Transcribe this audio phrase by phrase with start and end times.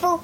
[0.00, 0.20] Faut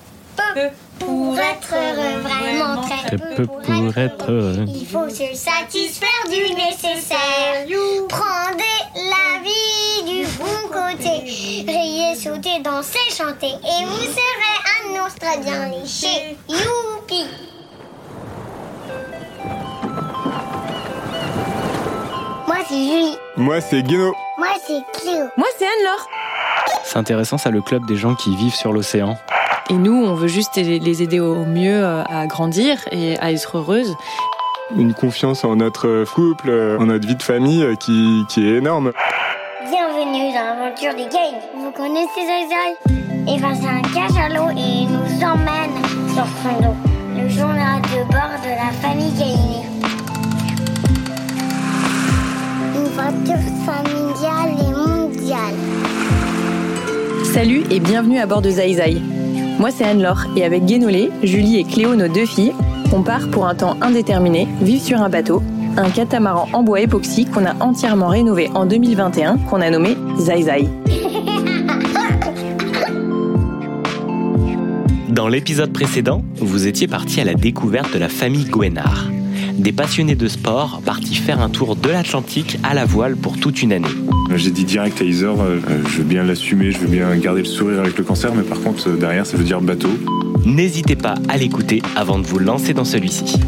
[0.55, 4.65] peu pour être heureux, vraiment très peu pour être heureux.
[4.67, 7.67] Il faut se satisfaire du nécessaire.
[8.09, 8.63] Prendez
[8.95, 11.25] la vie du bon côté.
[11.67, 13.49] Riez, sauter, danser, chanter.
[13.53, 16.37] Et vous serez un ours très bien léché.
[16.49, 17.27] Youpi!
[22.47, 23.19] Moi c'est Julie.
[23.37, 24.15] Moi, c'est Guéno.
[24.39, 25.29] Moi c'est Cléo.
[25.37, 26.09] Moi, c'est Anne-Laure.
[26.93, 29.17] C'est intéressant ça, le club des gens qui vivent sur l'océan.
[29.71, 33.97] Et nous, on veut juste les aider au mieux à grandir et à être heureuses.
[34.77, 38.93] Une confiance en notre couple, en notre vie de famille euh, qui, qui est énorme.
[39.71, 41.41] Bienvenue dans l'aventure des gays.
[41.57, 42.93] Vous connaissez Zai
[43.27, 45.73] Et ben c'est un cachalot et il nous emmène
[46.13, 46.77] sur son dos.
[47.17, 49.65] Le journal de bord de la famille Gaïné.
[52.75, 54.72] Une voiture familiale et.
[57.33, 59.01] Salut et bienvenue à bord de Zai.
[59.59, 62.53] Moi, c'est Anne-Laure et avec Guénolé, Julie et Cléo, nos deux filles,
[62.93, 65.43] on part pour un temps indéterminé, vivre sur un bateau,
[65.79, 70.69] un catamaran en bois époxy qu'on a entièrement rénové en 2021, qu'on a nommé Zai.
[75.09, 79.07] Dans l'épisode précédent, vous étiez parti à la découverte de la famille Gwenard.
[79.59, 83.63] Des passionnés de sport partis faire un tour de l'Atlantique à la voile pour toute
[83.63, 83.89] une année.
[84.35, 87.47] J'ai dit direct à Iser, euh, je veux bien l'assumer, je veux bien garder le
[87.47, 89.91] sourire avec le cancer, mais par contre, euh, derrière, ça veut dire bateau.
[90.45, 93.39] N'hésitez pas à l'écouter avant de vous lancer dans celui-ci.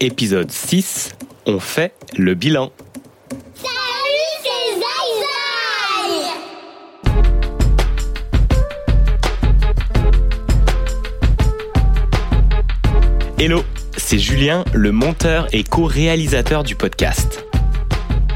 [0.00, 1.14] Épisode 6,
[1.46, 2.72] on fait le bilan.
[13.36, 13.64] Hello,
[13.96, 17.44] c'est Julien, le monteur et co-réalisateur du podcast.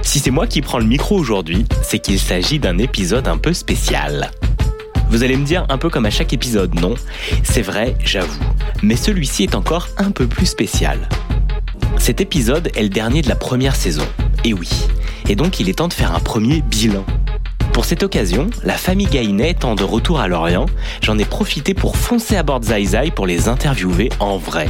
[0.03, 3.53] Si c'est moi qui prends le micro aujourd'hui, c'est qu'il s'agit d'un épisode un peu
[3.53, 4.33] spécial.
[5.09, 6.97] Vous allez me dire un peu comme à chaque épisode, non
[7.45, 8.43] C'est vrai, j'avoue.
[8.83, 11.09] Mais celui-ci est encore un peu plus spécial.
[11.97, 14.07] Cet épisode est le dernier de la première saison.
[14.45, 14.69] Et oui.
[15.29, 17.07] Et donc il est temps de faire un premier bilan.
[17.79, 20.67] Pour cette occasion, la famille Gainet étant de retour à Lorient,
[21.01, 24.69] j'en ai profité pour foncer à bord Zai Zai pour les interviewer en vrai.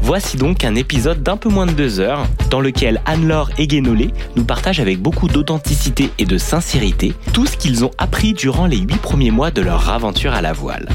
[0.00, 4.12] Voici donc un épisode d'un peu moins de deux heures, dans lequel Anne-Laure et Guénolé
[4.36, 8.78] nous partagent avec beaucoup d'authenticité et de sincérité tout ce qu'ils ont appris durant les
[8.78, 10.88] huit premiers mois de leur aventure à la voile.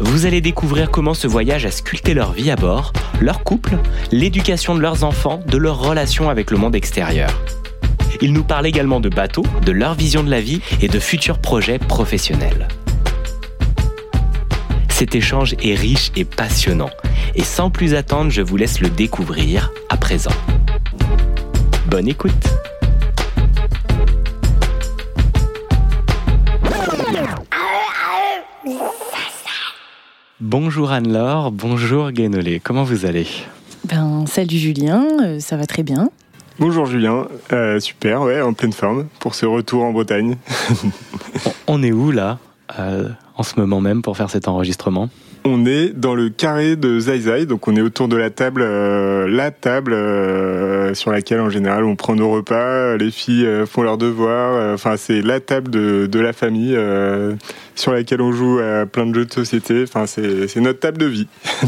[0.00, 3.76] Vous allez découvrir comment ce voyage a sculpté leur vie à bord, leur couple,
[4.10, 7.28] l'éducation de leurs enfants, de leur relation avec le monde extérieur.
[8.20, 11.38] Ils nous parlent également de bateaux, de leur vision de la vie et de futurs
[11.38, 12.68] projets professionnels.
[14.88, 16.90] Cet échange est riche et passionnant.
[17.34, 20.30] Et sans plus attendre, je vous laisse le découvrir à présent.
[21.86, 22.32] Bonne écoute
[30.40, 33.26] Bonjour Anne-Laure, bonjour Guénolé, comment vous allez?
[33.88, 36.10] Ben, salut Julien, euh, ça va très bien.
[36.64, 40.36] Bonjour Julien, Euh, super, ouais, en pleine forme pour ce retour en Bretagne.
[41.66, 42.38] On est où là,
[42.78, 45.08] euh, en ce moment même, pour faire cet enregistrement?
[45.44, 48.62] On est dans le carré de Zai Zai, donc on est autour de la table,
[48.62, 53.66] euh, la table euh, sur laquelle en général on prend nos repas, les filles euh,
[53.66, 57.34] font leurs devoirs, euh, enfin c'est la table de, de la famille euh,
[57.74, 61.06] sur laquelle on joue à plein de jeux de société, enfin c'est notre table de
[61.06, 61.26] vie.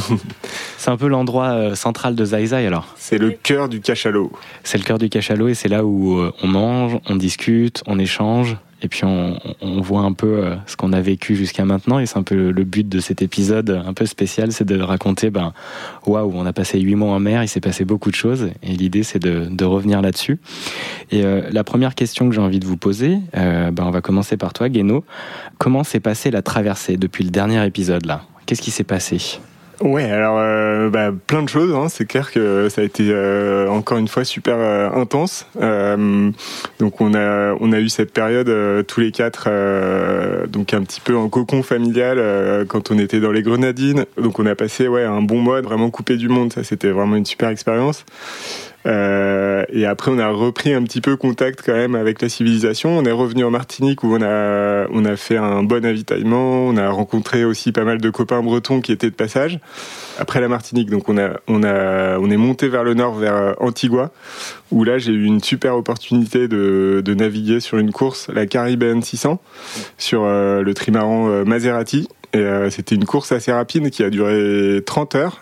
[0.79, 2.95] C'est un peu l'endroit euh, central de Zai Zai alors.
[2.97, 4.31] C'est le cœur du cachalot.
[4.65, 7.99] C'est le cœur du cachalot et c'est là où euh, on mange, on discute, on
[7.99, 12.06] échange et puis on, voit un peu euh, ce qu'on a vécu jusqu'à maintenant et
[12.06, 15.53] c'est un peu le, but de cet épisode un peu spécial, c'est de raconter ben
[16.06, 18.73] waouh, on a passé huit mois en mer, il s'est passé beaucoup de choses et
[18.73, 20.39] l'idée c'est de, revenir là-dessus.
[21.11, 24.03] Et euh, la première question que j'ai envie de vous poser, euh, ben on va
[24.03, 25.05] commencer par toi Guéno.
[25.56, 28.25] Comment s'est passée la traversée depuis le dernier épisode là?
[28.44, 29.41] Qu'est-ce qui s'est passé?
[29.81, 31.75] Ouais, alors euh, bah, plein de choses.
[31.75, 31.89] Hein.
[31.89, 35.47] C'est clair que ça a été euh, encore une fois super euh, intense.
[35.61, 36.31] Euh,
[36.79, 40.82] donc on a on a eu cette période euh, tous les quatre, euh, donc un
[40.82, 42.19] petit peu en cocon familial
[42.69, 44.06] quand on était dans les Grenadines.
[44.17, 46.53] Donc on a passé ouais un bon mois vraiment coupé du monde.
[46.53, 48.05] Ça c'était vraiment une super expérience.
[48.87, 52.99] Euh, et après, on a repris un petit peu contact quand même avec la civilisation.
[52.99, 56.67] On est revenu en Martinique où on a on a fait un bon avitaillement.
[56.67, 59.59] On a rencontré aussi pas mal de copains bretons qui étaient de passage.
[60.19, 63.37] Après la Martinique, donc on a on a on est monté vers le nord vers
[63.37, 64.13] euh, Antigua
[64.71, 69.03] où là j'ai eu une super opportunité de, de naviguer sur une course, la Caribbean
[69.03, 69.41] 600,
[69.99, 72.09] sur euh, le trimaran euh, Maserati.
[72.33, 75.39] Et c'était une course assez rapide qui a duré 30 heures.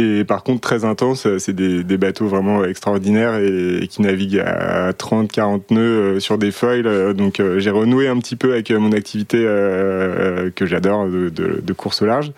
[0.00, 4.92] Et par contre, très intense, c'est des, des, bateaux vraiment extraordinaires et, qui naviguent à
[4.92, 7.14] 30, 40 nœuds sur des foils.
[7.14, 12.02] Donc j'ai renoué un petit peu avec mon activité que j'adore de, de, de course
[12.02, 12.32] au large.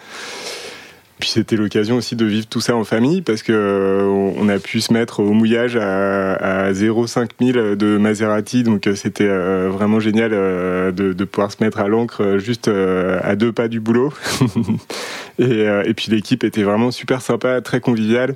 [1.23, 4.59] Puis c'était l'occasion aussi de vivre tout ça en famille parce que euh, on a
[4.59, 9.69] pu se mettre au mouillage à, à 0,5 000 de Maserati, donc euh, c'était euh,
[9.71, 14.13] vraiment génial de, pouvoir se mettre à l'encre juste à deux pas du boulot.
[15.39, 18.35] et, et, puis l'équipe était vraiment super sympa, très conviviale.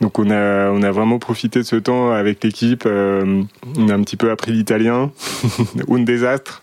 [0.00, 2.86] Donc on a on a vraiment profité de ce temps avec l'équipe.
[2.86, 5.10] on a un petit peu appris l'italien.
[5.90, 6.62] un désastre.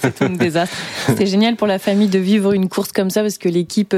[0.00, 0.76] C'est un désastre.
[1.06, 3.94] C'était génial pour la famille de vivre une course comme ça parce que l'équipe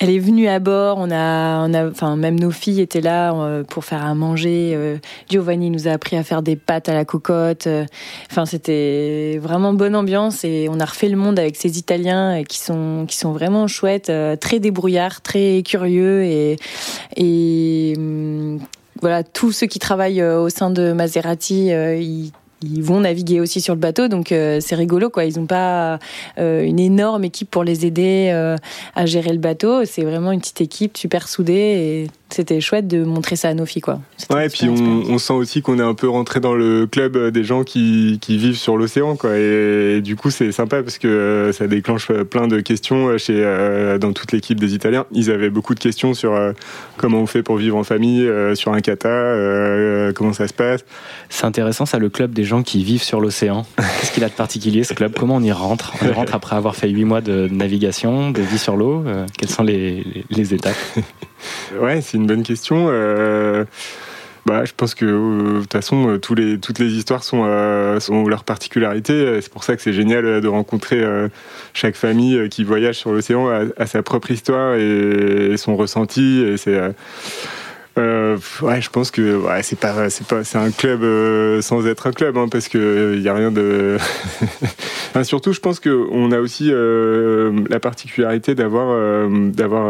[0.00, 0.98] elle est venue à bord.
[0.98, 4.72] On a, on a, enfin, même nos filles étaient là euh, pour faire à manger.
[4.74, 4.98] Euh,
[5.28, 7.66] Giovanni nous a appris à faire des pâtes à la cocotte.
[7.66, 7.84] Euh,
[8.30, 12.58] enfin, c'était vraiment bonne ambiance et on a refait le monde avec ces Italiens qui
[12.58, 16.56] sont, qui sont vraiment chouettes, très débrouillards, très curieux et,
[17.16, 18.60] et hum,
[19.00, 22.32] voilà, tous ceux qui travaillent au sein de Maserati, ils
[22.62, 25.24] ils vont naviguer aussi sur le bateau, donc euh, c'est rigolo quoi.
[25.24, 25.98] Ils n'ont pas
[26.38, 28.56] euh, une énorme équipe pour les aider euh,
[28.96, 29.84] à gérer le bateau.
[29.84, 33.64] C'est vraiment une petite équipe super soudée et c'était chouette de montrer ça à nos
[33.64, 34.00] filles quoi.
[34.30, 37.44] Ouais, et puis on, sent aussi qu'on est un peu rentré dans le club des
[37.44, 39.36] gens qui, qui vivent sur l'océan quoi.
[39.36, 43.42] Et, du coup c'est sympa parce que ça déclenche plein de questions chez
[44.00, 45.06] dans toute l'équipe des Italiens.
[45.12, 46.38] Ils avaient beaucoup de questions sur
[46.98, 50.84] comment on fait pour vivre en famille sur un kata, comment ça se passe.
[51.30, 53.64] C'est intéressant ça le club des gens qui vivent sur l'océan.
[53.76, 55.12] Qu'est-ce qu'il a de particulier ce club?
[55.16, 55.92] Comment on y rentre?
[56.02, 59.04] On y rentre après avoir fait huit mois de navigation, de vie sur l'eau.
[59.06, 60.76] Euh, quelles sont les, étapes?
[61.80, 62.88] Ouais, c'est une bonne question.
[62.88, 63.64] Euh,
[64.44, 67.44] bah, je pense que euh, de toute façon, tous les, toutes les histoires sont,
[68.00, 69.40] sont leurs particularités.
[69.40, 71.00] C'est pour ça que c'est génial de rencontrer
[71.74, 76.40] chaque famille qui voyage sur l'océan à, sa propre histoire et, et son ressenti.
[76.40, 76.76] Et c'est
[77.98, 82.06] euh, ouais, je pense que c'est pas, c'est pas, c'est un club euh, sans être
[82.06, 82.78] un club, hein, parce que
[83.16, 83.98] il euh, y a rien de.
[85.22, 89.88] surtout, je pense que on a aussi la particularité d'avoir, d'avoir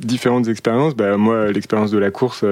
[0.00, 0.94] différentes expériences.
[0.94, 2.44] Bah, moi, l'expérience de la course,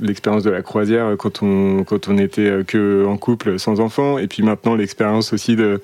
[0.00, 4.26] l'expérience de la croisière quand on, quand on était que en couple, sans enfants, et
[4.26, 5.80] puis maintenant l'expérience aussi de,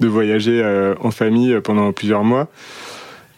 [0.00, 0.62] de voyager
[1.00, 2.48] en famille pendant plusieurs mois.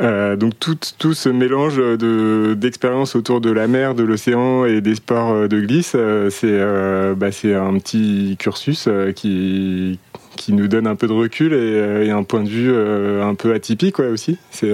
[0.00, 4.80] Euh, donc tout, tout ce mélange de, d'expériences autour de la mer, de l'océan et
[4.80, 9.98] des sports euh, de glisse, euh, c'est, euh, bah, c'est un petit cursus qui,
[10.36, 12.72] qui nous donne un peu de recul et, et un point de vue
[13.22, 14.38] un peu atypique ouais, aussi.
[14.50, 14.72] C'est,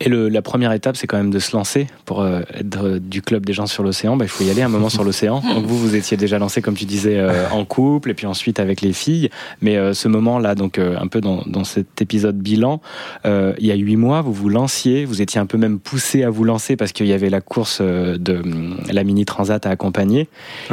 [0.00, 3.22] et le, la première étape, c'est quand même de se lancer pour euh, être du
[3.22, 4.16] club des gens sur l'océan.
[4.16, 5.40] Bah, il faut y aller un moment sur l'océan.
[5.54, 8.60] Donc vous, vous étiez déjà lancé, comme tu disais, euh, en couple et puis ensuite
[8.60, 9.30] avec les filles.
[9.60, 12.80] Mais euh, ce moment-là, donc un peu dans, dans, cet épisode bilan,
[13.24, 16.30] il y a huit mois, vous vous lanciez, vous étiez un peu même poussé à
[16.30, 18.42] vous lancer parce qu'il y avait la course de
[18.90, 20.28] la mini transat à accompagner.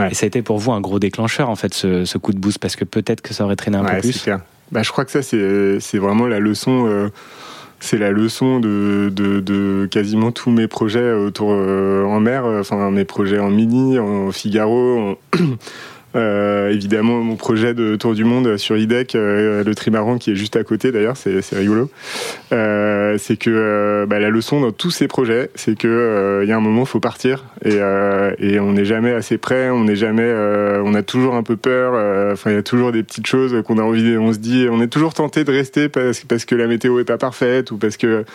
[0.10, 2.40] Et ça a été pour vous un gros déclencheur en fait, ce, ce coup de
[2.40, 4.28] boost parce que peut-être que ça aurait traîné un peu plus.
[4.72, 7.10] Bah, je crois que ça, c'est vraiment la leçon
[7.82, 13.06] c'est la leçon de, de, quasiment tous mes projets autour euh, en mer, enfin mes
[13.06, 15.20] projets en mini, en Figaro,
[16.16, 20.36] Euh, évidemment, mon projet de tour du monde sur IDEC, euh, le trimaran qui est
[20.36, 21.90] juste à côté d'ailleurs, c'est rigolo.
[22.52, 26.52] Euh, c'est que euh, bah, la leçon dans tous ces projets, c'est que il y
[26.52, 27.78] a un moment, faut partir et,
[28.40, 30.32] et on n'est jamais assez prêt, on n'est jamais,
[30.84, 31.94] on a toujours un peu peur.
[32.34, 34.82] Enfin, il y a toujours des petites choses qu'on a envie, on se dit, on
[34.82, 37.98] est toujours tenté de rester parce, parce que la météo est pas parfaite ou parce
[37.98, 38.26] que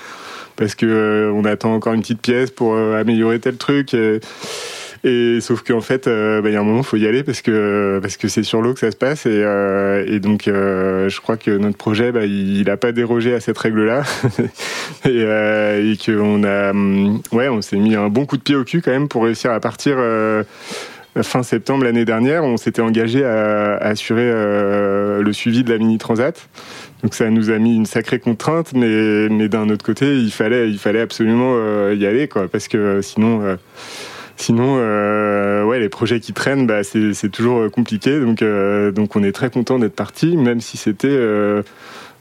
[0.57, 3.93] parce que on attend encore une petite pièce pour améliorer tel truc.
[3.95, 4.21] Et,
[5.07, 7.41] et sauf qu'en fait, euh, bah, il y a un moment, faut y aller parce
[7.41, 9.25] que parce que c'est sur l'eau que ça se passe.
[9.25, 13.33] Et, euh, et donc, euh, je crois que notre projet, bah, il n'a pas dérogé
[13.33, 14.03] à cette règle-là.
[15.05, 18.57] et, euh, et qu'on a, hum, ouais, on s'est mis un bon coup de pied
[18.57, 19.95] au cul quand même pour réussir à partir.
[19.97, 20.43] Euh,
[21.23, 26.49] fin septembre l'année dernière, on s'était engagé à, assurer le suivi de la mini transat.
[27.05, 30.69] Donc ça nous a mis une sacrée contrainte, mais, mais d'un autre côté, il fallait,
[30.69, 33.57] il fallait absolument y aller, quoi, parce que sinon,
[34.37, 38.21] Sinon, euh, ouais, les projets qui traînent, bah, c'est toujours euh, compliqué.
[38.21, 41.63] Donc, euh, donc, on est très content d'être parti, même si c'était, euh,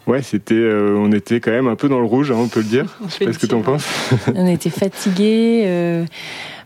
[0.08, 2.62] ouais, c'était, euh, on était quand même un peu dans le rouge, hein, on peut
[2.62, 2.98] le dire.
[3.08, 3.86] Je sais pas ce que tu en penses.
[4.36, 6.06] on était fatigués.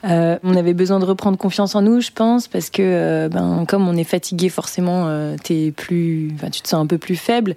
[0.04, 3.98] on avait besoin de reprendre confiance en nous, je pense, parce que, ben, comme on
[3.98, 5.10] est fatigué, forcément,
[5.50, 7.56] es plus, tu te sens un peu plus faible.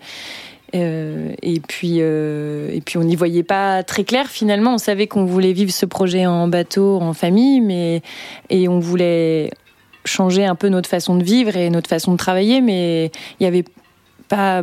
[0.75, 4.29] Euh, et puis, euh, et puis on n'y voyait pas très clair.
[4.29, 8.03] Finalement, on savait qu'on voulait vivre ce projet en bateau, en famille, mais
[8.51, 9.51] et on voulait
[10.05, 13.07] changer un peu notre façon de vivre et notre façon de travailler, mais
[13.39, 13.65] il n'y avait
[14.29, 14.63] pas,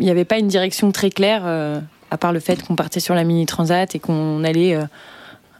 [0.00, 1.78] avait pas une direction très claire, euh,
[2.10, 4.76] à part le fait qu'on partait sur la mini transat et qu'on allait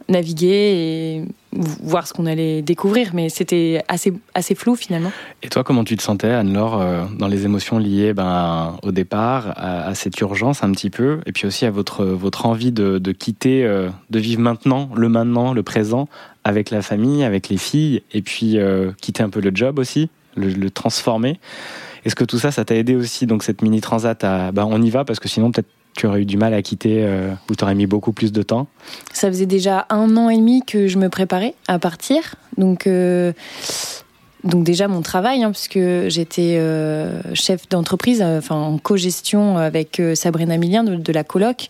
[0.09, 1.23] naviguer
[1.55, 5.11] voir ce qu'on allait découvrir, mais c'était assez, assez flou finalement.
[5.41, 9.53] Et toi, comment tu te sentais, Anne-Laure, euh, dans les émotions liées ben, au départ,
[9.55, 13.11] à, cette urgence un petit peu, et puis aussi à votre, votre envie de, de
[13.11, 16.07] quitter, euh, de vivre maintenant, le maintenant, le présent,
[16.43, 20.09] avec la famille, avec les filles, et puis euh, quitter un peu le job aussi,
[20.35, 21.39] le, transformer?
[22.05, 24.81] Est-ce que tout ça, ça t'a aidé aussi, donc cette mini transat à, ben, on
[24.81, 27.55] y va, parce que sinon peut-être tu aurais eu du mal à quitter euh, ou
[27.55, 28.67] tu aurais mis beaucoup plus de temps
[29.13, 32.35] Ça faisait déjà un an et demi que je me préparais à partir.
[32.57, 33.33] Donc, euh,
[34.43, 40.57] donc déjà mon travail, hein, puisque j'étais euh, chef d'entreprise, enfin en co-gestion avec Sabrina
[40.57, 41.69] Milien de, la coloc.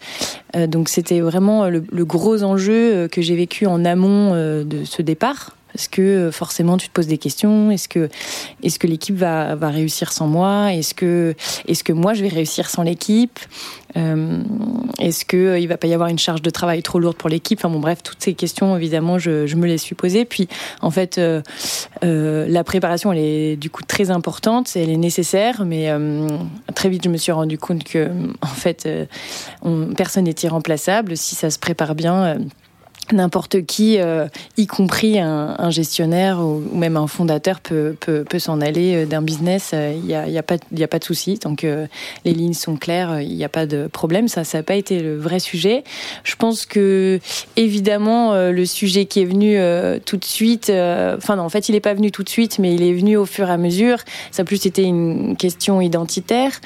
[0.68, 5.90] donc c'était vraiment le, gros enjeu que j'ai vécu en amont de ce départ est-ce
[5.90, 7.72] que euh, forcément tu te poses des questions?
[7.72, 8.10] Est-ce que,
[8.62, 10.74] est-ce que l'équipe va, va réussir sans moi?
[10.74, 11.36] Est-ce que,
[11.68, 13.40] est-ce que moi je vais réussir sans l'équipe?
[13.96, 14.42] Euh,
[15.00, 17.30] Est-ce qu'il euh, il va pas y avoir une charge de travail trop lourde pour
[17.30, 17.60] l'équipe?
[17.60, 20.26] Enfin bon, bref, toutes ces questions, évidemment, je, me les suis posées.
[20.26, 20.48] Puis,
[20.82, 21.20] en fait,
[22.02, 25.92] la préparation, elle est du coup très importante, elle est nécessaire, mais
[26.74, 28.10] très vite, je me suis rendu compte que,
[28.42, 28.90] en fait,
[29.62, 31.16] on, personne n'est irremplaçable.
[31.18, 32.38] Si ça se prépare bien
[33.12, 38.62] n'importe qui, euh, y compris un, gestionnaire ou, même un fondateur, peut, peut, peut s'en
[38.62, 39.72] aller euh, d'un business.
[39.74, 41.38] Il euh, n'y a, y a, pas, y a pas de souci.
[41.40, 44.28] Donc les lignes sont claires, il n'y a pas de problème.
[44.28, 45.84] Ça, ça n'a pas été le vrai sujet.
[46.24, 47.20] Je pense que
[47.56, 49.58] évidemment le sujet qui est venu
[50.06, 52.74] tout de suite, enfin non, en fait il n'est pas venu tout de suite, mais
[52.74, 53.98] il est venu au fur et à mesure.
[54.32, 56.60] Ça a plus été une question identitaire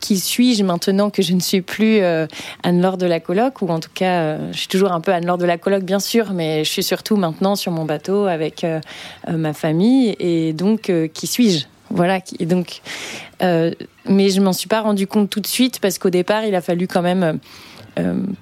[0.00, 2.26] qui suis-je maintenant que je ne suis plus euh,
[2.62, 5.38] Anne-Laure de la coloc ou en tout cas euh, je suis toujours un peu Anne-Laure
[5.38, 8.80] de la coloc bien sûr mais je suis surtout maintenant sur mon bateau avec euh,
[9.28, 11.66] ma famille et donc qui suis-je?
[11.90, 12.80] Voilà et donc
[13.40, 16.60] mais je m'en suis pas rendu compte tout de suite parce qu'au départ il a
[16.60, 17.38] fallu quand même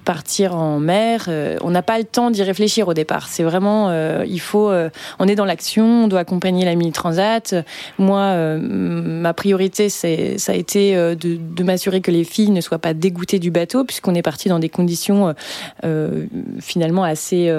[0.03, 3.27] partir en mer, euh, on n'a pas le temps d'y réfléchir au départ.
[3.29, 4.71] C'est vraiment, euh, il faut,
[5.19, 7.55] on est dans l'action, on doit accompagner la mini transat.
[7.97, 12.93] Moi, ma priorité, c'est, ça a été de, m'assurer que les filles ne soient pas
[12.93, 15.33] dégoûtées du bateau, puisqu'on est parti dans des conditions
[16.59, 17.51] finalement assez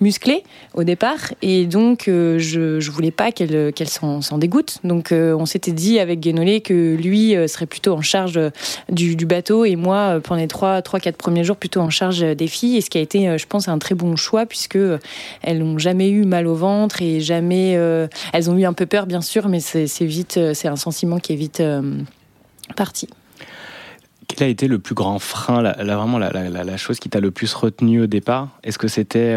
[0.00, 0.42] musclées
[0.74, 4.78] au départ, et donc je, je voulais pas qu'elles s'en, dégoûtent.
[4.84, 8.38] Donc on s'était dit avec Guénolé que lui serait plutôt en charge
[8.90, 12.20] du, du bateau et moi pendant les trois, trois, quatre premier jour plutôt en charge
[12.20, 14.76] des filles, et ce qui a été, euh, je pense, un très bon choix puisque
[14.76, 14.96] euh,
[15.42, 18.86] elles n'ont jamais eu mal au ventre et jamais, euh, elles ont eu un peu
[18.86, 21.62] peur bien sûr, mais c'est vite, c'est un sentiment qui est vite
[22.76, 23.08] parti.
[24.26, 27.52] Quel a été le plus grand frein, la, vraiment la, chose qui t'a le plus
[27.52, 28.48] retenu au départ?
[28.62, 29.34] Est-ce que c'était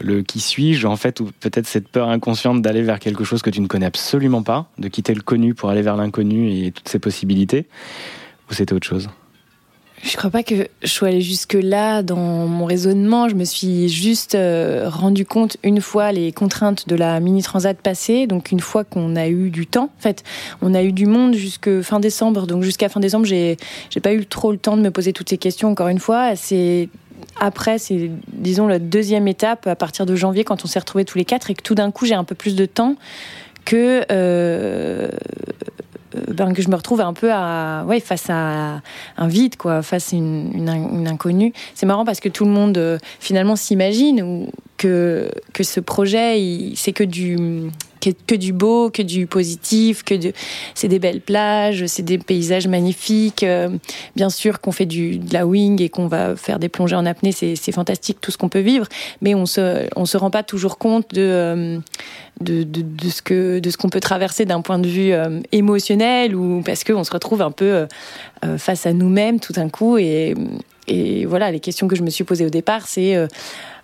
[0.00, 3.50] le qui suis-je en fait, ou peut-être cette peur inconsciente d'aller vers quelque chose que
[3.50, 6.90] tu ne connais absolument pas, de quitter le connu pour aller vers l'inconnu et toutes
[6.90, 7.66] ces possibilités,
[8.50, 9.08] ou c'était autre chose?
[10.02, 13.28] Je crois pas que je sois allée jusque là dans mon raisonnement.
[13.28, 17.76] Je me suis juste euh, rendu compte une fois les contraintes de la mini transat
[17.78, 19.90] passée, donc une fois qu'on a eu du temps.
[19.96, 20.24] En fait,
[20.60, 23.56] on a eu du monde jusque fin décembre, donc jusqu'à fin décembre, j'ai
[23.90, 25.70] j'ai pas eu trop le temps de me poser toutes ces questions.
[25.70, 26.88] Encore une fois, c'est
[27.38, 31.18] après, c'est disons la deuxième étape à partir de janvier quand on s'est retrouvés tous
[31.18, 32.96] les quatre et que tout d'un coup j'ai un peu plus de temps
[33.64, 35.08] que euh,
[36.28, 38.80] ben, que je me retrouve un peu à, ouais, face à
[39.16, 41.52] un vide, quoi, face à une, inconnue.
[41.74, 46.92] C'est marrant parce que tout le monde euh, finalement s'imagine que, que ce projet, c'est
[46.92, 47.70] que du
[48.26, 50.14] que, du beau, que du positif, que
[50.74, 53.42] c'est des belles plages, c'est des paysages magnifiques.
[53.42, 53.68] Euh,
[54.16, 57.06] bien sûr qu'on fait du, de la wing et qu'on va faire des plongées en
[57.06, 58.86] apnée, c'est, c'est fantastique tout ce qu'on peut vivre,
[59.20, 61.80] mais on se, on se rend pas toujours compte de,
[62.40, 66.34] de, de, ce que de ce qu'on peut traverser d'un point de vue euh, émotionnel
[66.34, 67.86] ou parce qu'on se retrouve un peu euh,
[68.44, 70.34] euh, face à nous-mêmes tout d'un coup et,
[70.88, 73.16] et voilà les questions que je me suis posées au départ c'est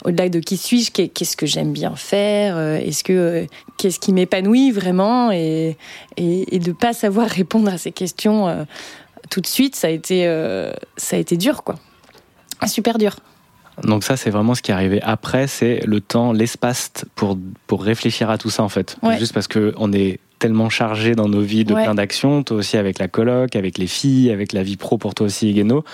[0.04, 5.30] au-delà de qui suis-je qu'est-ce que j'aime bien faire est-ce que qu'est-ce qui m'épanouit vraiment
[5.30, 5.76] et,
[6.16, 8.66] et, et de pas savoir répondre à ces questions
[9.30, 10.24] tout de suite ça a été
[10.96, 11.76] ça a été dur quoi.
[12.66, 13.16] Super dur
[13.84, 17.82] donc ça, c'est vraiment ce qui est arrivé après, c'est le temps, l'espace pour, pour
[17.82, 18.96] réfléchir à tout ça en fait.
[19.18, 22.98] Juste parce qu'on est tellement chargé dans nos vies de plein d'actions, toi aussi avec
[22.98, 25.84] la coloc, avec les filles, avec la vie pro pour toi aussi, Guéno.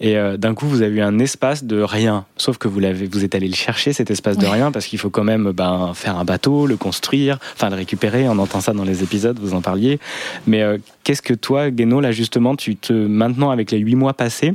[0.00, 2.24] Et euh, d'un coup, vous avez eu un espace de rien.
[2.36, 4.98] Sauf que vous l'avez, vous êtes allé le chercher cet espace de rien parce qu'il
[4.98, 8.28] faut quand même ben, faire un bateau, le construire, enfin le récupérer.
[8.28, 9.98] On entend ça dans les épisodes, vous en parliez.
[10.46, 14.14] Mais euh, qu'est-ce que toi, Guéno, là justement, tu te maintenant avec les huit mois
[14.14, 14.54] passés,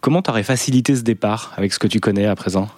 [0.00, 2.68] Comment t'aurais facilité ce départ avec ce que tu connais à présent?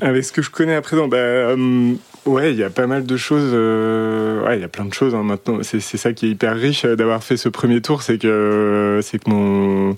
[0.00, 1.94] Avec ce que je connais à présent, bah, euh,
[2.26, 3.50] ouais, il y a pas mal de choses.
[3.52, 5.58] Euh, il y a plein de choses hein, maintenant.
[5.62, 9.22] C'est ça qui est hyper riche euh, d'avoir fait ce premier tour, c'est que c'est
[9.22, 9.96] que mon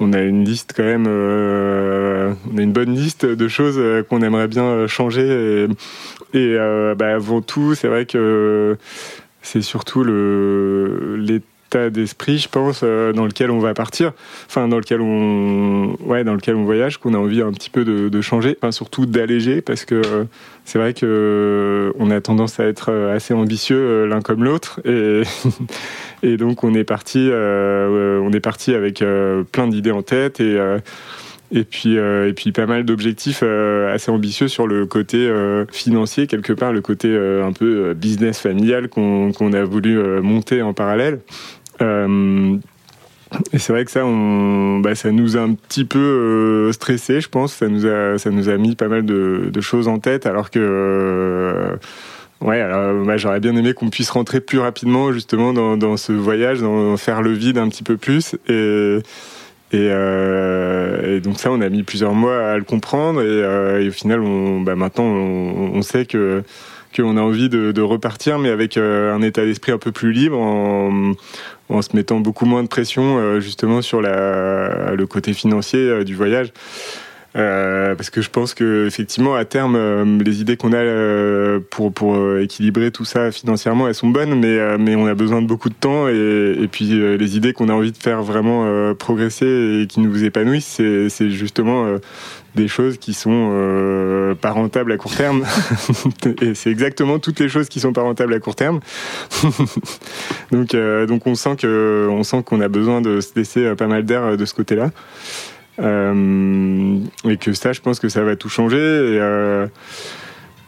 [0.00, 4.48] on a une liste quand même, on a une bonne liste de choses qu'on aimerait
[4.48, 5.68] bien changer.
[6.34, 6.56] Et,
[6.96, 8.76] bah, avant tout, c'est vrai que
[9.42, 11.40] c'est surtout le,
[11.76, 14.12] d'esprit, je pense, euh, dans lequel on va partir,
[14.46, 17.84] enfin dans lequel on, ouais, dans lequel on voyage, qu'on a envie un petit peu
[17.84, 20.24] de, changer, enfin surtout d'alléger, parce que euh,
[20.64, 24.80] c'est vrai que euh, on a tendance à être assez ambitieux l'un comme l'autre,
[26.22, 29.02] et donc on est parti, on est parti avec
[29.50, 34.86] plein d'idées en tête et puis et puis pas mal d'objectifs assez ambitieux sur le
[34.86, 35.30] côté
[35.70, 41.18] financier quelque part le côté un peu business familial qu'on a voulu monter en parallèle
[43.52, 44.04] et c'est vrai que ça,
[44.80, 47.54] bah, ça nous a un petit peu euh, stressé, je pense.
[47.54, 50.58] Ça nous a, ça nous a mis pas mal de, choses en tête, alors que,
[50.60, 51.76] euh,
[52.40, 52.62] ouais,
[53.06, 57.22] bah, j'aurais bien aimé qu'on puisse rentrer plus rapidement justement dans, ce voyage, dans faire
[57.22, 58.36] le vide un petit peu plus.
[58.48, 58.98] Et,
[59.72, 63.22] et, donc ça, on a mis plusieurs mois à le comprendre.
[63.22, 64.20] Et, au final,
[64.64, 66.42] bah, maintenant, on, sait que
[66.94, 70.36] qu'on a envie de, repartir, mais avec un état d'esprit un peu plus libre,
[71.74, 76.14] en se mettant beaucoup moins de pression euh, justement sur le côté financier euh, du
[76.14, 76.52] voyage.
[77.34, 82.36] Euh, parce que je pense que effectivement à terme les idées qu'on a pour pour
[82.36, 85.74] équilibrer tout ça financièrement elles sont bonnes mais mais on a besoin de beaucoup de
[85.74, 90.00] temps et, et puis les idées qu'on a envie de faire vraiment progresser et qui
[90.00, 91.96] nous épanouissent c'est c'est justement
[92.54, 95.44] des choses qui sont euh, pas rentables à court terme.
[96.42, 98.80] et c'est exactement toutes les choses qui sont pas rentables à court terme.
[100.52, 104.44] donc, euh, on sent qu'on a besoin de se laisser euh, pas mal d'air de
[104.44, 104.90] ce côté-là.
[105.78, 109.18] Et que ça, je pense que ça va tout changer.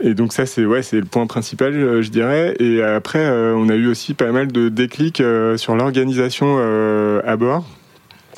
[0.03, 2.57] Et, donc ça, c'est c'est le point principal, je dirais.
[2.59, 5.23] Et après, on a eu aussi pas mal de déclics
[5.57, 6.59] sur l'organisation
[7.25, 7.64] à bord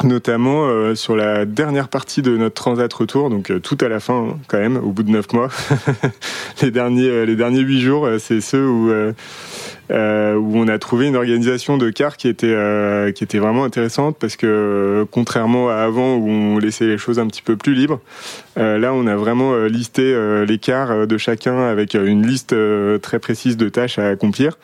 [0.05, 4.00] notamment euh, sur la dernière partie de notre transat retour, donc euh, tout à la
[4.00, 5.49] fin hein, quand même, au bout de neuf mois.
[6.62, 8.91] les derniers euh, les derniers huit jours, c'est ceux où
[9.88, 12.57] où on a trouvé une organisation de car qui était
[13.15, 17.26] qui était vraiment intéressante parce que contrairement à avant où on laissait les choses un
[17.28, 18.00] petit peu plus libres,
[18.56, 20.15] là on a vraiment listé
[20.47, 22.54] les cars de chacun avec une liste
[23.00, 24.59] très précise de tâches à accomplir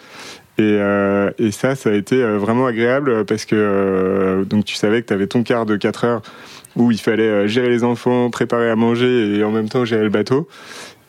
[0.59, 4.75] et, euh, et, ça, ça a été euh, vraiment agréable parce que euh, donc tu
[4.75, 6.23] savais que tu avais ton quart de 4 heures
[6.77, 10.11] où il fallait gérer les enfants, préparer à manger et en même temps gérer le
[10.11, 10.49] bateau.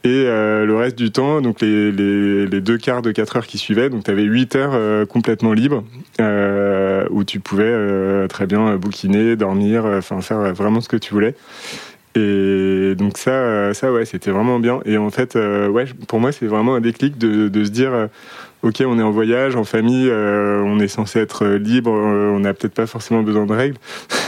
[0.06, 4.04] Et le reste du temps, donc les, deux quarts de 4 heures qui suivaient, donc
[4.04, 5.86] tu avais 8 heures complètement libres
[6.20, 11.36] où tu pouvais très bien bouquiner, dormir, enfin faire vraiment ce que tu voulais.
[12.16, 14.82] Et donc ça, ça ouais, c'était vraiment bien.
[14.84, 18.10] Et en fait, ouais, pour moi, c'est vraiment un déclic de se dire
[18.64, 22.40] ok, on est en voyage, en famille, euh, on est censé être libre, euh, on
[22.40, 23.78] n'a peut-être pas forcément besoin de règles,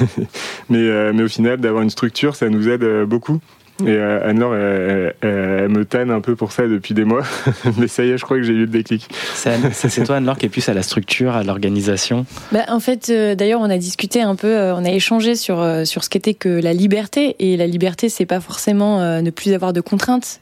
[0.69, 3.39] mais, euh, mais au final, d'avoir une structure, ça nous aide beaucoup.
[3.85, 7.23] Et Anne-Laure, elle, me tanne un peu pour ça depuis des mois.
[7.77, 9.09] Mais ça y est, je crois que j'ai eu le déclic.
[9.33, 13.59] C'est toi, Anne-Laure, qui est plus à la structure, à l'organisation bah, En fait, d'ailleurs,
[13.59, 17.35] on a discuté un peu, on a échangé sur, sur ce qu'était que la liberté.
[17.39, 20.39] Et la liberté, c'est pas forcément ne plus avoir de contraintes,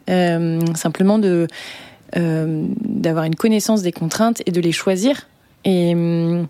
[0.75, 1.47] simplement de euh,
[2.15, 5.27] d'avoir une connaissance des contraintes et de les choisir.
[5.65, 6.43] Et, euh,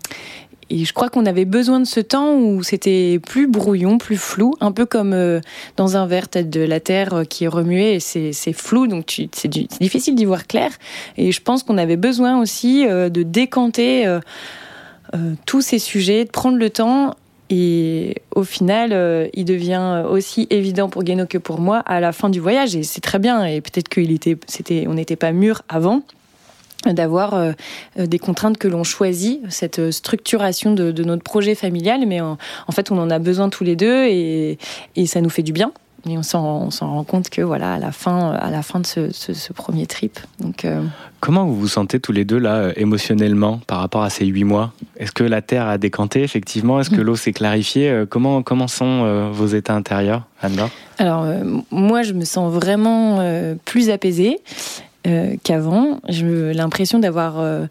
[0.70, 4.54] et je crois qu'on avait besoin de ce temps où c'était plus brouillon, plus flou,
[4.60, 5.40] un peu comme euh,
[5.76, 10.14] dans un verre, de la terre qui est remuée et c'est flou, donc c'est difficile
[10.14, 10.70] d'y voir clair.
[11.16, 14.18] Et je pense qu'on avait besoin aussi de décanter
[15.46, 17.14] tous ces sujets, de prendre le temps
[17.50, 22.12] et au final, euh, il devient aussi évident pour Guéno que pour moi à la
[22.12, 22.74] fin du voyage.
[22.74, 23.44] Et c'est très bien.
[23.44, 24.36] Et peut-être qu'il était,
[24.88, 26.02] n'était pas mûr avant
[26.86, 27.52] d'avoir euh,
[27.96, 32.06] des contraintes que l'on choisit, cette structuration de, notre projet familial.
[32.06, 32.36] Mais en,
[32.72, 34.58] fait, on en a besoin tous les deux et
[35.06, 35.72] ça nous fait du bien.
[36.08, 39.52] Et on s'en, rend compte que voilà, à la fin, à la fin de ce,
[39.52, 40.18] premier trip.
[40.40, 40.82] Donc, euh,
[41.20, 44.44] Comment vous vous sentez tous les deux là euh, émotionnellement par rapport à ces huit
[44.44, 44.72] mois?
[44.98, 46.80] Est-ce que la Terre a décanté effectivement?
[46.80, 47.04] Est-ce que mm.
[47.04, 47.88] l'eau s'est clarifiée?
[47.88, 50.58] Euh, comment, comment sont vos états intérieurs, anne
[50.98, 51.26] Alors
[51.70, 53.20] moi je me sens vraiment
[53.64, 54.40] plus apaisée.
[55.06, 56.00] Euh, qu'avant.
[56.08, 57.66] J'ai l'impression d'avoir euh,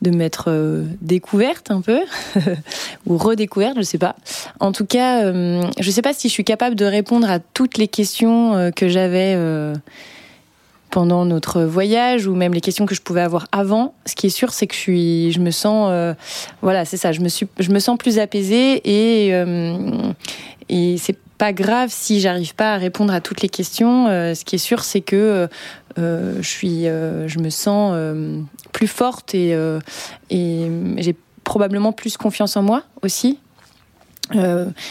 [0.00, 2.00] de m'être euh, découverte un peu
[3.06, 4.16] ou redécouverte, je sais pas.
[4.58, 7.88] En tout cas, je sais pas si je suis capable de répondre à toutes les
[7.88, 9.36] questions que j'avais
[10.90, 13.92] pendant notre voyage ou même les questions que je pouvais avoir avant.
[14.06, 15.92] Ce qui est sûr, c'est que je suis, je me sens,
[16.62, 17.12] voilà, c'est ça.
[17.12, 19.34] Je me suis, je me sens plus apaisée et
[20.70, 24.06] et c'est pas grave si j'arrive pas à répondre à toutes les questions.
[24.06, 25.46] ce qui est sûr, c'est que euh,
[25.98, 28.40] je suis, euh, je me sens euh,
[28.72, 29.56] plus forte et,
[30.30, 33.38] et j'ai probablement plus confiance en moi aussi.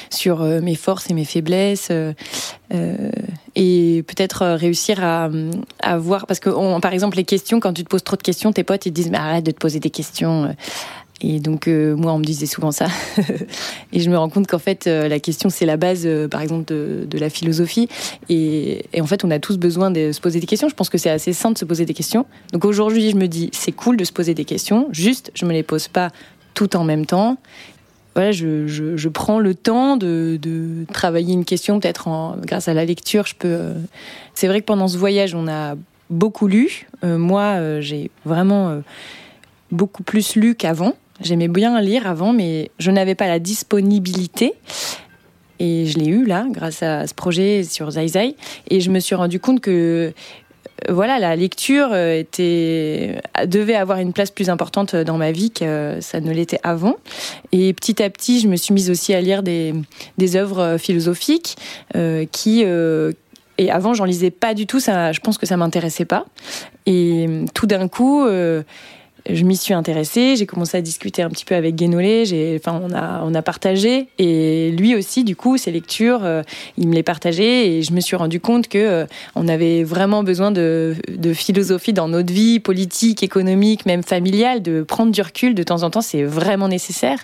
[0.10, 1.92] sur mes forces et mes faiblesses
[2.72, 5.30] et peut-être réussir à,
[5.80, 8.52] à voir parce que par exemple les questions quand tu te poses trop de questions
[8.52, 10.56] tes potes ils te disent mais arrête de te poser des questions
[11.22, 12.88] et donc euh, moi, on me disait souvent ça.
[13.94, 16.42] et je me rends compte qu'en fait, euh, la question, c'est la base, euh, par
[16.42, 17.88] exemple, de, la philosophie.
[18.30, 20.70] Et, en fait, on a tous besoin de se poser des questions.
[20.70, 22.26] Je pense que c'est assez sain de se poser des questions.
[22.54, 24.88] Donc aujourd'hui, je me dis, c'est cool de se poser des questions.
[24.92, 26.12] Juste, je me les pose pas
[26.54, 27.38] tout en même temps.
[28.14, 32.08] Voilà, je, je, je prends le temps de, de travailler une question, peut-être
[32.42, 33.26] grâce à la lecture.
[33.26, 33.60] Je peux.
[34.36, 35.76] C'est vrai que pendant ce voyage, on a
[36.10, 36.88] beaucoup lu.
[37.04, 38.82] moi, j'ai vraiment
[39.72, 40.94] beaucoup plus lu qu'avant.
[41.22, 44.54] J'aimais bien lire avant, mais je n'avais pas la disponibilité.
[45.60, 48.36] Et je l'ai eu là, grâce à ce projet sur Zai.
[48.70, 50.14] Et je me suis rendu compte que
[50.88, 55.52] euh, voilà, la lecture euh, était, devait avoir une place plus importante dans ma vie
[55.52, 56.96] que ça ne l'était avant.
[57.52, 59.74] Et petit à petit, je me suis mise aussi à lire des,
[60.18, 61.56] des œuvres philosophiques
[61.96, 62.64] euh, qui,
[63.60, 64.80] et avant, j'en lisais pas du tout.
[64.80, 66.26] Ça, je pense que ça m'intéressait pas.
[66.86, 68.24] Et tout d'un coup,
[69.30, 72.94] je m'y suis intéressée, j'ai commencé à discuter un petit peu avec Guénolé, enfin, on
[72.94, 76.44] a, on a partagé, et lui aussi, du coup, ses lectures, euh,
[76.78, 80.24] il me les partageait, et je me suis rendu compte que euh, on avait vraiment
[80.24, 85.56] besoin de, de, philosophie dans notre vie politique, économique, même familiale, de prendre du recul
[85.56, 87.20] de temps en temps, c'est vraiment nécessaire.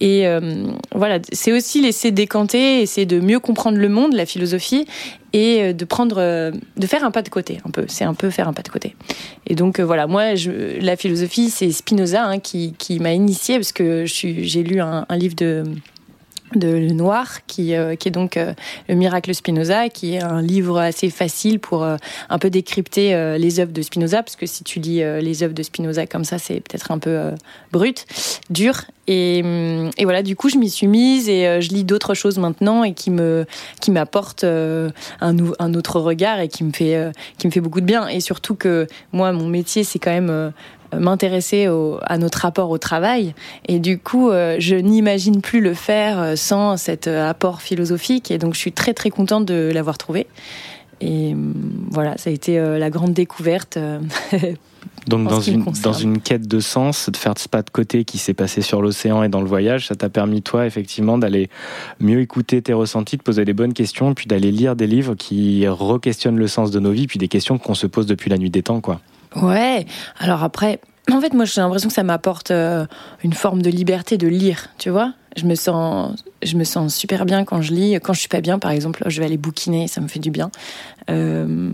[0.00, 4.86] Et euh, voilà, c'est aussi laisser décanter, essayer de mieux comprendre le monde, la philosophie,
[5.32, 7.84] et euh, de prendre, euh, de faire un pas de côté, un peu.
[7.88, 8.96] C'est un peu faire un pas de côté.
[9.46, 10.34] Et donc euh, voilà, moi,
[10.80, 15.34] la philosophie, c'est Spinoza hein, qui, qui m'a initié parce que j'ai lu un livre
[15.36, 15.64] de
[16.54, 18.54] de Le Noir, qui, euh, qui est donc euh,
[18.88, 21.96] Le Miracle Spinoza, qui est un livre assez facile pour euh,
[22.28, 25.62] un peu décrypter les œuvres de Spinoza, parce que si tu lis les œuvres de
[25.62, 27.32] Spinoza comme ça, c'est peut-être un peu
[27.72, 28.06] brut,
[28.50, 28.82] dur.
[29.06, 32.38] Et, hum, et, voilà, du coup, je m'y suis mise et je lis d'autres choses
[32.38, 33.46] maintenant et qui me
[33.80, 37.86] qui m'apportent un, un autre regard et qui me fait qui me fait beaucoup de
[37.86, 38.08] bien.
[38.08, 40.52] Et surtout que moi, mon métier, c'est quand même
[40.96, 41.68] m'intéresser
[42.02, 43.34] à notre rapport au travail.
[43.66, 48.30] Et du coup, euh, je n'imagine plus le faire euh, sans cet euh, apport philosophique.
[48.30, 50.26] Et donc, je suis très très contente de l'avoir trouvé.
[51.00, 51.36] Et
[51.90, 53.78] voilà, ça a été la grande découverte.
[55.06, 58.18] Donc dans une, dans une quête de sens, de faire ce pas de côté qui
[58.18, 61.50] s'est passé sur l'océan et dans le voyage, ça t'a permis toi effectivement d'aller
[62.00, 65.66] mieux écouter tes ressentis, de poser les bonnes questions, puis d'aller lire des livres qui
[65.68, 68.50] re-questionnent le sens de nos vies, puis des questions qu'on se pose depuis la nuit
[68.50, 69.00] des temps, quoi.
[69.36, 69.86] Ouais.
[70.18, 70.80] Alors après,
[71.12, 72.86] en fait, moi, j'ai l'impression que ça m'apporte euh,
[73.22, 75.14] une forme de liberté de lire, tu vois.
[75.36, 77.94] Je me sens, je me sens super bien quand je lis.
[77.94, 80.30] Quand je suis pas bien, par exemple, je vais aller bouquiner, ça me fait du
[80.30, 80.50] bien.
[81.10, 81.70] Euh,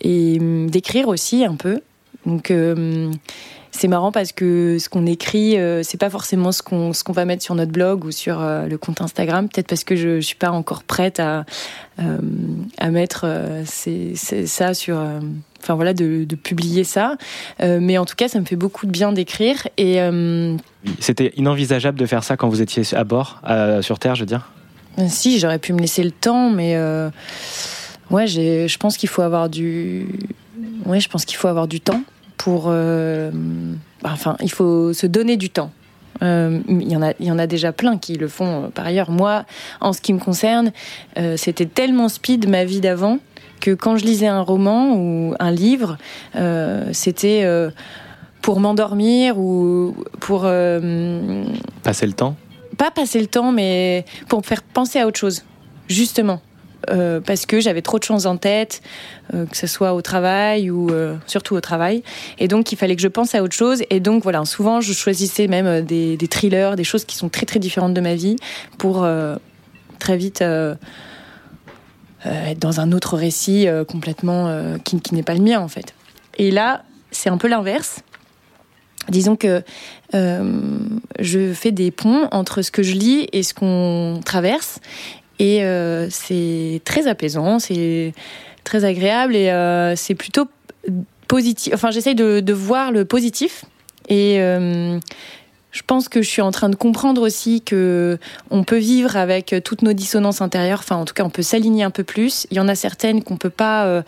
[0.00, 1.80] et hum, d'écrire aussi un peu.
[2.26, 3.10] Donc euh,
[3.78, 7.12] c'est marrant parce que ce qu'on écrit, euh, c'est pas forcément ce qu'on ce qu'on
[7.12, 9.48] va mettre sur notre blog ou sur euh, le compte Instagram.
[9.48, 11.46] Peut-être parce que je, je suis pas encore prête à
[12.00, 12.18] euh,
[12.78, 13.24] à mettre
[13.66, 15.00] c'est, ça sur.
[15.62, 17.16] Enfin voilà, de, de publier ça.
[17.60, 19.68] mais en tout cas, ça me fait beaucoup de bien d'écrire.
[19.76, 19.98] Et
[21.00, 23.40] c'était inenvisageable de faire ça quand vous étiez à bord,
[23.80, 24.50] sur Terre, je veux dire?
[25.08, 26.76] Si, j'aurais pu me laisser le temps, mais
[28.10, 30.06] ouais, j'ai, je pense qu'il faut avoir du.
[30.86, 32.02] Ouais, je pense qu'il faut avoir du temps
[32.38, 32.66] pour.
[32.68, 33.30] Euh,
[34.04, 35.70] enfin, il faut se donner du temps.
[36.22, 38.68] Euh, il, y en a, il y en a déjà plein qui le font euh,
[38.68, 39.10] par ailleurs.
[39.10, 39.44] Moi,
[39.80, 40.72] en ce qui me concerne,
[41.36, 43.18] c'était tellement speed ma vie d'avant
[43.60, 45.98] que quand je lisais un roman ou un livre,
[46.92, 47.44] c'était
[48.40, 50.42] pour m'endormir ou pour
[51.82, 52.36] passer le temps?
[52.76, 55.44] Pas passer le temps, mais pour me faire penser à autre chose,
[55.88, 56.40] justement.
[56.90, 58.82] Euh, parce que j'avais trop de choses en tête,
[59.34, 62.02] euh, que ce soit au travail ou euh, surtout au travail.
[62.38, 63.82] Et donc, il fallait que je pense à autre chose.
[63.90, 67.58] Et donc, voilà, souvent, je choisissais même des, thrillers, des choses qui sont très, très
[67.58, 68.36] différentes de ma vie
[68.78, 69.06] pour
[69.98, 70.42] très vite
[72.24, 75.94] être dans un autre récit complètement qui n'est pas le mien, en fait.
[76.36, 78.00] Et là, c'est un peu l'inverse.
[79.08, 79.62] Disons que
[80.12, 84.80] je fais des ponts entre ce que je lis et ce qu'on traverse.
[85.38, 88.12] Et euh, c'est très apaisant, c'est
[88.64, 90.48] très agréable et euh, c'est plutôt
[91.28, 91.72] positif.
[91.74, 93.64] Enfin, j'essaye de, voir le positif
[94.08, 94.98] et euh,
[95.70, 98.18] je pense que je suis en train de comprendre aussi que
[98.50, 100.80] on peut vivre avec toutes nos dissonances intérieures.
[100.80, 102.46] Enfin, en tout cas, on peut s'aligner un peu plus.
[102.50, 104.02] Il y en a certaines qu'on peut pas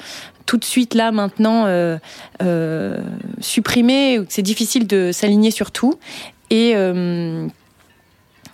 [0.47, 1.67] tout de suite là maintenant
[3.41, 4.21] supprimer.
[4.29, 5.95] C'est difficile de s'aligner sur tout.
[6.49, 6.75] Et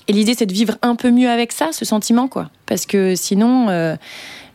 [0.09, 2.51] et l'idée, c'est de vivre un peu mieux avec ça, ce sentiment, quoi.
[2.66, 3.97] Parce que sinon, euh,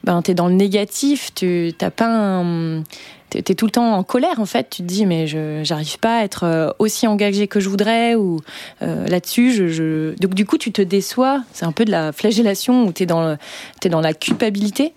[0.04, 2.44] ben, t'es dans le négatif, tu t'as pas
[3.38, 4.70] es tout le temps en colère en fait.
[4.70, 8.15] Tu te dis mais je j'arrive pas à être euh, aussi engagé que je voudrais
[8.15, 8.39] ou
[8.82, 9.54] euh, là-dessus.
[9.54, 11.44] Je, Donc du coup tu te déçois.
[11.54, 13.38] C'est un peu de la flagellation où tu es dans
[13.84, 14.94] es dans la culpabilité.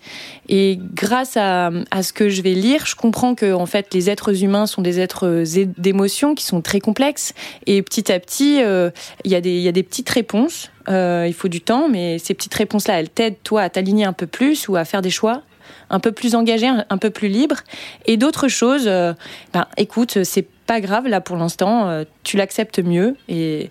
[0.47, 4.09] Et grâce à, à ce que je vais lire, je comprends que en fait les
[4.09, 7.33] êtres humains sont des êtres euh, d'émotions qui sont très complexes.
[7.65, 10.71] Et petit à petit, il y a des il y a des petites réponses.
[10.87, 14.27] il faut du temps, mais ces petites réponses-là, elles t'aident toi à t'aligner un peu
[14.27, 15.41] plus ou à faire des choix
[15.89, 17.57] un peu plus engagé, un, peu plus libre.
[18.05, 19.13] Et d'autres choses, euh,
[19.53, 23.69] ben, écoute, c'est pas grave là pour l'instant, euh, tu l'acceptes mieux et,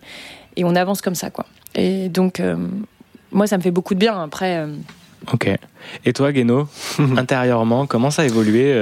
[0.56, 1.46] et, on avance comme ça, quoi.
[1.74, 2.56] Et donc, euh,
[3.32, 4.22] moi, ça me fait beaucoup de bien.
[4.22, 4.64] Après.
[5.32, 5.50] Ok.
[6.04, 6.68] Et toi, Guéno,
[7.16, 8.74] intérieurement, comment ça a évolué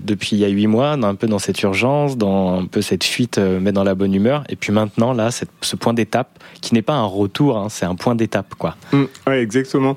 [0.00, 3.04] depuis il y a huit mois, un peu dans cette urgence, dans un peu cette
[3.04, 6.82] fuite, mais dans la bonne humeur, et puis maintenant, là, ce point d'étape, qui n'est
[6.82, 8.76] pas un retour, hein, c'est un point d'étape, quoi.
[8.92, 9.96] Mmh, ouais, exactement.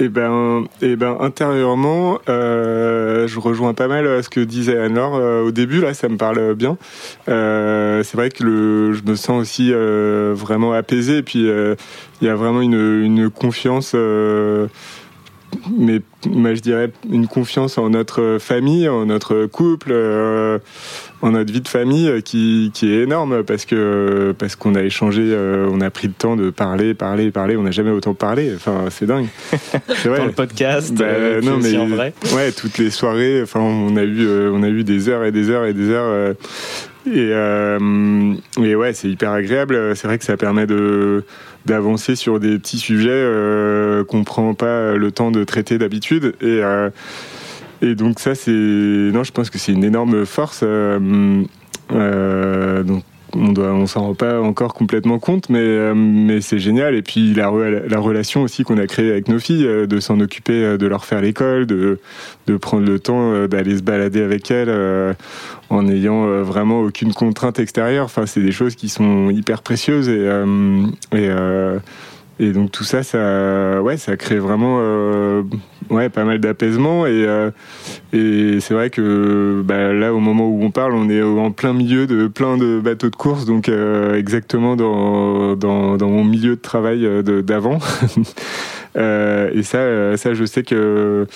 [0.00, 5.42] Eh ben, eh ben, intérieurement, euh, je rejoins pas mal ce que disait Anne-Laure euh,
[5.44, 5.80] au début.
[5.80, 6.76] Là, ça me parle bien.
[7.28, 11.18] Euh, c'est vrai que le, je me sens aussi euh, vraiment apaisé.
[11.18, 13.94] Et puis, il y a vraiment une, une confiance
[15.70, 20.58] mais moi je dirais une confiance en notre famille, en notre couple, euh,
[21.24, 24.82] en notre vie de famille euh, qui, qui est énorme parce que parce qu'on a
[24.82, 27.56] échangé, euh, on a pris le temps de parler, parler, parler.
[27.56, 28.52] On n'a jamais autant parlé.
[28.54, 29.28] Enfin, c'est dingue.
[29.96, 30.18] C'est vrai.
[30.18, 32.12] Dans le podcast, bah, non mais en vrai.
[32.34, 33.40] Ouais, toutes les soirées.
[33.42, 36.34] Enfin, on a eu on a eu des heures et des heures et des heures.
[37.10, 37.30] et,
[38.62, 39.96] et ouais, c'est hyper agréable.
[39.96, 41.24] C'est vrai que ça permet de
[41.66, 46.60] d'avancer sur des petits sujets euh, qu'on prend pas le temps de traiter d'habitude et
[46.62, 46.90] euh,
[47.82, 51.42] et donc ça c'est non je pense que c'est une énorme force euh,
[51.92, 53.02] euh donc
[53.36, 56.94] on doit, on s'en rend pas encore complètement compte, mais, euh, mais c'est génial.
[56.94, 57.50] Et puis la,
[57.88, 61.20] la relation aussi qu'on a créée avec nos filles, de s'en occuper, de leur faire
[61.20, 61.98] l'école, de,
[62.46, 65.16] de prendre le temps d'aller se balader avec elles
[65.68, 68.04] en n'ayant vraiment aucune contrainte extérieure.
[68.04, 70.28] Enfin, c'est des choses qui sont hyper précieuses et
[72.40, 75.42] et donc tout ça, ça, ouais, ça crée vraiment, euh,
[75.90, 77.06] ouais, pas mal d'apaisement.
[77.06, 77.50] Et, euh,
[78.12, 82.06] c'est vrai que bah, là, au moment où on parle, on est en plein milieu
[82.06, 86.60] de plein de bateaux de course, donc euh, exactement dans, dans, dans, mon milieu de
[86.60, 87.78] travail d'avant.
[88.96, 91.26] et ça, ça, je sais que.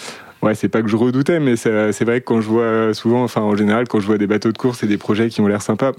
[0.40, 3.40] Ouais, c'est pas que je redoutais, mais c'est vrai que quand je vois souvent, enfin
[3.40, 5.62] en général, quand je vois des bateaux de course et des projets qui ont l'air
[5.62, 5.92] sympas,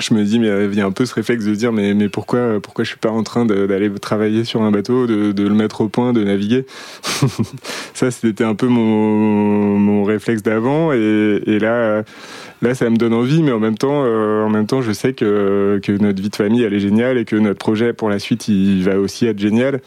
[0.00, 2.08] je me dis, mais il y a un peu ce réflexe de dire, mais, mais
[2.08, 5.80] pourquoi, pourquoi je suis pas en train d'aller travailler sur un bateau, de, le mettre
[5.82, 6.66] au point, de naviguer
[7.94, 12.02] Ça, c'était un peu mon, mon réflexe d'avant, et, là,
[12.62, 15.12] là, ça me donne envie, mais en même temps, euh, en même temps, je sais
[15.12, 18.18] que, que notre vie de famille, elle est géniale, et que notre projet pour la
[18.18, 19.80] suite, il va aussi être génial,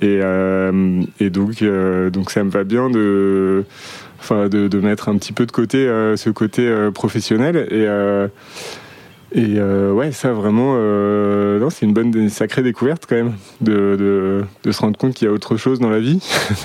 [0.00, 3.64] et, euh, et donc, euh, donc, ça me va bien de,
[4.18, 7.86] enfin, de, mettre un petit peu de côté ce côté professionnel, et
[9.32, 13.34] et euh, ouais, ça vraiment, euh, non, c'est une bonne, une sacrée découverte quand même
[13.60, 16.18] de, de, de se rendre compte qu'il y a autre chose dans la vie.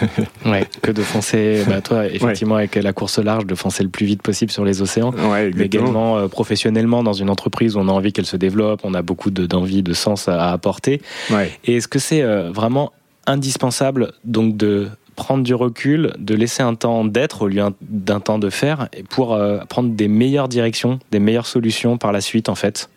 [0.45, 4.07] ouais, que de foncer, bah, toi, effectivement, avec la course large, de foncer le plus
[4.07, 5.11] vite possible sur les océans.
[5.11, 8.81] Ouais, mais également euh, professionnellement dans une entreprise où on a envie qu'elle se développe,
[8.83, 11.01] on a beaucoup d'envie, de, sens à, apporter.
[11.29, 11.51] Ouais.
[11.65, 12.93] Et est-ce que c'est euh, vraiment
[13.27, 18.39] indispensable donc de prendre du recul, de laisser un temps d'être au lieu d'un temps
[18.39, 22.55] de faire, pour euh, prendre des meilleures directions, des meilleures solutions par la suite, en
[22.55, 22.89] fait.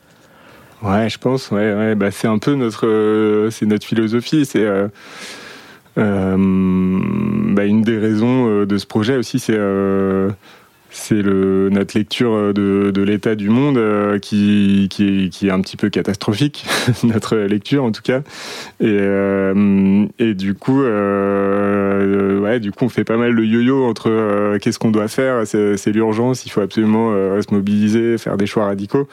[0.82, 1.50] Ouais, je pense.
[1.50, 4.46] Ouais, ouais bah c'est un peu notre, euh, c'est notre philosophie.
[4.46, 4.88] C'est euh,
[5.96, 9.58] bah une des raisons de ce projet aussi, c'est
[10.90, 16.66] c'est notre lecture de, de l'état du monde euh, qui, est, un petit peu catastrophique,
[17.04, 18.20] notre lecture en tout cas.
[18.80, 23.84] Et, euh, et du coup, euh, ouais, du coup, on fait pas mal le yo-yo
[23.84, 28.36] entre euh, qu'est-ce qu'on doit faire, c'est l'urgence, il faut absolument euh, se mobiliser, faire
[28.36, 29.08] des choix radicaux.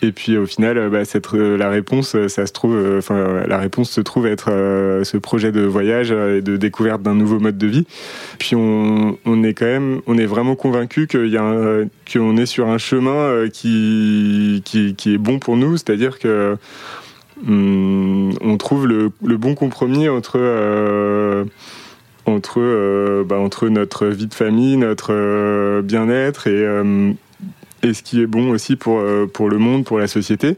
[0.00, 1.02] Et puis au final, euh, bah,
[1.34, 4.50] euh, la réponse, euh, ça se trouve, enfin la réponse se trouve être
[5.02, 7.86] ce projet de voyage et de découverte d'un nouveau mode de vie.
[8.38, 14.62] Puis on, est quand même, on est vraiment convaincu qu'on est sur un chemin qui,
[14.74, 16.56] est bon pour nous, c'est-à-dire que
[17.46, 20.38] hum, on trouve le, bon compromis entre
[22.26, 26.64] entre, bah, entre notre vie de famille, notre bien-être et,
[27.82, 30.56] et ce qui est bon aussi pour, euh, pour le monde, pour la société.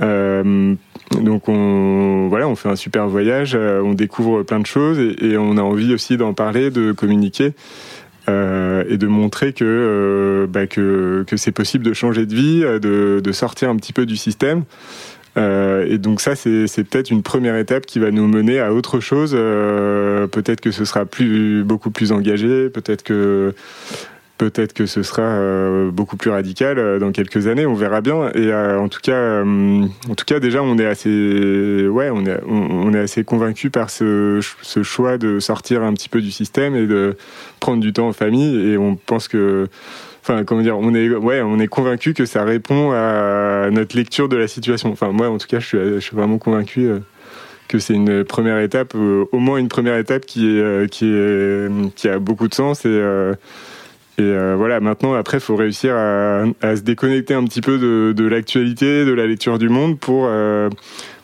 [0.00, 0.74] Euh,
[1.20, 5.36] donc on voilà, on fait un super voyage, euh, on découvre plein de choses et,
[5.36, 7.52] on a envie aussi d'en parler, de communiquer
[8.28, 13.32] et de montrer que bah, que, que c'est possible de changer de vie, de, de,
[13.32, 14.62] sortir un petit peu du système.
[15.36, 19.32] et donc ça, c'est peut-être une première étape qui va nous mener à autre chose.
[19.32, 23.54] peut-être que ce sera plus beaucoup plus engagé, peut-être que
[24.42, 25.38] peut-être que ce sera
[25.92, 28.30] beaucoup plus radical dans quelques années, on verra bien.
[28.34, 32.92] Et en tout cas, en tout cas, déjà, on est assez, ouais, on est, on,
[32.92, 34.40] est assez convaincu par ce,
[34.82, 37.16] choix de sortir un petit peu du système et de
[37.60, 38.72] prendre du temps en famille.
[38.72, 39.68] Et on pense que
[40.22, 44.28] enfin comment dire, on est ouais, on est convaincu que ça répond à notre lecture
[44.28, 44.90] de la situation.
[44.90, 46.98] Enfin moi en tout cas, je suis, vraiment convaincu euh,
[47.68, 51.06] que c'est une première étape, euh, au moins une première étape qui est euh, qui
[51.06, 53.00] est qui a beaucoup de sens et
[54.18, 58.12] et voilà, maintenant, après, il faut réussir à, à, se déconnecter un petit peu de,
[58.12, 60.30] de l'actualité, de la lecture du monde pour,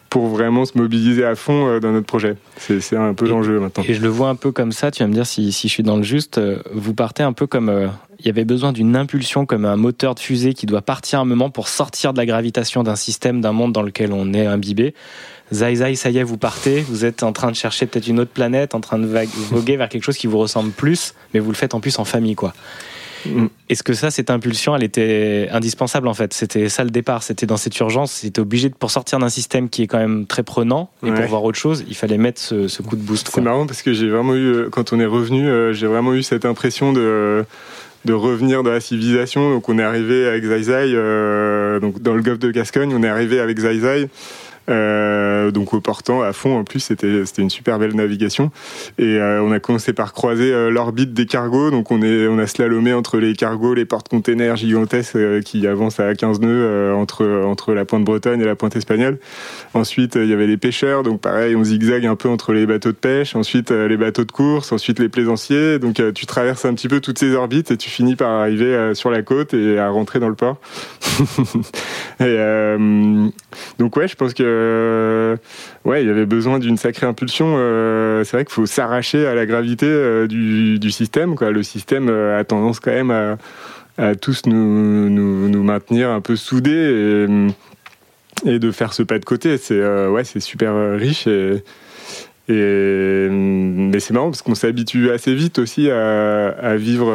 [0.08, 2.36] pour vraiment se mobiliser à fond dans notre projet.
[2.56, 3.84] C'est un peu l'enjeu maintenant.
[3.86, 5.72] Et je le vois un peu comme ça, tu vas me dire si, si je
[5.72, 6.40] suis dans le juste,
[6.72, 10.20] vous partez un peu comme il y avait besoin d'une impulsion comme un moteur de
[10.20, 13.72] fusée qui doit partir un moment pour sortir de la gravitation d'un système, d'un monde
[13.72, 14.94] dans lequel on est imbibé.
[15.52, 18.20] Zai Zai, ça y est, vous partez, vous êtes en train de chercher peut-être une
[18.20, 19.06] autre planète, en train de
[19.50, 22.04] voguer vers quelque chose qui vous ressemble plus, mais vous le faites en plus en
[22.04, 22.52] famille, quoi.
[23.26, 23.46] Mm.
[23.68, 26.32] Est-ce que ça, cette impulsion, elle était indispensable en fait?
[26.32, 29.68] C'était ça le départ, c'était dans cette urgence, c'était obligé de, pour sortir d'un système
[29.68, 32.82] qui est quand même très prenant et pour voir autre chose, il fallait mettre ce,
[32.82, 33.30] coup de boost.
[33.32, 36.14] C'est marrant parce que j'ai vraiment eu, euh, quand on est revenu, euh, j'ai vraiment
[36.14, 37.44] eu cette impression de
[38.04, 39.50] de revenir dans la civilisation.
[39.50, 43.02] Donc on est arrivé avec Zai Zai, euh, donc dans le golfe de Gascogne, on
[43.02, 44.08] est arrivé avec Zai Zai.
[44.68, 48.50] Euh, donc au portant à fond en plus c'était c'était une super belle navigation.
[48.98, 51.70] Et euh, on a commencé par croiser euh, l'orbite des cargos.
[51.70, 56.14] Donc on est on a slalomé entre les cargos les portes-containers gigantesques qui avancent à
[56.14, 59.18] 15 nœuds entre entre la pointe bretonne et la pointe espagnole.
[59.74, 61.02] Ensuite il y avait les pêcheurs.
[61.02, 64.32] Donc pareil on zigzague un peu entre les bateaux de pêche ensuite les bateaux de
[64.32, 65.78] course ensuite les plaisanciers.
[65.78, 69.10] Donc tu traverses un petit peu toutes ces orbites et tu finis par arriver sur
[69.10, 70.58] la côte et à rentrer dans le port.
[73.78, 74.57] Donc ouais je pense que
[75.84, 77.54] ouais, il y avait besoin d'une sacrée impulsion.
[77.56, 81.34] Euh, c'est vrai qu'il faut s'arracher à la gravité euh, du, système.
[81.40, 87.26] Le système a tendance quand même à, tous nous, maintenir un peu soudés
[88.46, 89.58] et, de faire ce pas de côté.
[89.58, 91.28] C'est ouais, super riche
[92.50, 97.12] mais c'est marrant parce qu'on s'habitue assez vite aussi à, vivre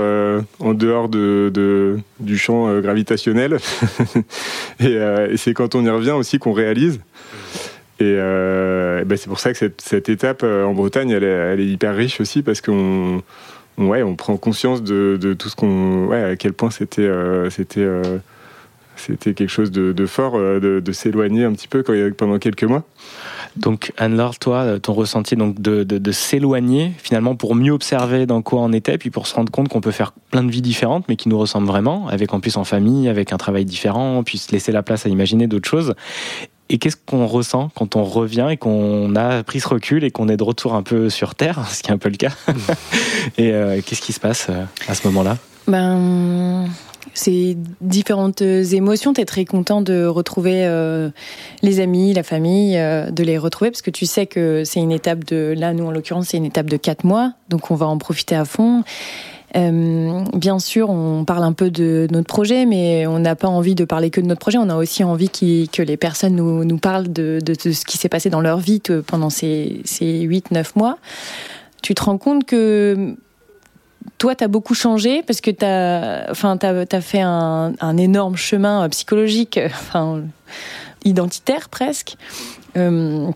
[0.60, 3.58] en dehors de, du champ gravitationnel.
[4.80, 7.00] et c'est quand on y revient aussi qu'on réalise.
[8.00, 11.24] Et, euh, ben c'est pour ça que cette, étape euh, en Bretagne, elle
[11.60, 13.22] est, hyper riche aussi parce qu'on
[13.78, 16.08] ouais, on prend conscience de, tout ce qu'on.
[16.08, 17.04] Ouais, à quel point c'était.
[17.04, 17.50] Euh,
[19.20, 21.84] quelque chose de, fort de, s'éloigner un petit peu
[22.18, 22.84] pendant quelques mois.
[23.58, 28.72] Donc Anne-Laure, toi, ton ressenti donc de s'éloigner finalement pour mieux observer dans quoi on
[28.72, 31.28] était, puis pour se rendre compte qu'on peut faire plein de vies différentes, mais qui
[31.28, 34.72] nous ressemblent vraiment, avec en plus en famille, avec un travail différent, puis se laisser
[34.72, 35.96] la place à imaginer d'autres choses.
[36.74, 40.28] Et qu'est-ce qu'on ressent quand on revient et qu'on a pris ce recul et qu'on
[40.28, 42.32] est de retour un peu sur Terre, ce qui est un peu le cas
[43.38, 45.38] Et euh, qu'est-ce qui se passe euh, à ce moment-là?
[45.68, 46.66] Ben,
[47.14, 49.14] c'est différentes émotions.
[49.14, 51.12] Tu es très content de retrouver euh,
[51.62, 55.26] les amis, la famille, de les retrouver parce que tu sais que c'est une étape
[55.26, 58.00] de, là, nous en l'occurrence, c'est une étape de quatre mois, donc on va en
[58.00, 58.84] profiter à fond.
[59.56, 63.76] Euh, bien sûr, on parle un peu de notre projet, mais on n'a pas envie
[63.76, 64.58] de parler que de notre projet.
[64.58, 68.42] On a aussi envie que les personnes nous, parlent de, ce qui s'est passé dans
[68.42, 70.98] leur vie pendant ces, ces 8-9 mois.
[71.82, 73.16] Tu te rends compte que
[74.18, 80.22] toi, tu as beaucoup changé parce que tu as, fait un, énorme chemin psychologique, enfin,
[81.04, 82.16] identitaire presque.
[82.76, 83.30] Euh,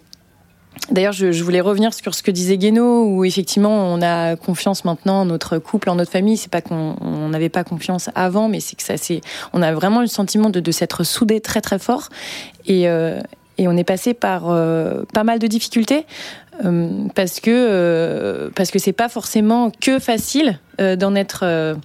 [0.92, 5.22] D'ailleurs, je, voulais revenir sur ce que disait Guéno, où effectivement, on a confiance maintenant
[5.22, 6.38] en notre couple, en notre famille.
[6.38, 9.22] C'est pas qu'on n'avait pas confiance avant, mais c'est que ça, c'est,
[9.54, 12.10] on a vraiment le sentiment de, s'être soudés très très fort,
[12.66, 13.20] et, euh,
[13.58, 16.06] et on est passé par euh, pas mal de difficultés
[16.63, 21.76] euh, parce que parce que c'est pas forcément que facile d'en être,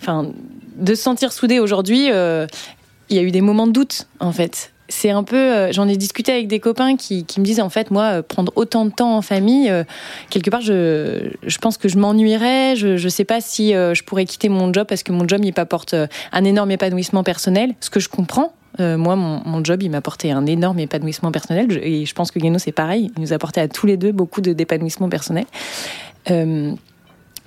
[0.00, 0.30] enfin,
[0.76, 2.08] de se sentir soudé aujourd'hui.
[2.08, 5.36] Il y a eu des moments de doute en fait c'est un peu.
[5.36, 8.52] Euh, j'en ai discuté avec des copains qui, me disent en fait, moi, euh, prendre
[8.56, 9.84] autant de temps en famille, euh,
[10.28, 12.76] quelque part, je, je pense que je m'ennuierais.
[12.76, 15.54] Je ne sais pas si je pourrais quitter mon job parce que mon job, il
[15.56, 15.94] m'apporte
[16.32, 18.52] un énorme épanouissement personnel, ce que je comprends.
[18.78, 21.66] moi, mon, mon, job, il m'a apporté un énorme épanouissement personnel.
[21.82, 23.12] et je pense que Guéno, c'est pareil.
[23.16, 25.44] Il nous a apporté à tous les deux beaucoup d'épanouissement personnel.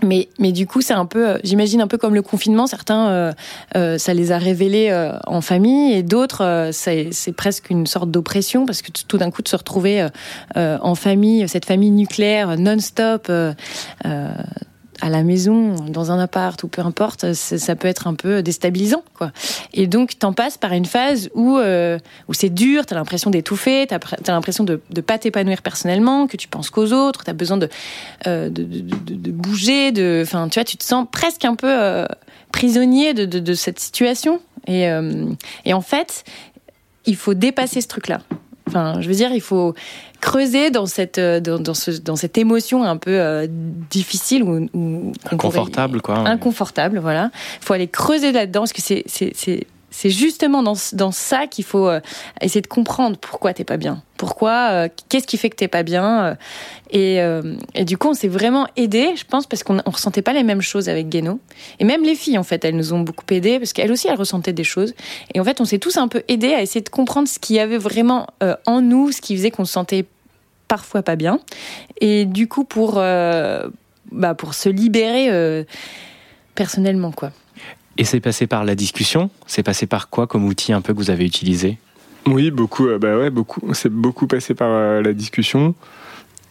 [0.03, 2.67] Mais, mais du coup, c'est un peu, euh, j'imagine un peu comme le confinement.
[2.67, 3.33] Certains, euh,
[3.75, 4.93] euh, ça les a révélés
[5.25, 9.47] en famille, et d'autres, c'est presque une sorte d'oppression parce que tout d'un coup de
[9.47, 10.07] se retrouver
[10.55, 13.31] en famille, cette famille nucléaire non-stop
[15.03, 19.03] à la maison, dans un appart ou peu importe, ça peut être un peu déstabilisant,
[19.15, 19.33] quoi.
[19.73, 21.99] Et donc, t'en passes par une phase où euh,
[22.29, 26.37] où c'est dur, t'as l'impression d'étouffer, t'as as, l'impression de de pas t'épanouir personnellement, que
[26.37, 27.67] tu penses qu'aux autres, t'as besoin de,
[28.27, 32.05] euh, de, de, bouger, de, enfin, tu vois, tu te sens presque un peu euh,
[32.53, 34.39] prisonnier de, de, cette situation.
[34.67, 34.87] Et,
[35.65, 36.23] et en fait,
[37.05, 38.21] il faut dépasser ce truc-là.
[38.67, 39.73] Enfin, je veux dire, il faut
[40.21, 43.47] creuser dans cette dans, dans, ce, dans cette émotion un peu
[43.89, 46.19] difficile ou, ou inconfortable quoi.
[46.19, 47.29] Inconfortable, voilà.
[47.61, 51.87] Il faut aller creuser là-dedans parce que c'est c'est justement dans, dans ça qu'il faut
[51.87, 52.01] euh,
[52.41, 54.01] essayer de comprendre pourquoi t'es pas bien.
[54.17, 56.25] Pourquoi, euh, qu'est-ce qui fait que t'es pas bien.
[56.25, 56.35] Euh,
[57.75, 60.33] et, et, du coup, on s'est vraiment aidé, je pense, parce qu'on on ressentait pas
[60.33, 61.39] les mêmes choses avec Guéno.
[61.79, 64.17] Et même les filles, en fait, elles nous ont beaucoup aidé parce qu'elles aussi, elles
[64.17, 64.95] ressentaient des choses.
[65.35, 67.55] Et en fait, on s'est tous un peu aidés à essayer de comprendre ce qu'il
[67.55, 68.27] y avait vraiment
[68.65, 70.05] en nous, ce qui faisait qu'on se sentait
[70.67, 71.39] parfois pas bien.
[72.01, 75.65] Et du coup, pour, bah, pour se libérer
[76.55, 77.31] personnellement, quoi.
[77.97, 79.29] Et c'est passé par la discussion?
[79.45, 81.77] C'est passé par quoi comme outil un peu que vous avez utilisé?
[82.25, 82.87] Oui, beaucoup.
[82.87, 83.61] Euh, bah ouais, beaucoup.
[83.73, 85.75] C'est beaucoup passé par euh, la discussion.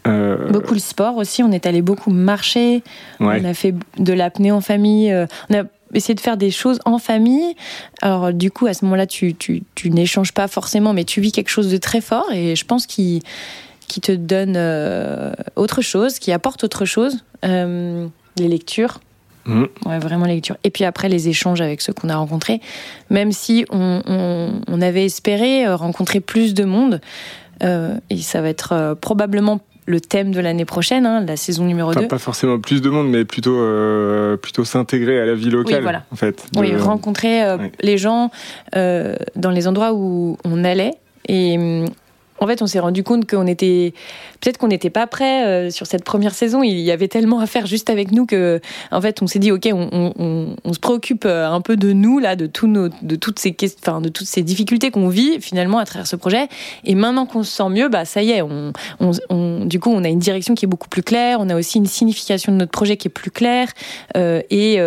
[0.07, 1.43] Euh, beaucoup le sport aussi.
[1.43, 2.83] On est allé beaucoup marcher.
[3.21, 5.13] On a fait de l'apnée en famille.
[5.51, 5.63] On a
[5.95, 7.55] essayé de faire des choses en famille.
[8.01, 11.31] Alors du coup, à ce moment-là, tu, tu, tu n'échanges pas forcément, mais tu vis
[11.31, 12.27] quelque chose de très fort.
[12.33, 13.23] Et je pense qu'il
[13.87, 14.57] qui te donne
[15.55, 17.25] autre chose, qui apporte autre chose.
[17.45, 18.09] les
[18.49, 18.99] lectures,
[19.45, 19.65] Mmh.
[19.87, 20.57] Ouais, vraiment les lectures.
[20.65, 22.61] Et puis après, les échanges avec ceux qu'on a rencontrés.
[23.11, 27.01] Même si on, on, avait espéré euh, rencontrer plus de monde,
[27.63, 31.65] euh, et ça va être euh, probablement le thème de l'année prochaine, hein, la saison
[31.65, 32.07] numéro 2.
[32.07, 33.59] Pas forcément plus de monde, mais plutôt,
[34.41, 36.05] plutôt s'intégrer à la vie locale, oui, voilà.
[36.13, 36.47] en fait.
[36.57, 37.43] Oui, rencontrer
[37.81, 38.31] les gens
[38.73, 40.93] dans les endroits où on allait.
[41.29, 41.87] Et hum,
[42.43, 43.95] en fait, on s'est rendu compte qu'on était
[44.41, 46.65] peut-être qu'on n'était pas prêt euh, sur cette première saison.
[46.65, 49.53] Il y avait tellement à faire juste avec nous que, en fait, on s'est dit
[49.53, 53.55] ok, on, se préoccupe euh, un peu de nous là, de nos, de toutes ces
[53.81, 56.49] enfin, de toutes ces difficultés qu'on vit finalement à travers ce projet.
[56.85, 58.73] Et maintenant qu'on se sent mieux, bah ça y est, on,
[59.65, 61.39] du coup, on a une direction qui est beaucoup plus claire.
[61.39, 63.69] On a aussi une signification de notre projet qui est plus claire
[64.17, 64.79] euh, et,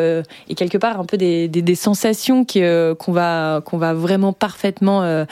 [0.50, 5.26] et, quelque part un peu des, des, sensations qu'on va qu'on va vraiment parfaitement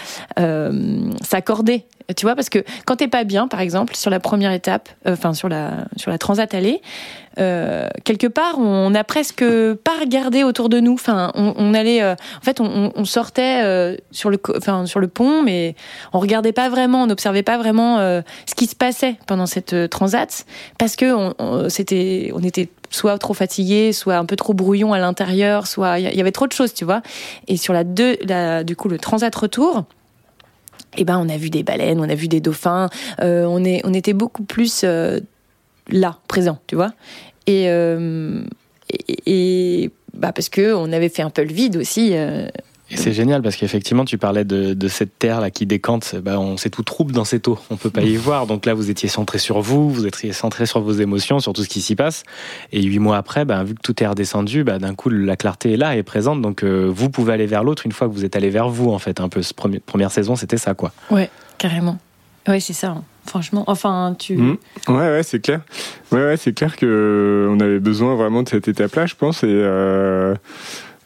[1.22, 1.84] s'accorder
[2.16, 5.14] tu vois, parce que quand t'es pas bien, par exemple, sur la première étape, euh,
[5.14, 6.82] enfin sur la sur la transat allée,
[7.40, 10.94] euh, quelque part, on n'a presque pas regardé autour de nous.
[10.94, 15.76] Enfin, on, allait, euh, en fait, on, sortait sur le, enfin sur le pont, mais
[16.14, 20.46] on regardait pas vraiment, on n'observait pas vraiment ce qui se passait pendant cette transat,
[20.78, 25.00] parce que on, c'était, on était soit trop fatigué, soit un peu trop brouillon à
[25.00, 27.02] l'intérieur, soit il y avait trop de choses, tu vois.
[27.48, 28.18] Et sur la deux,
[28.64, 29.86] du coup, le transat retour
[30.98, 32.90] eh ben on a vu des baleines, on a vu des dauphins,
[33.22, 35.20] euh, on est on était beaucoup plus euh,
[35.90, 36.94] là, présent, tu vois.
[37.48, 38.44] Et, euh,
[39.26, 42.14] et, bah parce que on avait fait un peu le vide aussi
[42.96, 46.16] c'est génial parce qu'effectivement, tu parlais de, cette terre là qui décante.
[46.16, 47.58] Bah, on c'est tout trouble dans cette eau.
[47.70, 48.48] On peut pas y voir.
[48.48, 51.64] Donc là, vous étiez centré sur vous, vous étiez centré sur vos émotions, sur tout
[51.64, 52.24] ce qui s'y passe.
[52.72, 55.74] Et huit mois après, bah, vu que tout est redescendu, bah, d'un coup, la clarté
[55.74, 56.42] est là, est présente.
[56.42, 58.92] Donc euh, vous pouvez aller vers l'autre une fois que vous êtes allé vers vous.
[58.92, 59.42] En fait, un peu.
[59.42, 60.92] Cette première saison, c'était ça, quoi.
[61.12, 61.98] Ouais, carrément.
[62.48, 62.90] Ouais, c'est ça.
[62.90, 63.04] Hein.
[63.26, 64.36] Franchement, enfin, tu.
[64.36, 64.58] Mmh.
[64.90, 65.62] Ouais, ouais, c'est clair.
[66.12, 69.44] Ouais, ouais, c'est clair que on avait besoin vraiment de cette étape-là, je pense.
[69.44, 70.36] Et euh,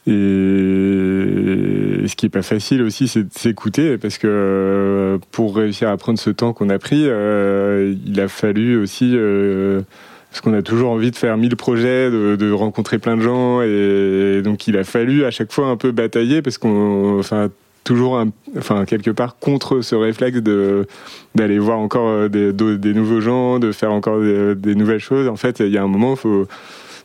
[0.08, 5.89] et ce qui est pas facile aussi, c'est de s'écouter parce que euh, pour réussir
[5.89, 9.82] à prendre ce temps qu'on a pris, euh, il a fallu aussi euh,
[10.30, 14.41] parce qu'on a toujours envie de faire mille projets, de, rencontrer plein de gens et
[14.43, 17.49] donc il a fallu à chaque fois un peu batailler parce qu'on, enfin
[17.84, 18.24] toujours,
[18.58, 20.88] enfin quelque part contre ce réflexe de
[21.36, 22.53] d'aller voir encore des,
[22.93, 25.28] nouveaux gens, de faire encore des, des nouvelles choses.
[25.28, 26.47] En fait, il y a un moment, il faut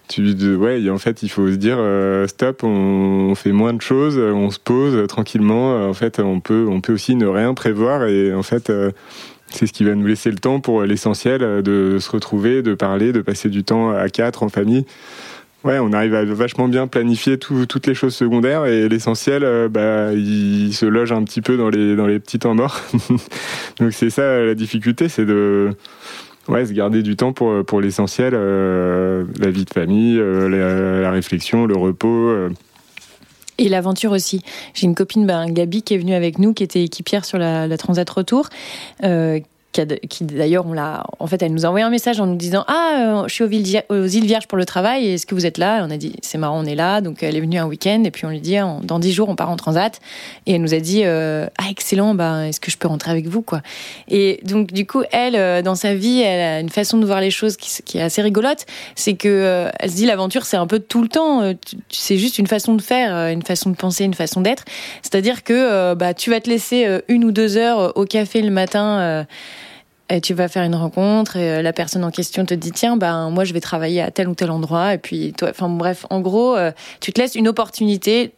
[0.08, 4.18] tu ouais en fait il faut se dire euh, stop on, fait moins de choses
[4.18, 8.34] on se pose tranquillement en fait on peut on peut aussi ne rien prévoir et
[8.34, 8.90] en fait euh,
[9.48, 12.74] c'est ce qui va nous laisser le temps pour l'essentiel euh, de se retrouver de
[12.74, 14.84] parler de passer du temps à quatre en famille
[15.64, 20.72] Ouais, on arrive à vachement bien planifier toutes les choses secondaires et l'essentiel, bah, il
[20.74, 22.80] se loge un petit peu dans les dans les petits temps morts.
[23.78, 25.70] Donc c'est ça la difficulté, c'est de
[26.48, 31.10] Ouais, se garder du temps pour, pour l'essentiel, euh, la vie de famille, euh, la,
[31.10, 32.28] réflexion, le repos.
[32.28, 32.50] Euh.
[33.58, 34.42] Et l'aventure aussi.
[34.74, 37.68] J'ai une copine, ben, Gabi, qui est venue avec nous, qui était équipière sur la,
[37.68, 38.48] la Transat Retour,
[39.72, 42.64] qui, d'ailleurs, on l'a, en fait, elle nous a envoyé un message en nous disant
[42.68, 45.82] Ah, euh, je suis aux, îles Vierges pour le travail, est-ce que vous êtes là?
[45.86, 47.00] On a dit C'est marrant, on est là.
[47.00, 49.36] Donc, elle est venue un week-end, et puis on lui dit Dans dix jours, on
[49.36, 49.98] part en transat.
[50.46, 53.26] Et elle nous a dit euh, Ah, excellent, bah, est-ce que je peux rentrer avec
[53.26, 53.62] vous quoi?
[54.08, 57.20] Et donc, du coup, elle, euh, dans sa vie, elle a une façon de voir
[57.20, 58.66] les choses qui, est assez rigolote.
[58.94, 61.54] C'est que elle se dit L'aventure, c'est un peu tout le temps.
[61.88, 64.64] C'est juste une façon de faire, une façon de penser, une façon d'être.
[65.00, 69.24] C'est-à-dire que bah, tu vas te laisser une ou deux heures au café le matin
[70.12, 73.30] Et tu vas faire une rencontre et la personne en question te dit tiens ben
[73.30, 76.20] moi je vais travailler à tel ou tel endroit et puis toi enfin bref en
[76.20, 76.54] gros
[77.00, 78.34] tu te laisses une opportunité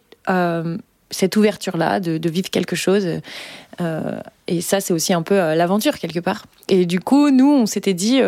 [1.11, 3.05] cette ouverture là de, vivre quelque chose
[4.47, 7.93] et ça c'est aussi un peu l'aventure quelque part et du coup nous on s'était
[7.93, 8.21] dit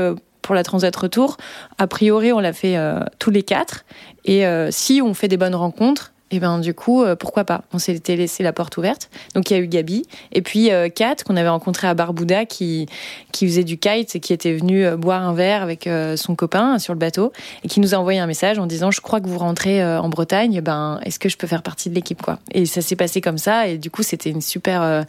[0.48, 1.36] pour la Transat Retour.
[1.78, 3.84] A priori, on l'a fait euh, tous les quatre.
[4.24, 7.46] Et euh, si on fait des bonnes rencontres, et eh ben du coup, euh, pourquoi
[7.46, 7.64] pas?
[7.74, 9.10] On s'était laissé la porte ouverte.
[9.34, 12.88] Donc il y a eu Gabi et puis Kat qu'on avait rencontré à Barbouda qui
[13.32, 16.94] qui faisait du kite et qui était venu boire un verre avec son copain sur
[16.94, 17.32] le bateau
[17.64, 20.10] et qui nous a envoyé un message en disant je crois que vous rentrez en
[20.10, 22.40] Bretagne, ben est-ce que je peux faire partie de l'équipe quoi?
[22.52, 25.06] Et ça s'est passé comme ça et du coup c'était une super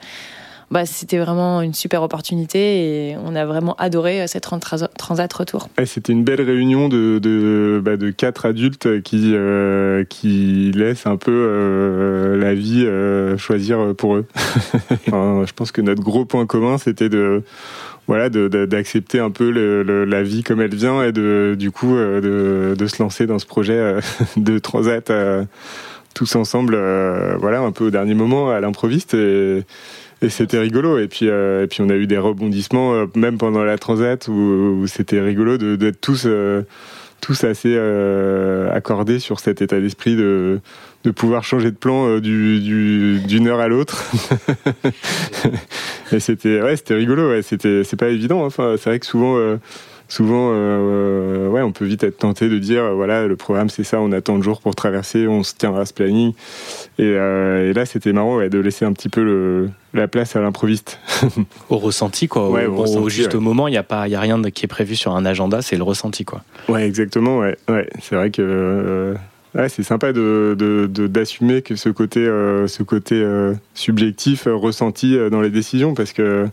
[0.71, 4.47] bah, c'était vraiment une super opportunité et on a vraiment adoré euh, cette
[4.99, 5.69] transat retour.
[5.87, 11.17] c'était une belle réunion de, de, bah, de quatre adultes qui, euh, qui laissent un
[11.17, 12.87] peu euh, la vie
[13.39, 14.27] choisir pour eux.
[15.07, 17.43] je pense que notre gros point commun, c'était de
[18.07, 19.51] voilà d'accepter un peu
[20.05, 23.47] la vie comme elle vient et de du coup de, de se lancer dans ce
[23.47, 23.97] projet
[24.37, 25.13] de transat
[26.15, 26.75] tous ensemble
[27.39, 29.65] voilà un peu au dernier moment à l'improviste et
[30.23, 30.99] et c'était rigolo.
[30.99, 34.27] Et puis, euh, et puis on a eu des rebondissements, euh, même pendant la transat,
[34.29, 36.63] où, c'était rigolo d'être tous, euh,
[37.21, 37.77] tous assez
[38.73, 40.61] accordés sur cet état d'esprit de,
[41.05, 44.05] de pouvoir changer de plan du, d'une heure à l'autre.
[46.13, 47.31] et c'était, ouais, c'était rigolo.
[47.31, 48.43] Ouais, c'était, c'est pas évident.
[48.43, 48.47] Hein.
[48.47, 49.37] Enfin, c'est vrai que souvent
[50.09, 54.01] souvent, euh, ouais, on peut vite être tenté de dire, voilà, le programme c'est ça,
[54.01, 56.33] on attend le jour pour traverser, on se tiendra à ce planning.
[56.99, 60.35] Et, euh, et là, c'était marrant ouais, de laisser un petit peu le, la place
[60.35, 60.99] à l'improviste.
[61.69, 62.51] au ressenti, quoi.
[62.51, 64.69] Ouais, au, au, juste au moment, il n'y a, pas, y a rien qui est
[64.69, 66.43] prévu sur un agenda, c'est le ressenti, quoi.
[66.69, 67.57] Ouais, exactement, ouais.
[67.69, 67.89] ouais.
[68.01, 68.43] C'est vrai que.
[68.43, 69.15] Euh,
[69.55, 70.57] ouais, c'est sympa de,
[70.89, 76.13] d'assumer de, que ce côté, euh, ce côté euh, subjectif ressenti dans les décisions parce
[76.13, 76.49] que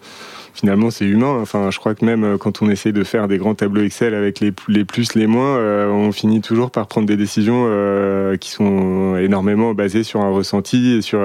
[0.56, 1.38] finalement c'est humain.
[1.42, 4.16] Enfin, je crois que même euh, quand on essaie de faire des grands tableaux Excel
[4.16, 8.38] avec les, les plus, les moins, euh, on finit toujours par prendre des décisions euh,
[8.38, 11.20] qui sont énormément basées sur un ressenti et sur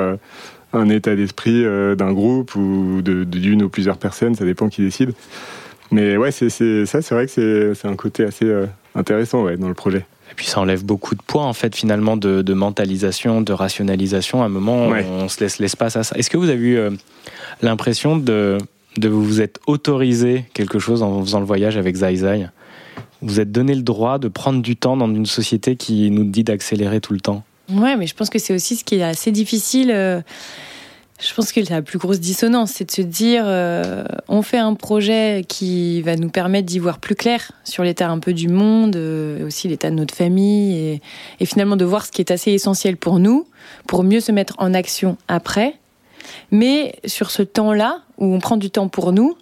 [0.72, 1.64] un état d'esprit
[1.96, 5.12] d'un groupe ou d'une ou plusieurs personnes, ça dépend qui décide.
[5.90, 8.46] Mais ouais, c'est ça, c'est vrai que c'est un côté assez
[8.94, 10.04] intéressant ouais, dans le projet.
[10.30, 14.42] Et puis ça enlève beaucoup de poids en fait finalement de, de mentalisation, de rationalisation.
[14.42, 16.16] À un moment, on se laisse l'espace à ça.
[16.16, 16.78] Est-ce que vous avez eu
[17.62, 18.58] l'impression de
[18.96, 22.48] de vous être autorisé quelque chose en faisant le voyage avec Zai Zai.
[23.22, 26.44] Vous êtes donné le droit de prendre du temps dans une société qui nous dit
[26.44, 27.44] d'accélérer tout le temps.
[27.70, 29.90] Ouais, mais je pense que c'est aussi ce qui est assez difficile.
[29.90, 30.20] Euh,
[31.20, 34.74] je pense que la plus grosse dissonance, c'est de se dire euh, on fait un
[34.74, 38.96] projet qui va nous permettre d'y voir plus clair sur l'état un peu du monde,
[38.96, 41.00] euh, aussi l'état de notre famille,
[41.38, 43.46] et, finalement de voir ce qui est assez essentiel pour nous,
[43.86, 45.74] pour mieux se mettre en action après.
[46.50, 49.36] Mais sur ce temps-là, où on prend du temps pour nous,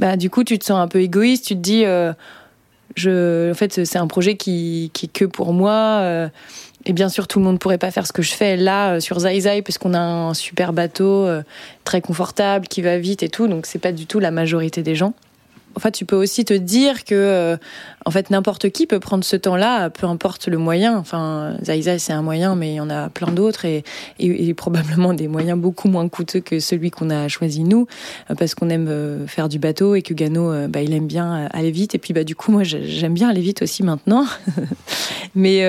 [0.00, 1.46] bah, du coup, tu te sens un peu égoïste.
[1.46, 2.12] Tu te dis, euh,
[2.96, 6.00] je, en fait, c'est un projet qui, qui est que pour moi.
[6.00, 6.28] Euh,
[6.86, 8.94] et bien sûr, tout le monde ne pourrait pas faire ce que je fais là
[8.94, 11.28] euh, sur Zai Zai, parce a un super bateau
[11.84, 13.46] très confortable qui va vite et tout.
[13.46, 15.12] Donc, c'est pas du tout la majorité des gens.
[15.76, 17.56] En fait, tu peux aussi te dire que, euh,
[18.04, 20.98] en fait, n'importe qui peut prendre ce temps-là, peu importe le moyen.
[20.98, 23.84] Enfin, Zaïza, c'est un moyen, mais il y en a plein d'autres et,
[24.56, 27.86] probablement des moyens beaucoup moins coûteux que celui qu'on a choisi nous,
[28.30, 31.48] euh, parce qu'on aime euh, faire du bateau et que Gano, bah, il aime bien
[31.52, 31.94] aller vite.
[31.94, 34.26] Et puis, bah, du coup, moi, j'aime bien aller vite aussi maintenant.
[35.34, 35.62] mais,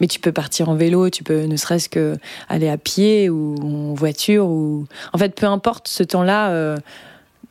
[0.00, 2.16] mais tu peux partir en vélo, tu peux ne serait-ce que
[2.48, 6.76] aller à pied ou en voiture ou, en fait, peu importe ce temps-là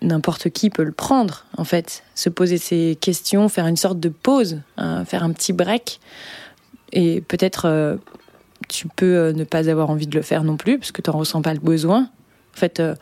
[0.01, 2.03] n'importe qui peut le prendre, en fait.
[2.15, 5.99] Se poser ces questions, faire une sorte de pause, hein, faire un petit break.
[6.91, 7.97] Et peut-être euh,
[8.67, 11.09] tu peux euh, ne pas avoir envie de le faire non plus, parce que tu
[11.09, 12.09] n'en ressens pas le besoin.
[12.55, 12.95] En fait, euh,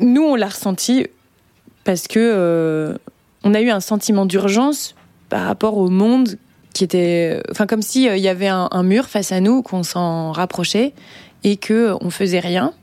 [0.00, 1.06] nous, on l'a ressenti
[1.84, 2.98] parce que
[3.44, 4.94] on a eu un sentiment d'urgence
[5.30, 6.36] par rapport au monde
[6.74, 7.42] qui était.
[7.50, 10.92] Enfin, comme s'il il y avait un, un, mur face à nous, qu'on s'en rapprochait
[11.44, 12.74] et qu'on ne faisait rien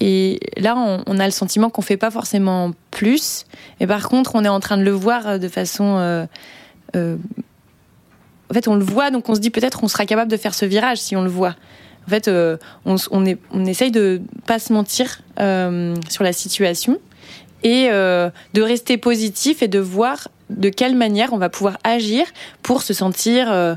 [0.00, 3.44] et là, on, a le sentiment qu'on fait pas forcément plus.
[3.80, 5.96] Et par contre, on est en train de le voir euh, de façon.
[5.98, 6.26] Euh,
[6.96, 7.16] euh,
[8.50, 10.54] en fait, on le voit, donc on se dit peut-être on sera capable de faire
[10.54, 11.54] ce virage si on le voit.
[12.06, 12.28] En fait,
[12.84, 17.00] on, on, essaye de pas se mentir sur la situation
[17.62, 22.26] et de rester positif et de voir de quelle manière on va pouvoir agir
[22.62, 23.76] pour se sentir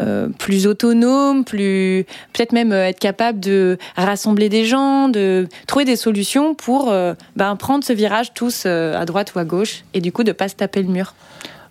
[0.00, 5.86] euh, plus autonome, plus peut-être même euh, être capable de rassembler des gens, de trouver
[5.86, 10.00] des solutions pour euh, ben, prendre ce virage tous à droite ou à gauche et
[10.00, 11.14] du coup de pas se taper le mur.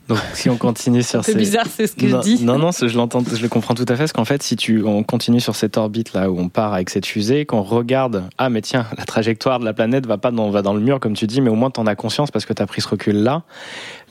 [0.08, 2.44] Donc si on continue sur c'est bizarre, c'est ce que je dis.
[2.44, 4.04] Non, non, je l'entends, je le comprends tout à fait.
[4.04, 6.90] Parce qu'en fait, si tu, on continue sur cette orbite là où on part avec
[6.90, 10.50] cette fusée, qu'on regarde, ah mais tiens, la trajectoire de la planète va pas dans,
[10.50, 12.46] va dans le mur comme tu dis, mais au moins tu en as conscience parce
[12.46, 13.44] que tu as pris ce recul là.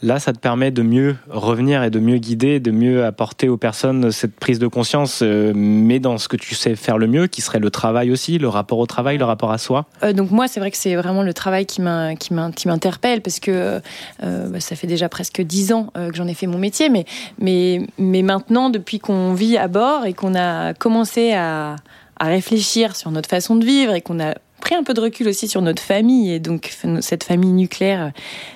[0.04, 3.56] Là, ça te permet de mieux revenir et de mieux guider, de mieux apporter aux
[3.56, 7.26] personnes cette prise de conscience, euh, mais dans ce que tu sais faire le mieux,
[7.26, 9.86] qui serait le travail aussi, le rapport au travail, le rapport à soi.
[10.02, 13.80] Euh, donc moi, c'est vrai que c'est vraiment le travail qui m'interpelle parce que
[14.22, 17.86] euh, bah, ça fait déjà presque dix ans que j'en ai fait mon métier, mais,
[17.98, 21.76] maintenant, depuis qu'on vit à bord et qu'on a commencé à,
[22.18, 24.34] à réfléchir sur notre façon de vivre et qu'on a
[24.64, 28.12] pris un peu de recul aussi sur notre famille et donc cette famille nucléaire,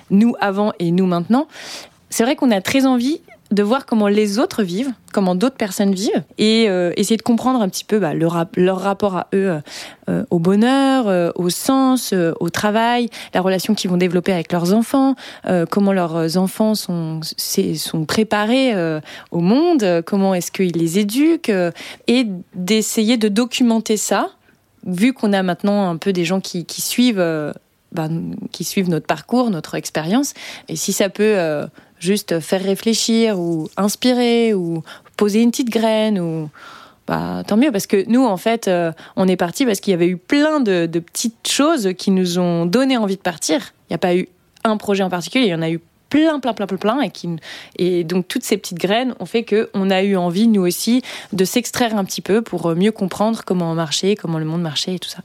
[0.09, 1.47] nous avant et nous maintenant,
[2.09, 5.93] c'est vrai qu'on a très envie de voir comment les autres vivent, comment d'autres personnes
[5.93, 9.59] vivent, et euh, essayer de comprendre un petit peu bah, leur, rapport à eux,
[10.09, 14.73] euh, au bonheur, euh, au sens, au travail, la relation qu'ils vont développer avec leurs
[14.73, 15.15] enfants,
[15.69, 18.73] comment leurs enfants sont, sont préparés
[19.31, 21.51] au monde, comment est-ce qu'ils les éduquent,
[22.07, 24.29] et d'essayer de documenter ça
[24.85, 27.51] vu qu'on a maintenant un peu des gens qui, suivent, euh,
[27.91, 28.07] bah,
[28.51, 30.33] qui suivent notre parcours, notre expérience,
[30.67, 31.67] et si ça peut euh,
[31.99, 34.83] juste faire réfléchir ou inspirer ou
[35.17, 36.49] poser une petite graine ou
[37.07, 39.93] bah, tant mieux parce que nous en fait euh, on est parti parce qu'il y
[39.95, 43.73] avait eu plein de, de, petites choses qui nous ont donné envie de partir.
[43.89, 44.29] Il n'y a pas eu
[44.63, 46.99] un projet en particulier, il y en a eu plein, plein, plein, plein, plein,
[47.77, 51.01] et donc toutes ces petites graines ont fait que on a eu envie nous aussi
[51.33, 54.99] de s'extraire un petit peu pour mieux comprendre comment marcher, comment le monde marchait et
[54.99, 55.21] tout ça.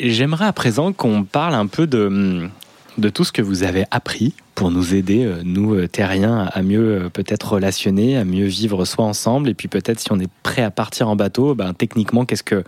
[0.00, 2.48] J'aimerais à présent qu'on parle un peu de,
[2.98, 6.62] de tout ce que vous avez appris pour nous aider, euh, nous, euh, terriens, à
[6.62, 10.30] mieux euh, peut-être relationner, à mieux vivre soit ensemble, et puis peut-être si on est
[10.42, 12.64] prêt à partir en bateau, ben, techniquement, qu'est-ce que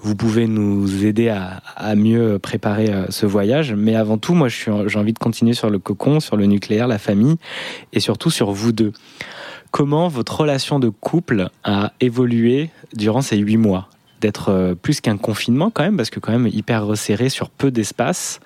[0.00, 3.72] vous pouvez nous aider à, à mieux préparer ce voyage?
[3.72, 6.98] Mais avant tout, moi, j'ai envie de continuer sur le cocon, sur le nucléaire, la
[6.98, 7.36] famille,
[7.92, 8.92] et surtout sur vous deux.
[9.70, 13.88] Comment votre relation de couple a évolué durant ces huit mois?
[14.20, 18.40] D'être plus qu'un confinement quand même, parce que quand même hyper resserré sur peu d'espace.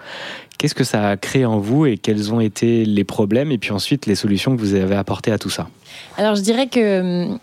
[0.58, 3.72] Qu'est-ce que ça a créé en vous et quels ont été les problèmes et puis
[3.72, 5.68] ensuite les solutions que vous avez apportées à tout ça?
[6.16, 7.38] Alors je dirais que hum,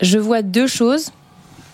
[0.00, 1.12] je vois deux choses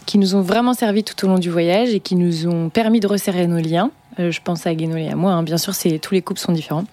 [0.06, 3.00] qui nous ont vraiment servi tout au long du voyage et qui nous ont permis
[3.00, 3.90] de resserrer nos liens.
[4.18, 5.42] Euh, je pense à Guénolé et à moi, hein.
[5.42, 6.84] bien sûr, tous les couples sont différents.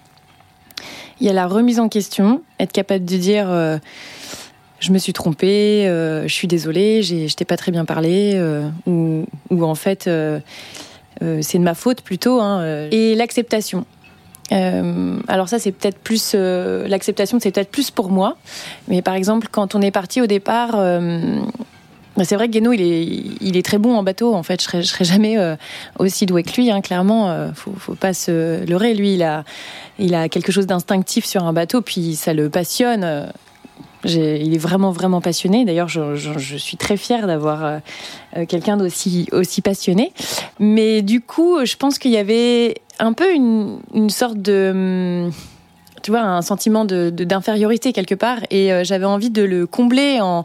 [1.20, 3.78] Il y a la remise en question, être capable de dire euh,
[4.82, 8.38] je me suis trompée, euh, je suis désolée, je t'ai pas très bien parlé,
[8.86, 10.08] ou, ou, en fait
[11.22, 12.88] euh, c'est de ma faute plutôt, hein, euh.
[12.90, 13.84] et l'acceptation.
[14.50, 18.36] Euh, alors ça, c'est peut-être plus l'acceptation, c'est peut-être plus pour moi.
[18.88, 23.56] Mais par exemple, quand on est parti au départ, bah, c'est vrai que Guéno, il
[23.56, 24.34] est, très bon en bateau.
[24.34, 25.36] En fait, je serais, serais jamais
[25.98, 26.70] aussi doué que lui.
[26.70, 28.94] Hein, clairement, faut, faut pas se leurrer.
[28.94, 29.18] Lui,
[29.98, 33.32] il a quelque chose d'instinctif sur un bateau, puis ça le passionne
[34.04, 35.64] il est vraiment, vraiment passionné.
[35.64, 37.78] D'ailleurs, je, suis très fière d'avoir euh,
[38.36, 40.12] euh, quelqu'un d'aussi aussi passionné.
[40.58, 45.28] Mais du coup, je pense qu'il y avait un peu une, sorte de
[46.02, 48.38] tu vois, un sentiment d'infériorité de, quelque part.
[48.50, 50.44] Et euh, j'avais envie de le combler en,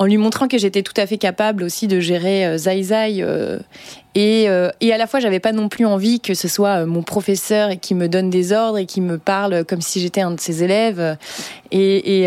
[0.00, 3.18] en lui montrant que j'étais tout à fait capable aussi de gérer euh, Zai Zai.
[3.20, 3.58] Euh,
[4.14, 7.02] et, euh, et, à la fois, j'avais pas non plus envie que ce soit mon
[7.02, 10.40] professeur qui me donne des ordres et qui me parle comme si j'étais un de
[10.40, 11.18] ses élèves.
[11.70, 12.24] Et,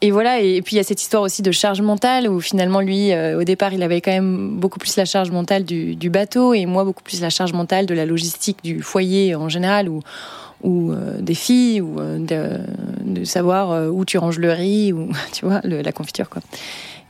[0.00, 0.40] et, voilà.
[0.40, 3.44] Et, puis il y a cette histoire aussi de charge mentale où finalement lui, au
[3.44, 7.02] départ, il avait quand même beaucoup plus la charge mentale du, bateau et moi beaucoup
[7.02, 9.90] plus la charge mentale de la logistique du foyer en général.
[10.62, 12.18] Ou euh, des filles, ou euh,
[13.04, 16.42] de, savoir euh, où tu ranges le riz, ou tu vois, la confiture, quoi.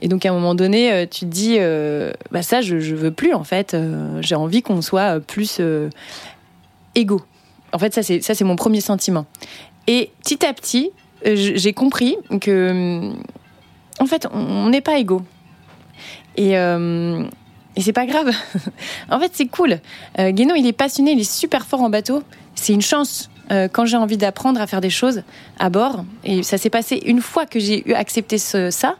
[0.00, 1.58] Et donc à un moment donné, tu te dis,
[2.30, 3.76] bah ça, je, je veux plus en fait.
[4.20, 5.60] J'ai envie qu'on soit plus
[6.94, 7.22] égaux.
[7.72, 9.26] En fait, ça c'est ça c'est mon premier sentiment.
[9.88, 10.92] Et petit à petit,
[11.24, 13.10] j'ai compris que,
[13.98, 15.22] en fait, on n'est pas égaux.
[16.36, 16.54] Et
[17.78, 18.32] et c'est pas grave.
[19.10, 19.78] en fait, c'est cool.
[20.18, 22.24] Euh, Guéno, il est passionné, il est super fort en bateau.
[22.56, 25.22] C'est une chance euh, quand j'ai envie d'apprendre à faire des choses
[25.58, 26.04] à bord.
[26.24, 28.96] Et ça s'est passé une fois que j'ai eu accepté ça.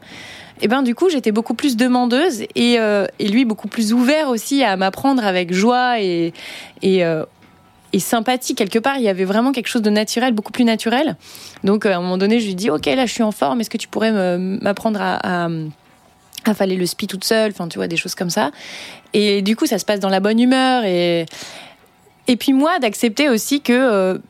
[0.61, 4.28] Et ben du coup, j'étais beaucoup plus demandeuse et, euh, et, lui beaucoup plus ouvert
[4.28, 6.32] aussi à m'apprendre avec joie et,
[6.84, 7.24] euh,
[7.92, 8.57] et sympathie.
[8.57, 11.16] Quelque part, il y avait vraiment quelque chose de naturel, beaucoup plus naturel.
[11.62, 13.61] Donc à un moment donné, je lui dis, ok, là, je suis en forme.
[13.61, 15.49] Est-ce que tu pourrais m'apprendre à, à
[16.44, 18.53] à le spi toute seule, enfin tu vois des choses comme ça.
[19.12, 21.26] Et du coup, ça se passe dans la bonne humeur et
[22.26, 24.20] et puis moi d'accepter aussi que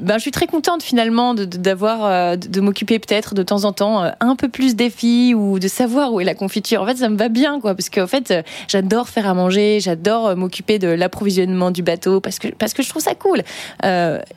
[0.00, 4.10] ben, je suis très contente finalement d'avoir de, de, m'occuper peut-être de temps en temps
[4.20, 6.82] un peu plus des filles ou de savoir où est la confiture.
[6.82, 8.34] En fait, ça me va bien, quoi, parce qu'en fait,
[8.68, 12.88] j'adore faire à manger, j'adore m'occuper de l'approvisionnement du bateau parce que parce que je
[12.88, 13.42] trouve ça cool.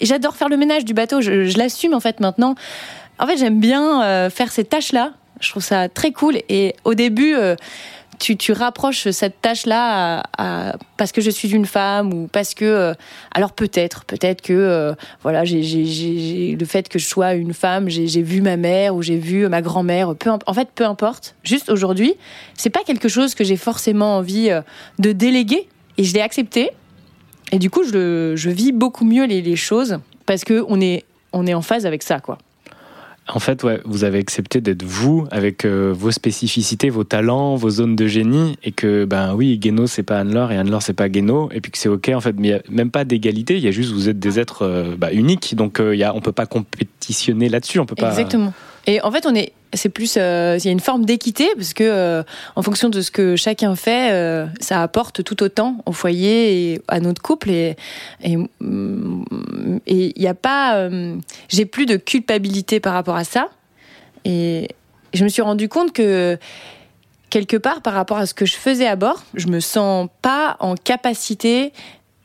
[0.02, 1.22] j'adore faire le ménage du bateau.
[1.22, 2.56] Je, je l'assume en fait maintenant.
[3.20, 5.12] En fait, j'aime bien faire ces tâches-là.
[5.40, 6.38] Je trouve ça très cool.
[6.50, 7.36] Et au début
[8.24, 10.24] tu, tu rapproches cette tâche-là
[10.96, 12.94] parce que je suis une femme ou parce que euh,
[13.32, 14.94] alors peut-être peut-être que euh,
[15.24, 19.02] voilà j'ai, j'ai, le fait que je sois une femme j'ai, vu ma mère ou
[19.02, 21.36] j'ai vu ma grand-mère peu en fait peu importe.
[21.44, 22.14] Juste aujourd'hui
[22.54, 24.62] c'est pas quelque chose que j'ai forcément envie euh,
[25.00, 25.68] de déléguer
[25.98, 26.70] et je l'ai accepté.
[27.52, 31.04] Et du coup je, je vis beaucoup mieux les, les choses parce que on est
[31.34, 32.38] on est en phase avec ça quoi
[33.28, 37.70] en fait, ouais, vous avez accepté d'être vous, avec euh, vos spécificités, vos talents, vos
[37.70, 41.08] zones de génie, et que, ben oui, Guéno, c'est pas Anne-Laure, et Anne-Laure, c'est pas
[41.08, 43.56] Guéno, et puis que c'est OK, en fait, mais il n'y a même pas d'égalité,
[43.56, 46.14] il y a juste, vous êtes des êtres euh, bah, uniques, donc euh, y a,
[46.14, 48.10] on peut pas compétitionner là-dessus, on peut pas...
[48.10, 48.54] Exactement.
[48.86, 51.74] Et en fait, on est, c'est plus, euh, il y a une forme d'équité parce
[51.74, 52.24] que euh,
[52.56, 56.82] en fonction de ce que chacun fait, euh, ça apporte tout autant au foyer et
[56.88, 57.50] à notre couple.
[57.50, 57.78] Et
[58.22, 60.90] et il n'y a pas,
[61.50, 63.50] j'ai plus de culpabilité par rapport à ça.
[64.26, 64.70] Et
[65.14, 66.38] je me suis rendu compte que
[67.30, 70.58] quelque part par rapport à ce que je faisais à bord, je me sens pas
[70.60, 71.74] en capacité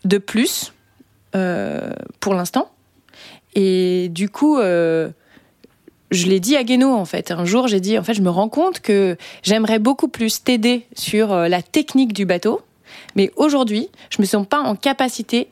[0.05, 0.73] de plus
[1.33, 2.71] pour l'instant.
[3.55, 4.59] Et du coup
[6.11, 7.31] je l'ai dit à Guéno en fait.
[7.31, 10.87] Un jour, j'ai dit en fait, je me rends compte que j'aimerais beaucoup plus t'aider
[10.95, 12.61] sur euh, la technique du bateau,
[13.17, 15.49] mais aujourd'hui, je me sens pas en capacité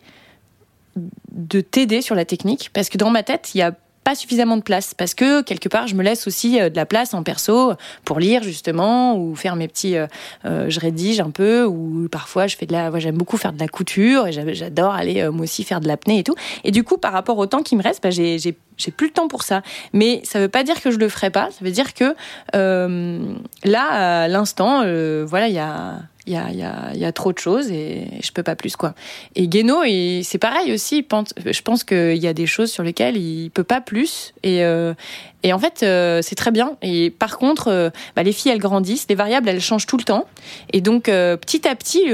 [1.30, 3.74] de t'aider sur la technique parce que dans ma tête, il y a
[4.06, 6.86] pas suffisamment de place parce que quelque part je me laisse aussi euh, de la
[6.86, 7.72] place en perso
[8.04, 10.06] pour lire justement ou faire mes petits euh,
[10.44, 13.58] euh, je rédige un peu ou parfois je fais de la j'aime beaucoup faire de
[13.58, 16.98] la couture et j'adore aller moi aussi faire de l'apnée et tout et du coup
[16.98, 19.62] par rapport au temps qui me reste bah, j'ai j'ai plus le temps pour ça.
[19.94, 21.48] Mais ça veut pas dire que je le ferai pas.
[21.50, 22.14] Ça veut dire que
[22.52, 23.84] là,
[24.24, 24.80] à l'instant,
[25.24, 28.08] voilà, il y a il y a, y, a, y a, trop de choses et
[28.20, 28.94] je peux pas plus quoi.
[29.36, 29.82] Et Guéno,
[30.22, 31.06] c'est pareil aussi.
[31.44, 34.94] Je pense qu'il y a des choses sur lesquelles il peut pas plus et, euh,
[35.42, 36.76] et en fait, euh, c'est très bien.
[36.82, 40.02] Et par contre, euh, bah, les filles, elles grandissent, les variables, elles changent tout le
[40.02, 40.24] temps.
[40.72, 42.06] Et donc, petit à petit,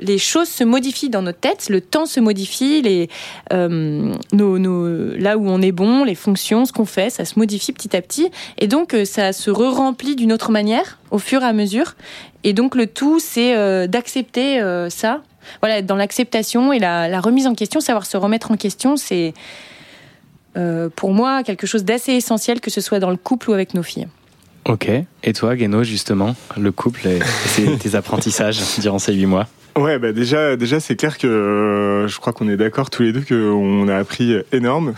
[0.00, 3.08] les choses se modifient dans notre tête, le temps se modifie, les,
[3.52, 7.72] nos, nos, là où on est bon, les fonctions, ce qu'on fait, ça se modifie
[7.72, 8.30] petit à petit.
[8.58, 11.94] Et donc, ça se re-remplit d'une autre manière au fur et à mesure.
[12.44, 14.60] Et donc, le tout, c'est d'accepter
[14.90, 15.22] ça.
[15.60, 19.34] Voilà, dans l'acceptation et la, la remise en question, savoir se remettre en question, c'est
[20.58, 23.74] euh, pour moi quelque chose d'assez essentiel, que ce soit dans le couple ou avec
[23.74, 24.08] nos filles.
[24.66, 24.90] Ok.
[25.22, 27.20] Et toi, Guéno, justement, le couple et
[27.78, 29.46] tes apprentissages durant ces huit mois?
[29.76, 33.12] Ouais, bah déjà, déjà c'est clair que euh, je crois qu'on est d'accord tous les
[33.12, 34.94] deux qu'on a appris énorme.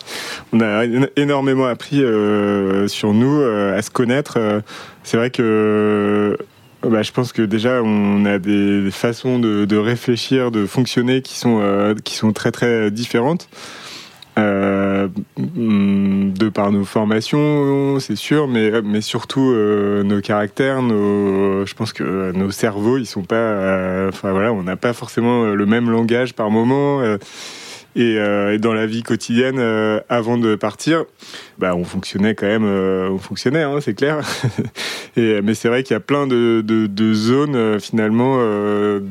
[0.54, 0.84] on a
[1.16, 4.62] énormément appris euh, sur nous, à se connaître.
[5.04, 6.38] c'est vrai que
[6.82, 11.94] bah, je pense que déjà on a des façons de, réfléchir, de fonctionner qui sont
[12.04, 13.48] qui sont très très différentes.
[14.38, 21.74] Euh, de par nos formations, c'est sûr, mais, mais surtout euh, nos caractères, nos, je
[21.74, 25.66] pense que nos cerveaux, ils sont pas, euh, enfin voilà, on n'a pas forcément le
[25.66, 27.02] même langage par moment.
[27.94, 29.60] Et, et, dans la vie quotidienne,
[30.08, 31.04] avant de partir,
[31.58, 34.20] bah, on fonctionnait quand même, on fonctionnait, hein, c'est clair.
[35.16, 38.38] et, mais c'est vrai qu'il y a plein de, de, de zones finalement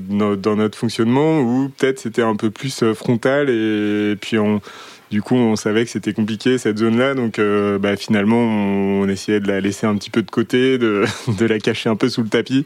[0.10, 4.62] dans notre fonctionnement où peut-être c'était un peu plus frontal et puis on
[5.12, 9.42] du coup, on savait que c'était compliqué cette zone-là, donc euh, bah, finalement, on, essayait
[9.42, 11.04] de la laisser un petit peu de côté, de,
[11.38, 12.64] de la cacher un peu sous le tapis.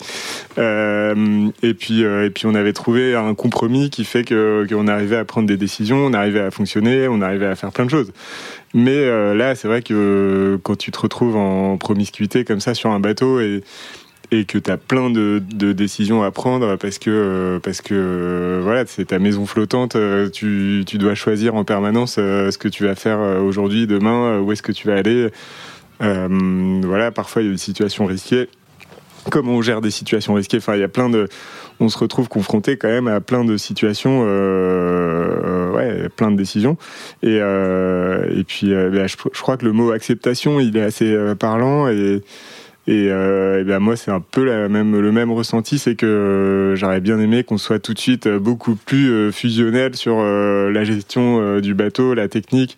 [0.59, 4.87] Euh, et puis, euh, et puis, on avait trouvé un compromis qui fait que qu'on
[4.87, 7.89] arrivait à prendre des décisions, on arrivait à fonctionner, on arrivait à faire plein de
[7.89, 8.11] choses.
[8.75, 12.99] Mais là, c'est vrai que quand tu te retrouves en promiscuité comme ça sur un
[12.99, 13.63] bateau et
[14.43, 15.39] que tu as plein de,
[15.73, 19.97] décisions à prendre parce que parce que voilà c'est ta maison flottante
[20.31, 24.33] tu, tu, dois choisir en permanence euh, ce que tu vas faire euh, aujourd'hui demain
[24.33, 25.29] euh, où est-ce que tu vas aller.
[25.99, 28.49] Voilà parfois il y a des situations risquées
[29.29, 30.57] comment on gère des situations risquées.
[30.57, 31.27] Enfin il y a plein de
[31.79, 34.21] on se retrouve confronté quand même à plein de situations
[35.73, 36.77] ouais plein de décisions.
[37.23, 41.87] Et et puis bah, je, je, crois que le mot acceptation il est assez parlant
[41.89, 42.21] et
[42.87, 46.05] et, euh, et ben moi, c'est un peu la même, le même ressenti, c'est que
[46.05, 50.69] euh, j'aurais bien aimé qu'on soit tout de suite beaucoup plus euh, fusionnel sur euh,
[50.69, 52.77] la gestion du bateau, la technique,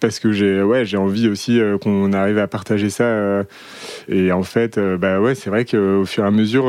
[0.00, 3.44] parce que j'ai ouais, j'ai envie aussi qu'on arrive à partager ça.
[4.08, 6.66] et en fait, bah ouais, c'est vrai qu'au fur et à mesure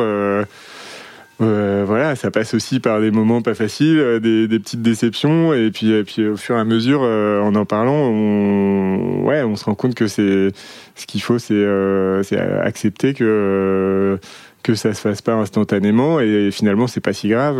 [1.41, 5.71] euh, voilà, ça passe aussi par des moments pas faciles, euh, des, petites déceptions, et
[5.71, 9.55] puis, et puis au fur et à mesure, euh, en en parlant, on, ouais, on
[9.55, 10.51] se rend compte que c'est
[10.95, 11.65] ce qu'il faut, c'est
[12.63, 14.19] accepter que
[14.63, 17.57] que ça se fasse pas instantanément, et, finalement c'est pas si grave.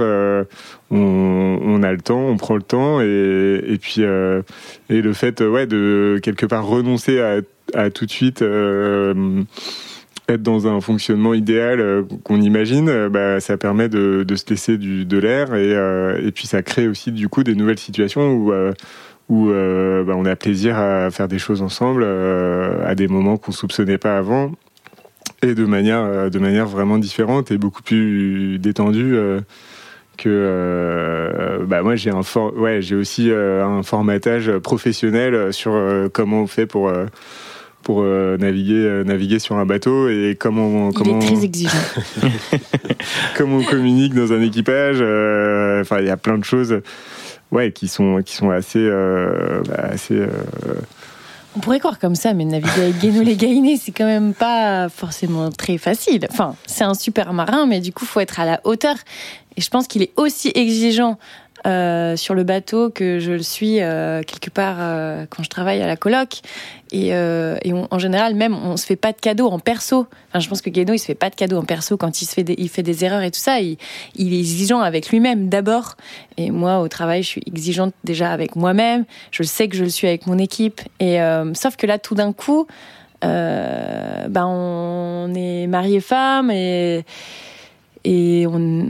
[0.91, 5.67] on, a le temps, on prend le temps, et, et puis et le fait, ouais,
[5.67, 7.41] de quelque part renoncer à,
[7.73, 8.43] à tout de suite
[10.31, 14.77] être dans un fonctionnement idéal euh, qu'on imagine, euh, bah, ça permet de, se laisser
[14.77, 18.33] du, de l'air et, euh, et, puis ça crée aussi du coup des nouvelles situations
[18.33, 18.53] où,
[19.29, 23.97] où bah, on a plaisir à faire des choses ensemble à des moments qu'on soupçonnait
[23.97, 24.51] pas avant
[25.41, 29.17] et de manière, de manière vraiment différente et beaucoup plus détendue
[30.17, 32.21] que bah moi j'ai un
[32.55, 35.73] ouais j'ai aussi un formatage professionnel sur
[36.13, 36.91] comment on fait pour
[37.83, 41.77] pour euh, naviguer, euh, naviguer sur un bateau et comment, comment, Il est très exigeant.
[43.37, 44.97] comment on communique dans un équipage.
[45.01, 46.81] Euh, enfin, il y a plein de choses,
[47.51, 48.87] ouais, qui sont, qui sont assez,
[49.67, 50.21] bah, assez.
[51.55, 54.87] On pourrait croire comme ça, mais naviguer avec Guéno les Gainés, c'est quand même pas
[54.87, 56.25] forcément très facile.
[56.31, 58.95] Enfin, c'est un super marin, mais du coup, faut être à la hauteur.
[59.57, 61.17] Et je pense qu'il est aussi exigeant
[61.67, 65.81] euh, sur le bateau que je le suis euh, quelque part euh, quand je travaille
[65.81, 66.39] à la coloc.
[66.91, 70.07] Et, et en général, même, on se fait pas de cadeaux en perso.
[70.29, 72.25] Enfin, je pense que Guéno, il se fait pas de cadeaux en perso quand il
[72.25, 73.59] se fait des, il fait des erreurs et tout ça.
[73.59, 73.77] Il,
[74.15, 75.95] il est exigeant avec lui-même d'abord.
[76.37, 79.05] Et moi, au travail, je suis exigeante déjà avec moi-même.
[79.31, 80.81] Je sais que je le suis avec mon équipe.
[80.99, 81.19] Et
[81.53, 82.67] sauf que là, tout d'un coup,
[83.21, 87.05] ben, on est marié femme et
[88.03, 88.85] et on...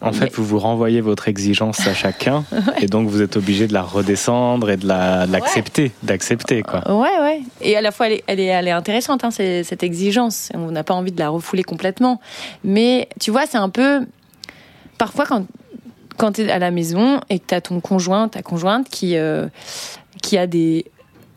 [0.00, 2.44] En fait, vous vous renvoyez votre exigence à chacun,
[2.80, 6.88] et donc vous êtes obligé de la redescendre et de l'accepter, d'accepter quoi.
[6.90, 7.40] Ouais, ouais.
[7.60, 10.50] Et à la fois, elle est, elle est, elle est intéressante, hein, cette exigence.
[10.54, 12.20] On n'a pas envie de la refouler complètement,
[12.62, 14.06] mais tu vois, c'est un peu
[14.98, 15.44] parfois quand
[16.16, 19.16] quand tu es à la maison et que tu as ton conjoint, ta conjointe qui
[19.16, 19.48] euh,
[20.22, 20.86] qui a des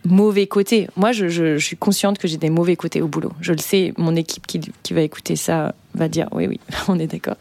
[0.08, 0.88] mauvais côtés.
[0.96, 3.32] Moi, je, suis consciente que j'ai des mauvais côtés au boulot.
[3.42, 7.08] Je le sais, mon équipe qui, va écouter ça va dire oui, oui, on est
[7.08, 7.36] d'accord.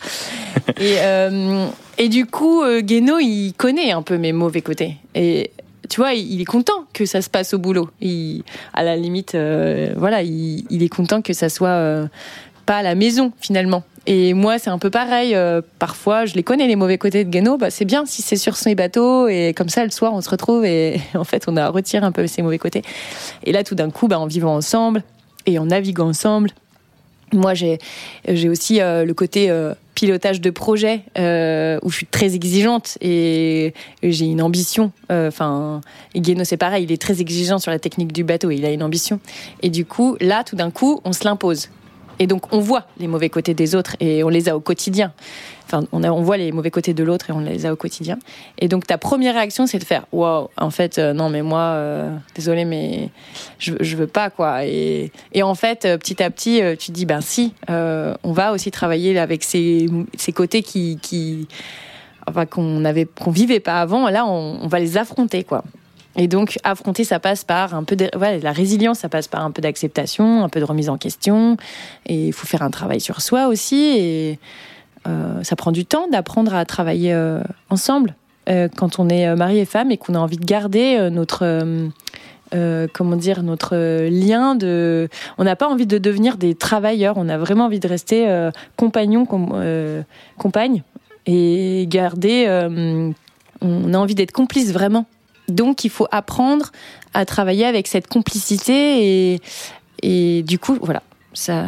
[0.81, 1.67] et, euh,
[1.99, 4.97] et du coup, euh, Guéno, il connaît un peu mes mauvais côtés.
[5.15, 5.51] Et
[5.89, 7.91] tu vois, il est content que ça se passe au boulot.
[8.01, 8.43] Il,
[8.75, 12.09] à la limite, euh, voilà, il, est content que ça soit
[12.67, 13.85] pas à la maison finalement.
[14.09, 15.37] Et moi, c'est un peu pareil.
[15.79, 17.57] Parfois, je les connais, les mauvais côtés de Guéno.
[17.57, 20.31] Bah, c'est bien si c'est sur son bateau et comme ça, le soir, on se
[20.31, 22.83] retrouve et en fait, on a retiré un peu ses mauvais côtés.
[23.45, 25.03] Et là, tout d'un coup, bah, en vivant ensemble
[25.47, 26.51] et en naviguant ensemble,
[27.33, 27.79] moi, j'ai
[28.49, 34.27] aussi euh, le côté euh, pilotage de projet où je suis très exigeante et, j'ai
[34.27, 34.93] une ambition.
[35.11, 35.81] Enfin,
[36.15, 38.51] Guéno, c'est pareil, il est très exigeant sur la technique du bateau.
[38.51, 39.21] il a une ambition.
[39.63, 41.71] Et du coup, là, tout d'un coup, on se l'impose.
[42.19, 45.13] Et donc, on voit les mauvais côtés des autres et on les a au quotidien.
[45.65, 48.19] Enfin, on, on voit les mauvais côtés de l'autre et on les a au quotidien.
[48.59, 51.61] Et donc, ta première réaction, c'est de faire Waouh, en fait, euh, non, mais moi,
[51.61, 53.11] euh, désolé, mais
[53.59, 54.65] je, je veux pas, quoi.
[54.65, 58.53] Et, et en fait, euh, petit à petit, tu te dis Ben, si, on va
[58.53, 60.99] aussi travailler avec ces, ces côtés qui.
[61.03, 61.49] qui
[62.29, 65.63] enfin, qu'on avait qu'on vivait pas avant là on, on va les affronter quoi
[66.17, 69.45] et donc, affronter, ça passe par un peu de, voilà, la résilience, ça passe par
[69.45, 71.59] un peu d'acceptation, un peu de remise en question.
[72.07, 73.99] Et il faut faire un travail sur soi aussi.
[73.99, 74.39] Et
[75.07, 77.41] euh, ça prend du temps d'apprendre à travailler euh,
[77.71, 78.15] ensemble
[78.49, 81.91] euh, quand on est mari et femme et qu'on a envie de garder notre.
[82.93, 83.77] comment dire notre
[84.09, 87.89] lien de on n'a pas envie de devenir des travailleurs on a vraiment envie de
[87.89, 89.27] rester compagnons
[90.39, 90.83] compagnes
[91.27, 92.47] et garder
[93.61, 95.07] on a envie d'être complices vraiment
[95.49, 96.73] donc il faut apprendre
[97.15, 99.41] à travailler avec cette complicité et,
[100.03, 101.65] et du coup, voilà, ça...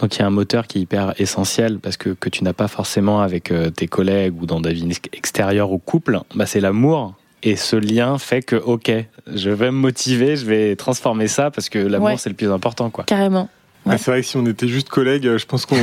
[0.00, 2.52] Donc il y a un moteur qui est hyper essentiel parce que, que tu n'as
[2.52, 6.60] pas forcément avec euh, tes collègues ou dans ta vie extérieure ou couple, bah c'est
[6.60, 7.14] l'amour.
[7.44, 8.90] Et ce lien fait que, ok,
[9.32, 12.90] je vais me motiver, je vais transformer ça parce que l'amour c'est le plus important.
[12.90, 13.04] quoi.
[13.04, 13.48] Carrément.
[13.86, 15.76] Ah, c'est vrai que si on était juste collègues, je pense qu'on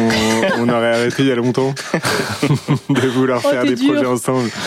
[0.70, 1.74] aurait arrêté il y a longtemps
[2.90, 4.50] de vouloir oh, faire des projets ensemble.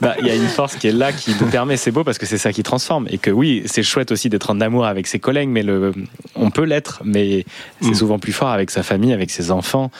[0.00, 2.18] Bah, il y a une force qui est là, qui nous permet, c'est beau parce
[2.18, 3.06] que c'est ça qui transforme.
[3.10, 5.92] Et que oui, c'est chouette aussi d'être en amour avec ses collègues, mais le,
[6.34, 7.44] on peut l'être, mais
[7.80, 7.94] c'est mm.
[7.94, 9.90] souvent plus fort avec sa famille, avec ses enfants.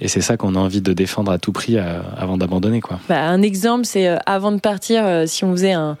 [0.00, 2.80] Et c'est ça qu'on a envie de défendre à tout prix euh, avant d'abandonner.
[2.80, 3.00] quoi.
[3.08, 5.96] Bah, un exemple, c'est euh, avant de partir, euh, si on faisait un,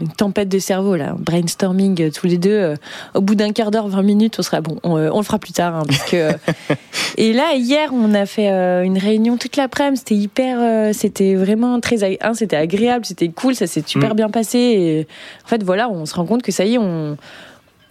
[0.00, 2.74] une tempête de cerveau, là, brainstorming tous les deux,
[3.14, 5.52] au bout d'un quart d'heure, 20 minutes, on serait bon, euh, on, le fera plus
[5.52, 5.74] tard.
[5.74, 6.30] Hein, parce que...
[7.16, 9.98] et là, hier, on a fait euh, une réunion toute l'après-midi.
[9.98, 10.58] C'était hyper.
[10.60, 12.18] Euh, c'était vraiment très.
[12.20, 14.16] Hein, c'était agréable, c'était cool, ça s'est super mm.
[14.16, 14.58] bien passé.
[14.58, 15.06] Et
[15.44, 17.16] en fait, voilà, on se rend compte que ça y est, on,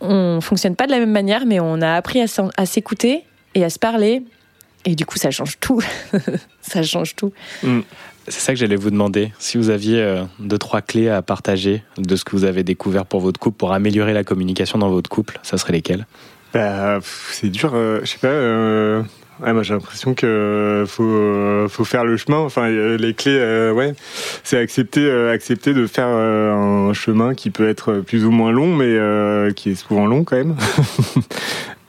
[0.02, 3.24] on fonctionne pas de la même manière, mais on a appris à s'écouter
[3.56, 4.24] et à se parler.
[4.86, 5.82] et du coup, ça change tout.
[6.62, 7.32] ça change tout.
[7.64, 7.82] Mm.
[8.28, 9.34] C'est ça que j'allais vous demander.
[9.38, 13.06] Si vous aviez euh, deux, trois clés à partager de ce que vous avez découvert
[13.06, 16.08] pour votre couple, pour améliorer la communication dans votre couple, ça serait lesquelles?
[16.54, 17.00] Bah,
[17.32, 18.28] C'est dur, euh, je sais pas.
[18.28, 19.04] Euh,
[19.40, 22.38] moi j'ai l'impression que faut faut faire le chemin.
[22.38, 23.94] Enfin les clés, ouais,
[24.44, 29.52] c'est accepter accepter de faire un chemin qui peut être plus ou moins long, mais
[29.54, 30.56] qui est souvent long quand même.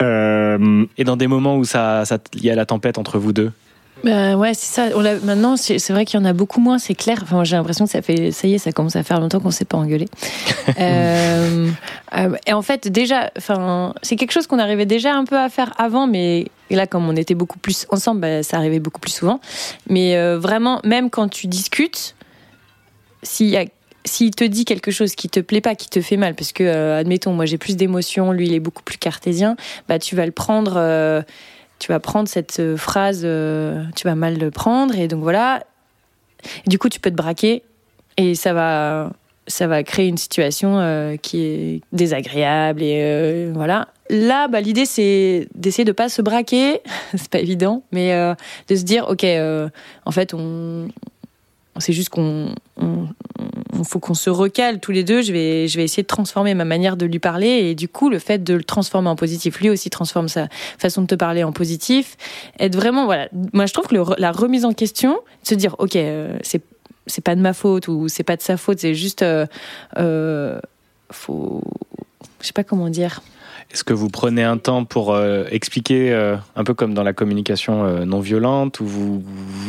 [0.97, 3.53] Et dans des moments où ça, ça y a la tempête entre vous deux,
[4.05, 4.89] bah ouais, c'est ça.
[4.95, 7.21] On maintenant, c'est vrai qu'il y en a beaucoup moins, c'est clair.
[7.23, 9.51] Enfin, j'ai l'impression que ça fait, ça y est, ça commence à faire longtemps qu'on
[9.51, 10.07] s'est pas engueulé.
[10.81, 11.71] Euh,
[12.17, 15.49] euh, et en fait, déjà, enfin, c'est quelque chose qu'on arrivait déjà un peu à
[15.49, 19.13] faire avant, mais là, comme on était beaucoup plus ensemble, bah, ça arrivait beaucoup plus
[19.13, 19.41] souvent.
[19.89, 22.17] Mais euh, vraiment, même quand tu discutes,
[23.23, 23.57] s'il
[24.05, 26.93] s'il te dit quelque chose qui te plaît pas, qui te fait mal, parce que,
[26.99, 29.57] admettons, moi j'ai plus d'émotions, lui il est beaucoup plus cartésien,
[29.89, 30.75] bah tu vas le prendre
[31.79, 35.65] tu vas prendre cette euh, phrase, euh, tu vas mal le prendre, et donc voilà.
[36.67, 37.63] du coup, tu peux te braquer,
[38.17, 39.11] et ça va,
[39.47, 43.89] ça va créer une situation euh, qui est désagréable, et voilà.
[44.11, 46.81] Là, bah, l'idée, c'est d'essayer de pas se braquer,
[47.13, 48.13] c'est pas évident, mais
[48.69, 49.25] de se dire, ok,
[50.05, 50.89] en fait, on,
[51.79, 52.55] c'est juste qu'on
[53.85, 55.23] faut qu'on se recale tous les deux.
[55.23, 57.49] Je vais, je vais essayer de transformer ma manière de lui parler.
[57.49, 60.49] Et du coup, le fait de le transformer en positif, lui aussi transforme sa
[60.79, 62.17] façon de te parler en positif.
[62.59, 63.29] Être vraiment, voilà.
[63.53, 66.63] Moi, je trouve que la remise en question, se dire, OK, euh, c'est
[67.07, 69.23] c'est pas de ma faute ou c'est pas de sa faute, c'est juste.
[69.23, 69.47] Euh,
[69.99, 70.59] euh,
[71.11, 71.63] faut.
[72.41, 73.21] Je sais pas comment dire.
[73.75, 77.13] Est-ce que vous prenez un temps pour euh, expliquer, euh, un peu comme dans la
[77.13, 79.25] communication euh, non violente, ou vous,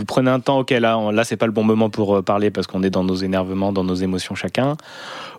[0.06, 2.84] prenez un temps, ok, là, là c'est pas le bon moment pour parler parce qu'on
[2.84, 4.78] est dans nos énervements, dans nos émotions chacun,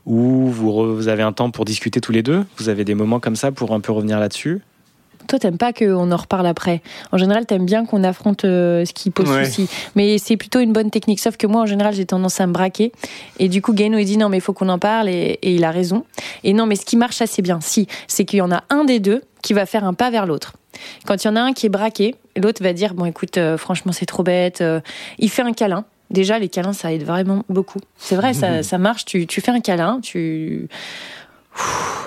[0.05, 2.45] ou vous avez un temps pour discuter tous les deux?
[2.59, 4.63] Vous avez des moments comme ça pour un peu revenir là-dessus?
[5.27, 6.83] Toi, t'aimes pas qu'on en reparle après.
[7.13, 9.69] En général, t'aimes bien qu'on affronte euh, ce qui pose souci.
[9.95, 11.21] Mais c'est plutôt une bonne technique.
[11.21, 12.93] Sauf que moi, en général, j'ai tendance à me braquer.
[13.39, 15.09] Et du coup, Gaino, il dit non, mais il faut qu'on en parle.
[15.09, 16.05] Et, il a raison.
[16.45, 18.85] Et non, mais ce qui marche assez bien, si, c'est qu'il y en a un
[18.85, 20.55] des deux qui va faire un pas vers l'autre.
[21.07, 23.57] Quand il y en a un qui est braqué, l'autre va dire bon, écoute, euh,
[23.57, 24.61] franchement, c'est trop bête.
[24.61, 24.81] Euh,
[25.19, 25.85] il fait un câlin.
[26.11, 27.81] Déjà, les câlins, ça aide vraiment beaucoup.
[27.97, 29.05] C'est vrai, ça, ça marche.
[29.05, 30.69] Tu, tu fais un câlin, tu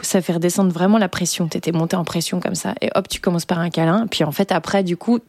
[0.01, 1.47] ça fait redescendre vraiment la pression.
[1.47, 2.73] Tu étais monté en pression comme ça.
[2.81, 4.07] Et hop, tu commences par un câlin.
[4.07, 5.19] Puis en fait, après, du coup,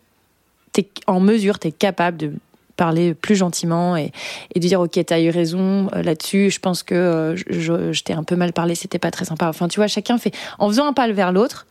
[0.72, 2.32] tu es en mesure, tu es capable de
[2.76, 4.10] parler plus gentiment et,
[4.54, 8.22] de dire ok t'as eu raison euh, là-dessus je pense que euh, je, t'ai un
[8.22, 10.94] peu mal parlé c'était pas très sympa enfin tu vois chacun fait en faisant un
[10.94, 11.66] pas vers l'autre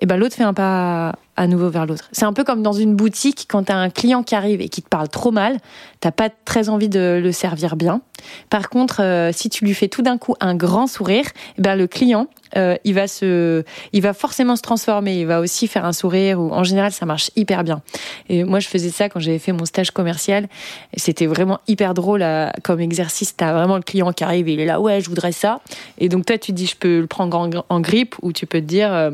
[0.00, 2.08] et ben l'autre fait un pas à nouveau vers l'autre.
[2.12, 4.68] C'est un peu comme dans une boutique quand tu as un client qui arrive et
[4.68, 5.58] qui te parle trop mal,
[6.00, 8.00] t'as pas très envie de le servir bien.
[8.48, 11.26] Par contre, euh, si tu lui fais tout d'un coup un grand sourire,
[11.58, 15.20] eh ben le client, euh, il va se, il va forcément se transformer.
[15.20, 16.40] Il va aussi faire un sourire.
[16.40, 17.82] Ou en général, ça marche hyper bien.
[18.28, 20.48] Et moi, je faisais ça quand j'avais fait mon stage commercial.
[20.96, 22.24] C'était vraiment hyper drôle
[22.62, 23.36] comme exercice.
[23.36, 25.60] T'as vraiment le client qui arrive et il est là, ouais, je voudrais ça.
[25.98, 28.66] Et donc toi, tu dis, je peux le prendre en, grippe ou tu peux te
[28.66, 28.92] dire.
[28.92, 29.10] Euh,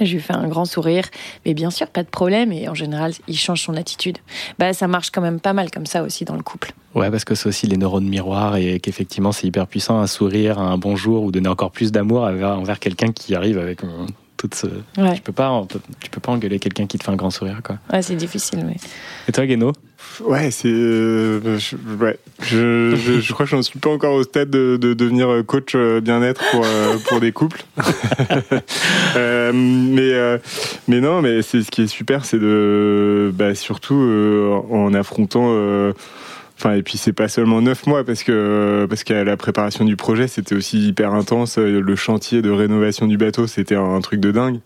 [0.00, 1.04] je lui fais un grand sourire,
[1.44, 2.52] mais bien sûr, pas de problème.
[2.52, 4.18] Et en général, il change son attitude.
[4.58, 6.72] Bah, ça marche quand même pas mal comme ça aussi dans le couple.
[6.94, 10.00] Ouais, parce que c'est aussi les neurones miroirs et qu'effectivement, c'est hyper puissant.
[10.00, 13.80] Un sourire, un bonjour ou donner encore plus d'amour envers quelqu'un qui arrive avec
[14.40, 14.66] toute ce.
[14.66, 15.66] Tu peux pas,
[16.00, 17.76] tu peux pas engueuler quelqu'un qui te fait un grand sourire, quoi.
[17.92, 18.64] Ouais, c'est difficile.
[18.66, 18.76] Mais...
[19.28, 19.72] Et toi, Guéno
[20.20, 20.68] Ouais, c'est.
[20.68, 22.18] Euh, je, ouais.
[22.40, 26.00] Je, je, crois que j'en suis pas encore au stade de, de devenir coach euh,
[26.00, 27.62] bien-être pour, euh, pour des couples.
[29.14, 30.40] mais,
[30.88, 33.30] mais non, mais c'est ce qui est super, c'est de.
[33.34, 35.92] Bah, surtout en affrontant.
[36.66, 40.28] Et puis c'est pas seulement neuf mois parce que parce que la préparation du projet
[40.28, 41.58] c'était aussi hyper intense.
[41.58, 44.60] Le chantier de rénovation du bateau c'était un truc de dingue.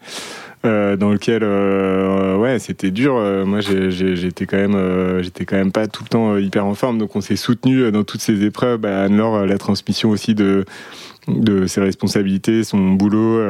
[0.64, 5.72] Euh, dans lequel euh, ouais c'était dur euh, moi j'étais quand même j'étais quand même
[5.72, 8.78] pas tout le temps hyper en forme donc on s'est soutenu dans toutes ces épreuves
[8.78, 10.64] bah, Anne-Laure la transmission aussi de
[11.28, 13.40] de ses responsabilités, son boulot,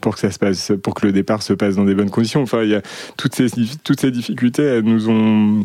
[0.00, 2.42] pour que ça se passe, pour que le départ se passe dans des bonnes conditions.
[2.42, 2.82] Enfin, il y a
[3.16, 3.46] toutes ces
[3.84, 5.64] toutes ces difficultés, elles nous ont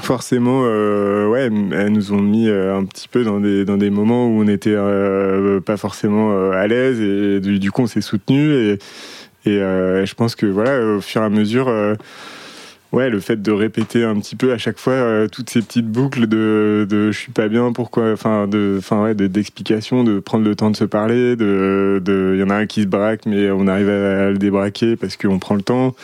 [0.00, 4.40] forcément, ouais, elles nous ont mis un petit peu dans des dans des moments où
[4.40, 4.76] on n'était
[5.64, 8.78] pas forcément à l'aise et du, du coup on s'est soutenu et
[9.44, 11.94] et euh, je pense que voilà, au fur et à mesure, euh,
[12.92, 15.88] ouais, le fait de répéter un petit peu à chaque fois euh, toutes ces petites
[15.88, 20.44] boucles de, de je suis pas bien, pourquoi, enfin, de, enfin ouais, d'explications, de, prendre
[20.44, 23.26] le temps de se parler, de, de, il y en a un qui se braque,
[23.26, 25.94] mais on arrive à, le débraquer parce qu'on prend le temps.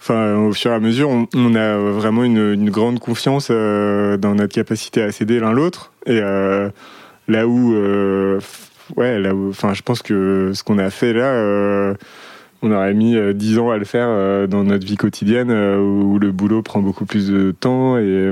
[0.00, 4.54] Enfin, au fur et à mesure, on, a vraiment une, grande confiance euh, dans notre
[4.54, 5.92] capacité à s'aider l'un l'autre.
[6.06, 6.70] Et euh,
[7.28, 7.74] là où,
[8.96, 11.94] ouais, là où, enfin, je pense que ce qu'on a fait là
[12.62, 16.62] on aurait mis dix ans à le faire dans notre vie quotidienne où le boulot
[16.62, 18.30] prend beaucoup plus de temps et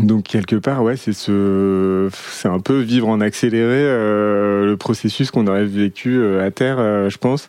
[0.00, 5.46] donc quelque part, ouais, c'est ce, c'est un peu vivre en accéléré le processus qu'on
[5.48, 7.48] aurait vécu à terre, je pense.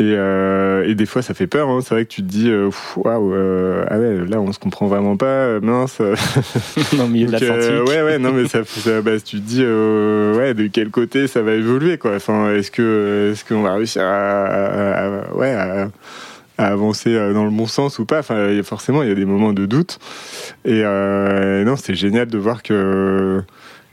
[0.00, 1.68] Et, euh, et, des fois, ça fait peur.
[1.68, 1.78] Hein.
[1.80, 4.88] C'est vrai que tu te dis, euh, waouh, euh, ah ouais, là, on se comprend
[4.88, 6.00] vraiment pas, mince.
[6.96, 7.88] non, milieu de l'Atlantique.
[7.88, 11.42] ouais, ouais, non, mais ça, ça bah, tu te dis, ouais, de quel côté ça
[11.42, 12.16] va évoluer, quoi.
[12.16, 15.88] Enfin, est-ce que, est-ce qu'on va réussir à, ouais, à,
[16.58, 18.18] avancer dans le bon sens ou pas?
[18.18, 20.00] Enfin, forcément, il y a des moments de doute.
[20.64, 23.44] Et non, c'est génial de voir que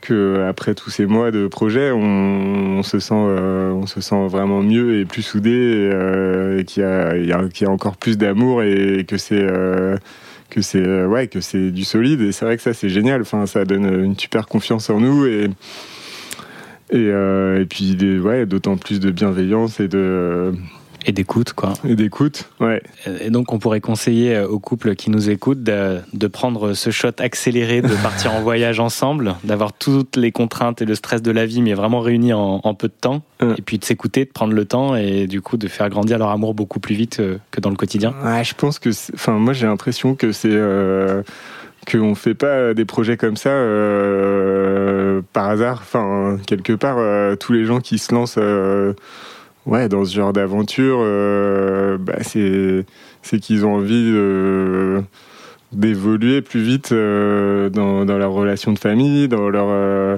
[0.02, 4.62] que après tous ces mois de projet, on, se sent, euh, on se sent vraiment
[4.62, 9.42] mieux et plus soudé, et, euh, qu'il y a, encore plus d'amour et que c'est
[9.42, 9.96] euh,
[10.50, 12.22] que c'est ouais que c'est du solide.
[12.22, 13.22] Et c'est vrai que ça c'est génial.
[13.22, 15.50] Enfin, ça donne une super confiance en nous et
[16.94, 20.54] et, et puis ouais, d'autant plus de bienveillance et de
[21.06, 21.74] et d'écoute, quoi.
[21.88, 22.82] Et d'écoute, ouais.
[23.22, 27.10] Et donc, on pourrait conseiller aux couples qui nous écoutent de, de prendre ce shot
[27.20, 31.46] accéléré, de partir en voyage ensemble, d'avoir toutes les contraintes et le stress de la
[31.46, 33.24] vie, mais vraiment réunis en, peu de temps.
[33.42, 36.30] Et puis de s'écouter, de prendre le temps et du coup de faire grandir leur
[36.30, 38.14] amour beaucoup plus vite euh, que dans le quotidien.
[38.24, 38.90] Ouais, je pense que.
[39.16, 40.50] Enfin, moi, j'ai l'impression que c'est.
[40.52, 41.24] Euh,
[41.92, 45.80] qu'on fait pas des projets comme ça euh, par hasard.
[45.82, 48.40] Enfin, quelque part, euh, tous les gens qui se lancent
[49.66, 54.12] ouais, dans ce genre d'aventure, euh, bah, c'est, qu'ils ont envie
[55.72, 60.18] d'évoluer plus vite euh, dans, dans, leur relation de famille, dans leur, euh,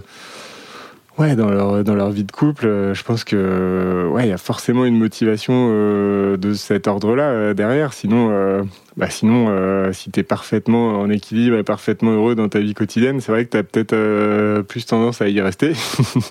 [1.17, 2.93] ouais, dans leur, dans leur vie de couple.
[2.93, 7.93] Je pense que ouais, il y a forcément une motivation de cet ordre-là derrière.
[7.93, 12.59] Sinon, bah sinon, euh, si tu es parfaitement en équilibre et parfaitement heureux dans ta
[12.59, 15.73] vie quotidienne, c'est vrai que tu as peut-être euh, plus tendance à y rester.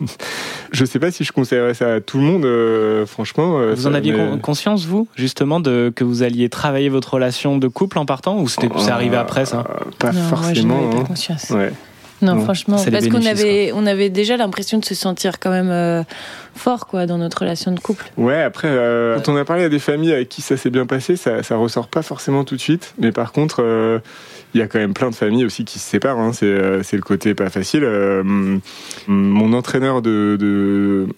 [0.73, 3.61] je sais pas si je conseillerais ça à tout le monde, euh, franchement.
[3.75, 7.99] vous en aviez conscience, vous, justement, de, que vous alliez travailler votre relation de couple
[7.99, 9.65] en partant ou c'était, c'est arrivé après ça?
[9.99, 10.89] Pas forcément.
[10.89, 11.05] Pas hein.
[11.05, 11.51] conscience.
[11.51, 11.73] Ouais.
[12.23, 16.03] Non, franchement, parce qu'on avait, on avait déjà l'impression de se sentir quand même euh,
[16.55, 18.11] fort quoi, dans notre relation de couple.
[18.17, 20.87] Ouais, après, euh, quand on a parlé à des familles avec qui ça s'est bien
[20.87, 22.95] passé, ça, ça ressort pas forcément tout de suite.
[22.99, 23.99] Mais par contre, euh,
[24.55, 26.19] il y a quand même plein de familles aussi qui se séparent.
[26.19, 26.33] Hein.
[26.33, 27.85] C'est, le côté pas facile.
[29.07, 31.09] mon entraîneur de, de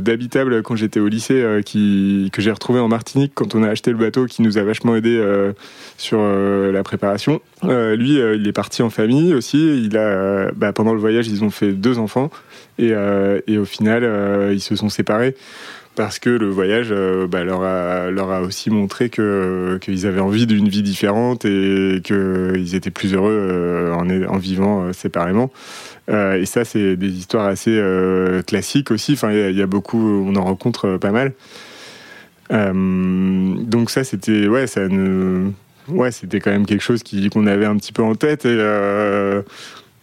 [0.00, 3.90] d'habitable quand j'étais au lycée qui, que j'ai retrouvé en Martinique quand on a acheté
[3.90, 5.20] le bateau qui nous a vachement aidé
[5.96, 7.40] sur la préparation.
[7.62, 9.82] lui, il est parti en famille aussi.
[9.84, 12.30] Il a euh, bah, pendant le voyage, ils ont fait deux enfants
[12.78, 15.34] et, euh, et au final, euh, ils se sont séparés
[15.94, 16.92] parce que le voyage
[17.28, 22.90] bah, leur, a, aussi montré que qu'ils avaient envie d'une vie différente et qu'ils étaient
[22.90, 25.50] plus heureux en, en vivant séparément.
[26.08, 27.80] et ça, c'est des histoires assez
[28.46, 29.12] classiques aussi.
[29.12, 31.32] Enfin, il y, a beaucoup, on en rencontre pas mal.
[32.50, 35.50] donc ça, c'était ouais, ça ne
[35.88, 38.46] ouais, c'était quand même quelque chose qu'on avait un petit peu en tête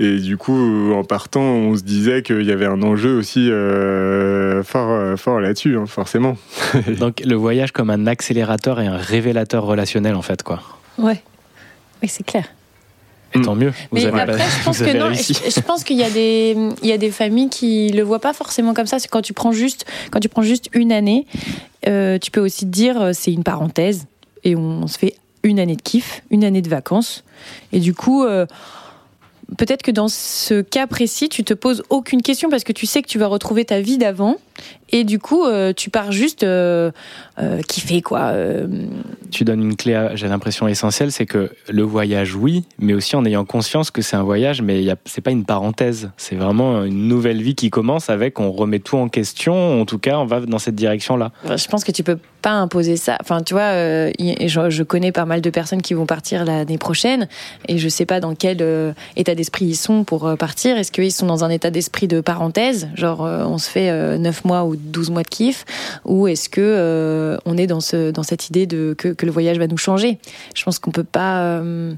[0.01, 4.63] et du coup, en partant, on se disait qu'il y avait un enjeu aussi euh,
[4.63, 6.37] fort, euh, fort là-dessus, hein, forcément.
[6.99, 10.61] Donc le voyage comme un accélérateur et un révélateur relationnel, en fait, quoi.
[10.97, 11.21] Ouais,
[12.01, 12.45] oui, c'est clair.
[13.35, 13.71] Et tant mieux.
[13.91, 15.13] Vous Mais avez après, je pense que non.
[15.13, 18.33] Je, pense qu'il y a des, il y a des familles qui le voient pas
[18.33, 18.99] forcément comme ça.
[18.99, 21.27] C'est quand tu prends juste, quand tu prends juste une année,
[21.87, 24.07] euh, tu peux aussi te dire c'est une parenthèse
[24.45, 27.23] et on, se fait une année de kiff, une année de vacances.
[27.71, 28.25] Et du coup,
[29.57, 33.01] peut-être que dans ce cas précis, tu te poses aucune question parce que tu sais
[33.01, 34.37] que tu vas retrouver ta vie d'avant
[34.91, 36.91] et du coup, euh, tu pars juste euh,
[37.39, 38.33] euh, kiffer, quoi.
[39.31, 43.25] Tu donnes une clé, j'ai l'impression essentielle, c'est que le voyage, oui, mais aussi en
[43.25, 46.09] ayant conscience que c'est un voyage, mais c'est pas une parenthèse.
[46.17, 49.79] C'est vraiment une nouvelle vie qui commence avec, on remet tout en question.
[49.81, 51.31] En tout cas, on va dans cette direction-là.
[51.45, 53.17] Je pense que tu peux pas imposer ça.
[53.21, 57.27] Enfin, tu vois, je, je, connais pas mal de personnes qui vont partir l'année prochaine
[57.67, 60.77] et je sais pas dans quel état d'esprit ils sont pour partir.
[60.77, 64.48] Est-ce qu'ils sont dans un état d'esprit de parenthèse, genre on se fait neuf mois
[64.49, 65.65] ou 12 mois de kiff
[66.05, 69.57] ou est-ce que euh, on est dans, ce, dans cette idée de, que, le voyage
[69.57, 70.19] va nous changer?
[70.55, 71.41] Je pense qu'on peut pas.
[71.41, 71.93] Euh,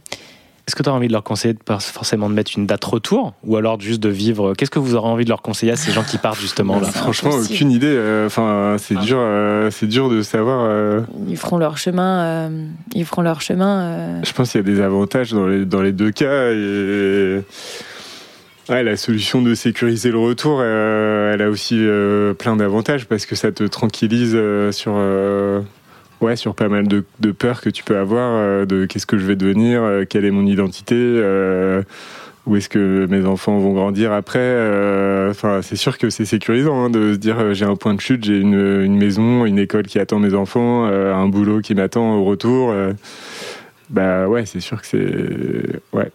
[0.67, 2.85] est-ce que tu as envie de leur conseiller de pas forcément de mettre une date
[2.85, 5.75] retour ou alors juste de vivre Qu'est-ce que vous aurez envie de leur conseiller à
[5.75, 6.87] ces gens qui partent justement là?
[6.87, 7.87] Franchement, aucune idée.
[7.87, 9.01] Euh, enfin, c'est ah.
[9.01, 9.19] dur,
[9.71, 11.03] c'est dur de savoir.
[11.27, 12.49] Ils feront leur chemin.
[12.93, 14.21] ils feront leur chemin.
[14.23, 17.41] Je pense qu'il y a des avantages dans les dans les deux cas et
[18.69, 23.25] Ouais, la solution de sécuriser le retour, euh, elle a aussi euh, plein d'avantages parce
[23.25, 24.93] que ça te tranquillise euh, sur,
[26.21, 29.35] ouais, sur pas mal de, peurs que tu peux avoir de qu'est-ce que je vais
[29.35, 30.95] devenir, quelle est mon identité.
[32.45, 34.57] où est-ce que mes enfants vont grandir après.
[35.29, 38.23] Enfin, c'est sûr que c'est sécurisant hein, de se dire j'ai un point de chute,
[38.23, 42.25] j'ai une, une, maison, une école qui attend mes enfants, un boulot qui m'attend au
[42.25, 42.73] retour.
[43.91, 45.95] Bah ouais, c'est sûr que c'est.
[45.95, 46.09] Ouais,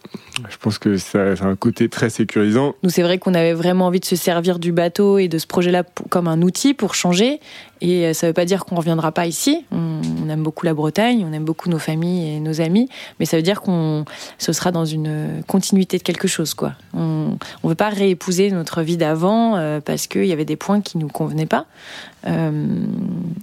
[0.49, 2.73] je pense que ça, a un côté très sécurisant.
[2.81, 5.45] Nous, c'est vrai qu'on avait vraiment envie de se servir du bateau et de ce
[5.45, 7.39] projet-là comme un outil pour changer.
[7.81, 9.65] Et euh, ça ne veut pas dire qu'on ne reviendra pas ici.
[9.71, 12.89] On, aime beaucoup la Bretagne, on aime beaucoup nos familles et nos amis,
[13.19, 14.03] mais ça veut dire qu'on
[14.37, 16.53] ce sera dans une continuité de quelque chose.
[16.53, 16.73] Quoi.
[16.93, 20.81] On ne veut pas réépouser notre vie d'avant euh, parce qu'il y avait des points
[20.81, 21.65] qui ne nous convenaient pas.
[22.27, 22.67] Euh,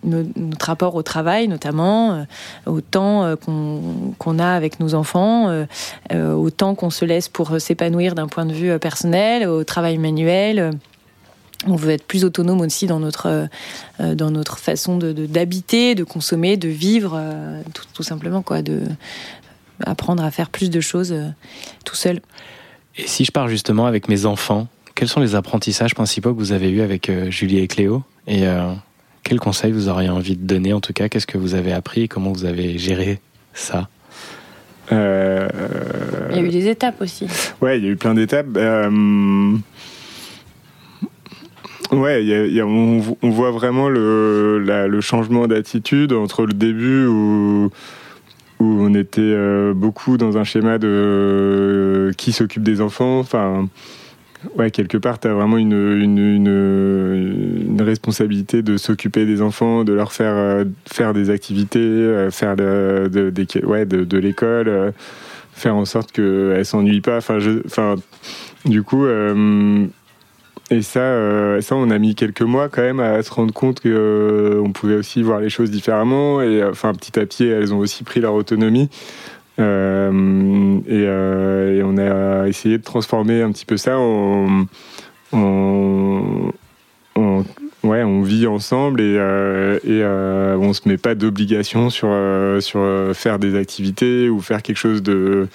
[0.04, 2.26] notre rapport au travail, notamment,
[2.66, 5.64] au temps qu'on a avec nos enfants,
[6.12, 10.72] au temps qu'on se laisse pour s'épanouir d'un point de vue personnel, au travail manuel
[11.66, 13.48] on veut être plus autonome aussi dans notre,
[14.00, 17.62] euh, dans notre façon d'habiter, de, de, consommer, de vivre, euh,
[17.94, 18.82] tout, simplement, quoi, de
[19.84, 21.28] apprendre à faire plus de choses euh,
[21.84, 22.20] tout seul.
[22.96, 26.52] Et si je pars justement avec mes enfants, quels sont les apprentissages principaux que vous
[26.52, 28.44] avez eus avec Julie et Cléo Et
[29.24, 32.02] quels conseils vous auriez envie de donner En tout cas, qu'est-ce que vous avez appris
[32.02, 33.18] et comment vous avez géré
[33.52, 33.88] ça?
[34.92, 37.26] Il y a eu des étapes aussi.
[37.60, 38.46] Ouais, il y a eu plein d'étapes.
[42.04, 47.70] Ouais, on, voit vraiment le, changement d'attitude entre le début où,
[48.60, 53.18] on était euh, beaucoup dans un schéma de euh, qui s'occupe des enfants.
[53.18, 53.68] Enfin,
[54.56, 55.74] ouais, quelque part, tu as vraiment une,
[57.80, 64.92] responsabilité de s'occuper des enfants, de leur faire euh, faire des activités, faire de, l'école,
[65.52, 67.18] faire en sorte qu'elles s'ennuient pas.
[67.18, 67.38] Enfin,
[68.64, 69.04] du coup
[70.70, 73.80] et ça, euh, ça, on a mis quelques mois quand même à se rendre compte
[73.80, 76.40] qu'on euh, pouvait aussi voir les choses différemment.
[76.40, 78.88] Et euh, enfin, petit à petit, elles ont aussi pris leur autonomie.
[79.58, 79.62] Et,
[81.86, 84.64] on a essayé de transformer un petit peu ça en,
[87.84, 89.14] ouais, on vit ensemble et,
[89.84, 92.08] et on se met pas d'obligation sur,
[92.60, 95.46] sur faire des activités ou faire quelque chose de,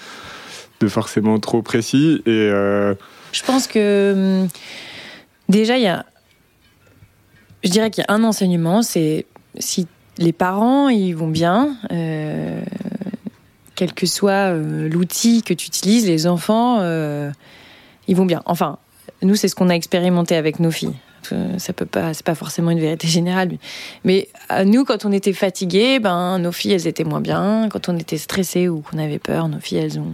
[0.80, 2.22] de forcément trop précis.
[2.26, 2.48] Et
[3.32, 4.48] je pense que hum,
[5.50, 6.06] Déjà, il y a,
[7.64, 9.26] je dirais qu'il y a un enseignement, c'est
[9.58, 12.62] si les parents ils vont bien, euh,
[13.74, 17.32] quel que soit euh, l'outil que tu utilises, les enfants euh,
[18.06, 18.42] ils vont bien.
[18.46, 18.78] Enfin,
[19.22, 20.94] nous c'est ce qu'on a expérimenté avec nos filles.
[21.58, 23.50] Ça peut pas, c'est pas forcément une vérité générale,
[24.04, 24.28] mais
[24.64, 27.68] nous quand on était fatigués, ben nos filles elles étaient moins bien.
[27.70, 30.12] Quand on était stressés ou qu'on avait peur, nos filles elles ont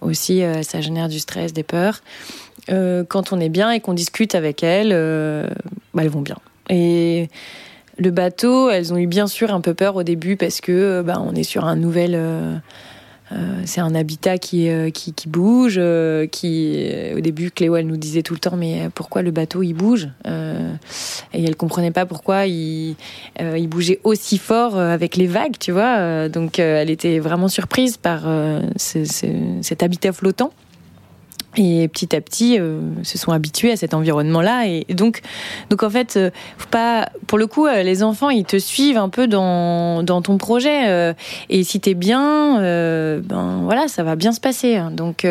[0.00, 2.00] aussi, ça génère du stress, des peurs.
[2.70, 5.48] Euh, quand on est bien et qu'on discute avec elles, euh,
[5.94, 6.36] bah, elles vont bien.
[6.68, 7.28] Et
[7.98, 11.22] le bateau, elles ont eu bien sûr un peu peur au début parce que bah,
[11.24, 12.14] on est sur un nouvel.
[12.14, 12.56] Euh,
[13.64, 15.80] c'est un habitat qui, qui, bouge,
[16.30, 19.74] qui au début Cléo elle nous disait tout le temps mais pourquoi le bateau il
[19.74, 22.94] bouge et elle comprenait pas pourquoi il
[23.66, 28.28] bougeait aussi fort avec les vagues tu vois donc elle était vraiment surprise par
[28.76, 30.52] cet habitat flottant
[31.56, 34.66] et petit à petit euh, se sont habitués à cet environnement-là.
[34.66, 35.20] Et, donc
[35.70, 36.30] donc en fait euh,
[36.70, 40.38] pas pour le coup euh, les enfants ils te suivent un peu dans, dans ton
[40.38, 40.88] projet.
[40.88, 41.14] Euh,
[41.48, 45.26] et si t'es bien ben voilà ça va bien se passer donc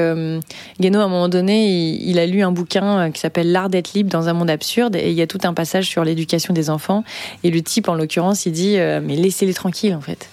[0.80, 3.94] Guéno à un moment donné il, il, a lu un bouquin qui s'appelle l'art d'être
[3.94, 4.96] libre dans un monde absurde.
[4.96, 7.04] Et il y a tout un passage sur l'éducation des enfants.
[7.44, 10.30] Et le type en l'occurrence il dit mais laissez-les tranquilles en fait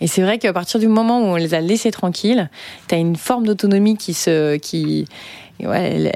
[0.00, 2.50] et c'est vrai qu'à partir du moment où on les a laissés tranquilles,
[2.88, 4.56] tu as une forme d'autonomie qui se.
[4.56, 5.06] Qui,
[5.60, 6.10] ouais,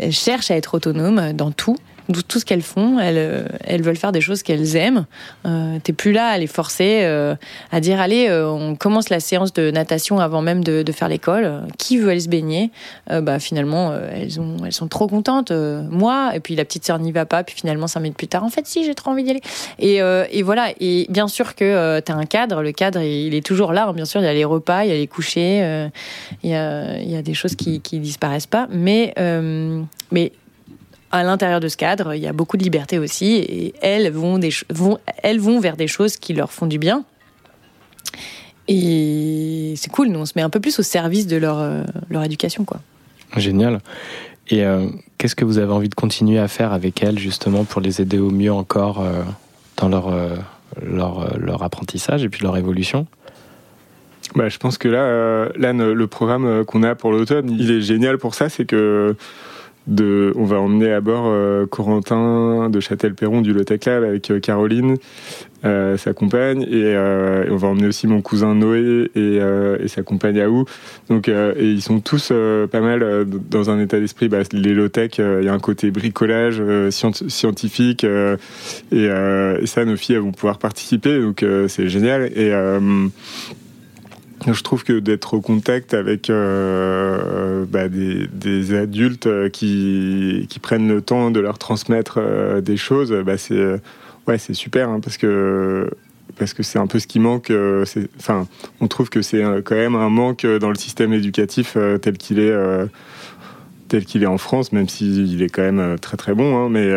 [0.00, 1.76] elle, cherche à être autonome dans tout
[2.12, 5.06] tout ce qu'elles font, elles, euh, elles veulent faire des choses qu'elles aiment.
[5.46, 7.34] Euh, T'es plus là à les forcer, euh,
[7.72, 11.62] à dire allez, euh, on commence la séance de natation avant même de, faire l'école.
[11.78, 12.70] Qui veut aller se baigner?
[13.10, 15.50] Bah finalement, elles ont, elles sont trop contentes.
[15.50, 17.42] moi, et puis la petite sœur n'y va pas.
[17.42, 19.42] Puis finalement, cinq minutes plus tard, en fait, si j'ai trop envie d'y aller.
[19.80, 20.68] Et, et voilà.
[20.78, 22.62] Et bien sûr que tu as un cadre.
[22.62, 23.88] Le cadre, il est toujours là.
[23.88, 23.92] Hein.
[23.92, 25.88] Bien sûr, il y a les repas, il y a les couchers,
[26.44, 28.68] il y a, il y a des choses qui, qui disparaissent pas.
[28.70, 29.14] Mais
[30.12, 30.32] mais
[31.14, 34.38] à l'intérieur de ce cadre, il y a beaucoup de liberté aussi, et elles vont,
[34.38, 37.04] des, vont, elles vont vers des choses qui leur font du bien.
[38.66, 41.84] Et c'est cool, nous on se met un peu plus au service de leur, euh,
[42.10, 42.64] leur éducation.
[42.64, 42.80] quoi.
[43.36, 43.78] Génial.
[44.48, 44.86] Et euh,
[45.16, 48.18] qu'est-ce que vous avez envie de continuer à faire avec elles justement pour les aider
[48.18, 49.22] au mieux encore euh,
[49.76, 50.12] dans leur,
[50.82, 53.06] leur, leur, apprentissage et puis leur évolution?
[54.34, 58.18] Bah, Je pense que là, là le programme qu'on a pour l'automne, il est génial
[58.18, 59.16] pour ça, c'est que
[59.88, 64.96] on va emmener à bord euh, Corentin de Châtel-Perron du Lotec Lab avec euh, Caroline,
[65.64, 66.94] euh, sa compagne, et,
[67.50, 70.64] on va emmener aussi mon cousin Noé et, sa compagne Aou.
[71.08, 72.32] Donc, et ils sont tous
[72.70, 74.28] pas mal dans un état d'esprit.
[74.28, 79.08] Bah, les Lotec, il y a un côté bricolage scientifique, et,
[79.64, 82.30] ça, nos filles vont pouvoir participer, donc c'est génial.
[82.36, 82.52] Et
[84.52, 91.00] je trouve que d'être au contact avec euh, bah, des, adultes qui, qui, prennent le
[91.00, 93.80] temps de leur transmettre euh, des choses, bah, c'est
[94.26, 95.90] ouais, c'est super hein, parce que
[96.36, 97.50] parce que c'est un peu ce qui manque.
[97.50, 97.84] Euh,
[98.18, 98.48] enfin,
[98.80, 102.52] on trouve que c'est quand même un manque dans le système éducatif tel qu'il est
[103.88, 106.56] tel qu'il est en France, même s'il est quand même très très bon.
[106.56, 106.92] Hein, mais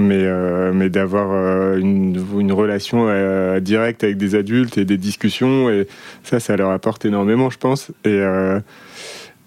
[0.00, 4.96] mais, euh, mais d'avoir euh, une, une, relation euh, directe avec des adultes et des
[4.96, 5.86] discussions, et
[6.24, 7.90] ça, ça leur apporte énormément, je pense.
[8.04, 8.20] Et,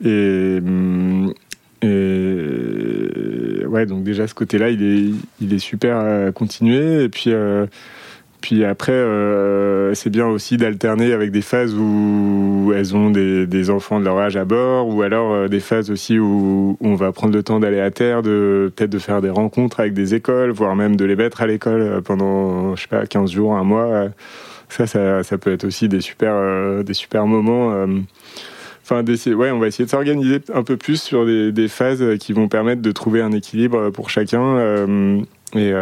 [0.04, 0.60] et,
[1.82, 5.12] et, ouais, donc déjà ce côté-là, il est,
[5.42, 7.04] il est super à continuer.
[7.04, 7.32] Et puis
[8.42, 14.00] puis après, euh, c'est bien aussi d'alterner avec des phases où elles ont des, enfants
[14.00, 17.34] de leur âge à bord, ou alors euh, des phases aussi où, on va prendre
[17.34, 20.76] le temps d'aller à terre, de peut-être de faire des rencontres avec des écoles, voire
[20.76, 24.08] même de les mettre à l'école euh, pendant, je sais pas, 15 jours, un mois.
[24.70, 27.86] Ça, ça, peut être aussi des super, des super moments.
[28.84, 32.32] Enfin, ouais, on va essayer de s'organiser un peu plus sur des, des, phases qui
[32.32, 34.86] vont permettre de trouver un équilibre pour chacun.
[35.56, 35.74] et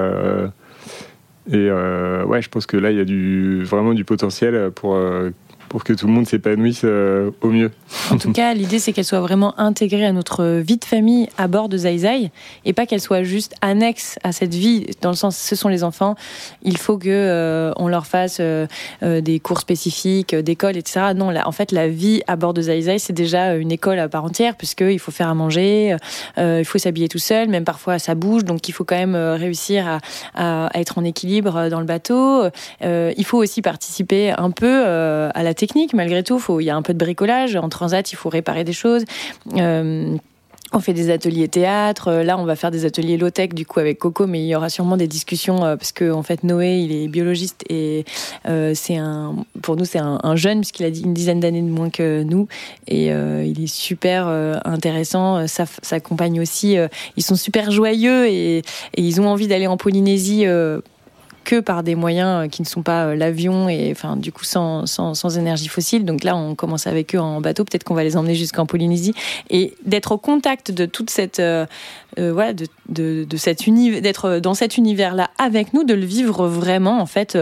[1.51, 4.95] et euh, ouais, je pense que là, il y a du, vraiment du potentiel pour
[4.95, 5.31] euh,
[5.69, 7.71] pour que tout le monde s'épanouisse euh, au mieux.
[8.11, 11.47] En tout cas, l'idée c'est qu'elle soit vraiment intégrée à notre vie de famille à
[11.47, 12.31] bord de Zai
[12.65, 15.83] et pas qu'elle soit juste annexe à cette vie dans le sens ce sont les
[15.83, 16.15] enfants,
[16.63, 18.67] il faut que euh, on leur fasse euh,
[19.01, 21.13] des cours spécifiques, d'école, etc.
[21.15, 24.09] Non, là, en fait, la vie à bord de Zai c'est déjà une école à
[24.09, 25.95] part entière puisqu'il faut faire à manger,
[26.37, 29.99] il faut s'habiller tout seul, même parfois ça bouge, donc il faut quand même réussir
[30.33, 32.45] à, à, être en équilibre dans le bateau.
[32.81, 36.41] il faut aussi participer un peu à la technique malgré tout.
[36.59, 37.55] il y a un peu de bricolage.
[37.55, 39.03] En transat, il faut réparer des choses.
[39.57, 40.15] Euh,
[40.71, 42.11] on fait des ateliers théâtre.
[42.11, 44.69] Là, on va faire des ateliers low-tech du coup avec Coco, mais il y aura
[44.69, 48.05] sûrement des discussions euh, parce que en fait Noé, il est biologiste et
[48.47, 51.89] euh, c'est un, pour nous c'est un, jeune puisqu'il a une dizaine d'années de moins
[51.89, 52.47] que nous
[52.87, 54.27] et il est super
[54.63, 55.47] intéressant.
[55.47, 56.77] Sa, sa compagne aussi,
[57.17, 58.61] ils sont super joyeux et
[58.95, 60.45] ils ont envie d'aller en Polynésie
[61.43, 64.43] que par des moyens euh, qui ne sont pas euh, l'avion et enfin du coup
[64.43, 66.05] sans, sans, énergie fossile.
[66.05, 67.63] Donc là, on commence avec eux en bateau.
[67.63, 69.13] Peut-être qu'on va les emmener jusqu'en Polynésie
[69.49, 71.65] et d'être au contact de toute cette euh,
[72.17, 76.99] voilà de, de, cet univers, d'être dans cet univers-là avec nous, de le vivre vraiment
[76.99, 77.37] en fait.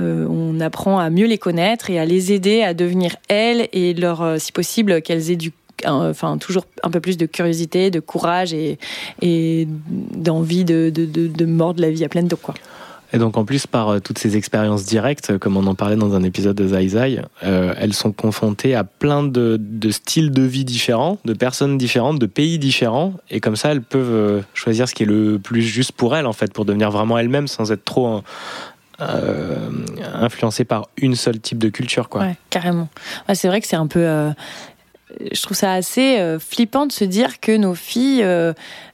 [0.00, 4.40] on apprend à mieux les connaître et à les aider à devenir elles et leur,
[4.40, 5.38] si possible, qu'elles aient
[5.86, 8.78] enfin toujours un peu plus de curiosité, de courage et,
[9.20, 12.54] d'envie de, de, de, mordre la vie à pleine dents quoi.
[13.12, 15.96] Et donc en plus par euh, toutes ces expériences directes, euh, comme on en parlait
[15.96, 19.58] dans un épisode de Zai Zai, euh, elles sont confrontées à plein de,
[19.90, 24.42] styles de vie différents, de personnes différentes, de pays différents, et comme ça elles peuvent
[24.54, 27.48] choisir ce qui est le plus juste pour elles en fait, pour devenir vraiment elles-mêmes
[27.48, 28.22] sans être trop
[29.00, 29.68] euh,
[30.14, 32.22] influencées par une seule type de culture quoi.
[32.22, 32.88] Ouais, carrément.
[33.34, 34.32] C'est vrai que c'est un peu
[35.30, 38.24] je trouve ça assez flippant de se dire que nos filles,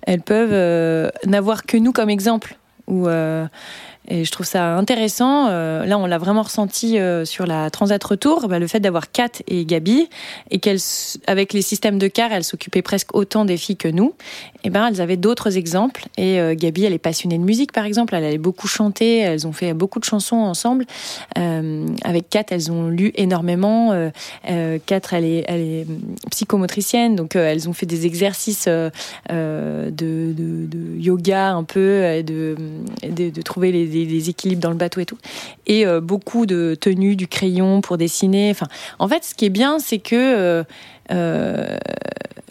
[0.03, 2.57] elles peuvent n'avoir que nous comme exemple.
[2.89, 3.07] Ou
[4.11, 5.49] et je trouve ça intéressant.
[5.49, 9.13] Euh, là, on l'a vraiment ressenti euh, sur la Transat Retour, bah, le fait d'avoir
[9.13, 10.09] Kat et Gabi,
[10.51, 10.79] et qu'elles,
[11.27, 14.15] avec les systèmes de car, elles s'occupaient presque autant des filles que nous.
[14.65, 16.07] Et ben, elles avaient d'autres exemples.
[16.17, 18.15] Et euh, Gabi, elle est passionnée de musique, par exemple.
[18.15, 19.19] Elle allait beaucoup chanter.
[19.19, 20.87] Elles ont fait beaucoup de chansons ensemble.
[21.37, 24.11] avec Kat, elles ont lu énormément.
[24.45, 25.87] Kat, elle est,
[26.31, 28.91] psychomotricienne, donc elles ont fait des exercices de,
[30.99, 35.19] yoga un peu, de trouver les des, équilibres dans le bateau et tout.
[35.67, 38.51] Et euh, beaucoup de tenues, du crayon pour dessiner.
[38.51, 38.67] Enfin,
[38.99, 40.65] en fait, ce qui est bien, c'est que euh,
[41.11, 41.77] euh,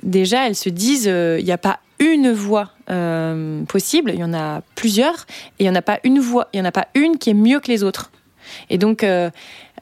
[0.04, 2.72] déjà, elles se disent, il n'y a pas une voie
[3.68, 5.26] possible, il y en a plusieurs,
[5.60, 7.32] et il n'y en a pas une voie, il y en a pas une qui
[7.32, 8.12] est mieux que les autres.
[8.70, 9.06] Et donc,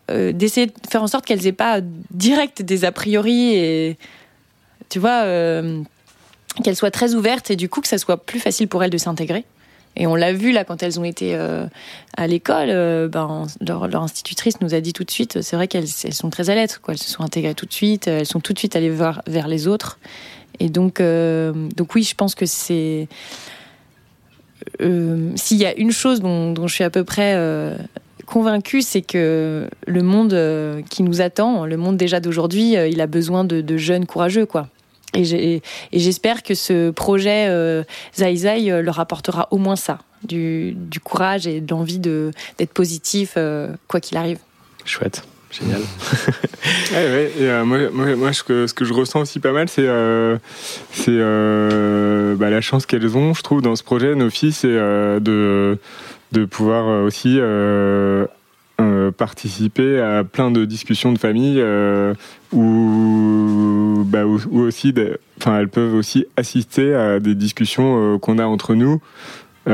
[0.09, 1.81] d'essayer de faire en sorte qu'elles n'aient pas
[2.11, 3.97] direct des a priori et,
[4.89, 5.25] tu vois,
[6.63, 8.97] qu'elles soient très ouvertes et du coup que ça soit plus facile pour elles de
[8.97, 9.45] s'intégrer.
[9.97, 11.65] Et on l'a vu là quand elles ont été euh,
[12.17, 15.87] à l'école, euh, ben, leur, institutrice nous a dit tout de suite, c'est vrai qu'elles
[16.03, 16.79] elles sont très à l'aise.
[16.87, 19.67] Elles se sont intégrées tout de suite, elles sont tout de suite allées vers les
[19.67, 19.99] autres.
[20.59, 23.07] Et donc, euh, donc oui, je pense que c'est
[24.79, 27.37] s'il y a une chose dont, dont, je suis à peu près
[28.25, 33.43] convaincue, c'est que le monde qui nous attend, le monde déjà d'aujourd'hui, il a besoin
[33.43, 34.67] de, de, jeunes courageux, quoi.
[35.13, 35.61] Et
[35.93, 37.83] j'espère que ce projet euh,
[38.17, 42.73] Zai Zai euh, leur apportera au moins ça, du, du courage et de l'envie d'être
[42.73, 44.39] positif, euh, quoi qu'il arrive.
[44.83, 45.23] Chouette.
[45.51, 45.79] Génial.
[46.91, 47.31] ouais, ouais.
[47.39, 49.87] Et, moi, moi, ce, que, ce, que, je ressens aussi pas mal, c'est
[50.91, 51.17] c'est
[52.37, 55.77] bah, la chance qu'elles ont, je trouve, dans ce projet, nos filles, c'est de,
[56.33, 57.39] de pouvoir aussi
[58.81, 62.13] euh, participer à plein de discussions de famille euh,
[62.51, 64.93] ou, bah, aussi,
[65.37, 68.99] enfin, elles peuvent aussi assister à des discussions euh, qu'on a entre nous.
[69.67, 69.69] et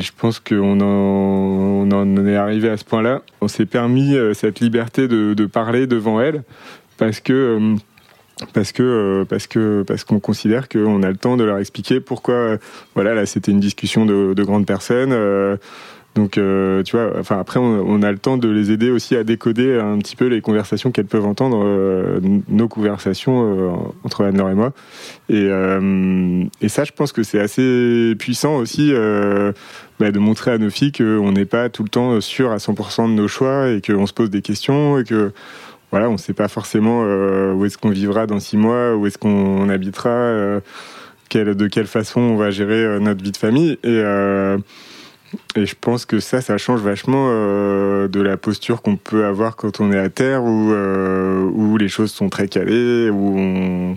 [0.00, 3.22] je pense qu'on en, on en est arrivé à ce point-là.
[3.40, 6.44] On s'est permis cette liberté de, de, parler devant elles
[6.96, 7.74] parce que
[8.52, 12.58] parce que parce que parce qu'on considère qu'on a le temps de leur expliquer pourquoi
[12.94, 15.12] voilà là c'était une discussion de grandes personnes
[16.16, 19.22] donc, euh, tu vois, enfin après, on, a le temps de les aider aussi à
[19.22, 23.70] décoder un petit peu les conversations qu'elles peuvent entendre, euh, nos conversations euh,
[24.02, 24.72] entre Anne-Laure et moi.
[25.28, 25.50] Et,
[26.62, 28.92] et, ça, je pense que c'est assez puissant aussi
[30.00, 33.10] bah, de montrer à nos filles qu'on n'est pas tout le temps sûr à 100%
[33.10, 35.32] de nos choix et qu'on se pose des questions et que
[35.90, 39.18] voilà, on ne sait pas forcément où est-ce qu'on vivra dans six mois, où est-ce
[39.18, 40.60] qu'on habitera,
[41.28, 43.78] quelle, de quelle façon on va gérer notre vie de famille.
[43.84, 44.02] Et
[45.56, 49.56] et je pense que ça, ça change vachement euh, de la posture qu'on peut avoir
[49.56, 53.96] quand on est à terre, où, euh, où les choses sont très calées, où,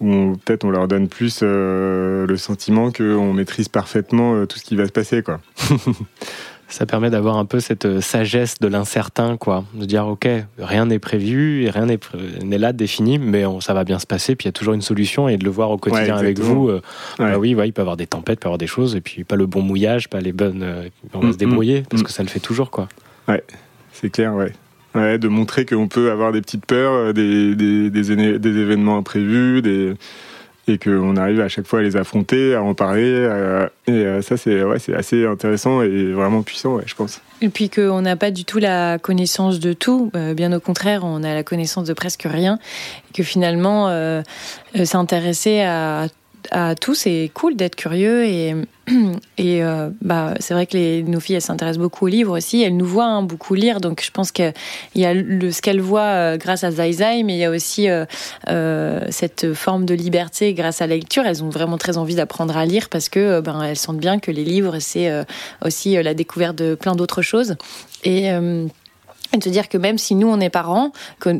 [0.00, 4.76] où peut-être on leur donne plus euh, le sentiment qu'on maîtrise parfaitement tout ce qui
[4.76, 5.22] va se passer.
[5.22, 5.40] Quoi.
[6.70, 9.64] ça permet d'avoir un peu cette euh, sagesse de l'incertain, quoi.
[9.74, 10.28] De dire, OK,
[10.58, 14.44] rien n'est prévu, et rien n'est là défini, mais ça va bien se passer, puis
[14.44, 16.80] il y a toujours une solution, et de le voir au quotidien avec vous, euh,
[17.18, 19.00] bah oui, il peut y avoir des tempêtes, il peut y avoir des choses, et
[19.00, 20.62] puis pas le bon mouillage, pas les bonnes.
[20.62, 22.06] Euh, on va se mm, mm, débrouiller, parce mm.
[22.06, 22.88] que ça le fait toujours, quoi.
[23.28, 23.42] Ouais,
[23.92, 24.52] c'est clair, ouais.
[24.94, 29.62] Ouais, de montrer qu'on peut avoir des petites peurs, des, des, des, des événements imprévus,
[29.62, 29.94] des
[30.70, 33.02] et qu'on arrive à chaque fois à les affronter, à en parler.
[33.04, 37.20] Euh, et euh, ça, c'est ouais, assez intéressant et vraiment puissant, je pense.
[37.42, 41.02] Et puis qu'on n'a pas du tout la connaissance de tout, euh, bien au contraire,
[41.04, 42.58] on a la connaissance de presque rien,
[43.10, 43.90] et que finalement,
[44.84, 46.06] s'intéresser à
[46.50, 48.54] à tous, c'est cool d'être curieux et,
[49.38, 52.62] et euh, bah, c'est vrai que nos filles elles s'intéressent beaucoup aux livres aussi.
[52.62, 54.52] Elles nous voient hein, beaucoup lire, donc je pense qu'il
[54.94, 57.50] y a le, ce qu'elles voient euh, grâce à Zai Zai, mais il y a
[57.50, 61.24] aussi euh, cette forme de liberté grâce à la lecture.
[61.24, 64.30] Elles ont vraiment très envie d'apprendre à lire parce que ben, elles sentent bien que
[64.30, 65.10] les livres c'est
[65.64, 67.56] aussi la découverte de plein d'autres choses.
[69.32, 70.92] Et de se dire que même si nous on est parents,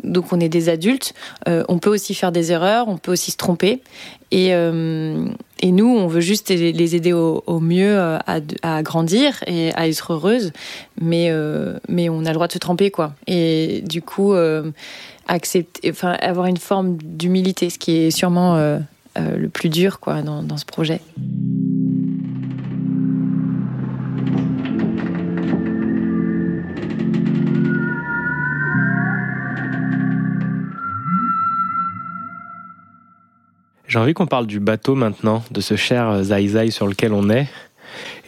[0.05, 1.15] donc on est des adultes,
[1.49, 3.83] euh, on peut aussi faire des erreurs, on peut aussi se tromper.
[4.31, 5.27] Et, euh,
[5.63, 8.19] nous, on veut juste les aider au, mieux euh,
[8.63, 10.53] à, grandir et à être heureuses,
[11.01, 11.31] mais
[11.89, 13.13] mais on a le droit de se tromper quoi.
[13.27, 14.35] Et du coup,
[15.27, 18.57] accepter, enfin avoir une forme d'humilité, ce qui est sûrement
[19.17, 21.01] le plus dur quoi dans ce projet.
[33.91, 37.29] J'ai envie qu'on parle du bateau maintenant, de ce cher Zai Zai sur lequel on
[37.29, 37.49] est,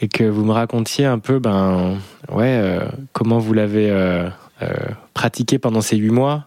[0.01, 1.98] et que vous me racontiez un peu, ben,
[2.32, 2.80] ouais, euh,
[3.12, 4.28] comment vous l'avez euh,
[4.60, 4.66] euh,
[5.14, 6.47] pratiqué pendant ces huit mois,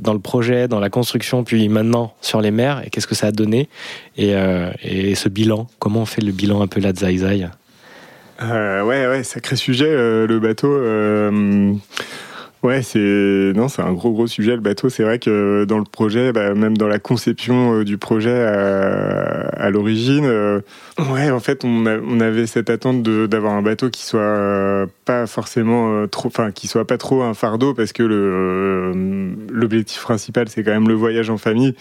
[0.00, 3.28] dans le projet, dans la construction, puis maintenant sur les mers, et qu'est-ce que ça
[3.28, 3.68] a donné,
[4.16, 4.32] et,
[4.82, 7.48] et, ce bilan, comment on fait le bilan un peu là de Zai Zai
[8.40, 10.76] Ouais, ouais, sacré sujet, le bateau.
[12.62, 12.98] Ouais, c'est
[13.54, 14.90] non, c'est un gros gros sujet le bateau.
[14.90, 19.70] C'est vrai que dans le projet, bah, même dans la conception euh, du projet à,
[19.70, 20.60] l'origine, euh,
[21.10, 25.26] ouais, en fait, on, on avait cette attente d'avoir un bateau qui soit euh, pas
[25.26, 28.02] forcément trop, enfin, qui soit pas trop un fardeau, parce que
[29.50, 31.74] l'objectif principal, c'est quand même le voyage en famille.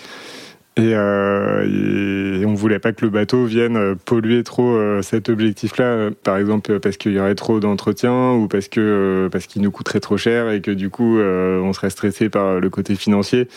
[0.80, 5.28] Et, euh, et, on voulait pas que le bateau vienne euh, polluer trop euh, cet
[5.28, 9.72] objectif-là, par exemple parce qu'il y aurait trop d'entretien ou parce que parce qu'il nous
[9.72, 13.50] coûterait trop cher et que du coup on serait stressé par le côté financier.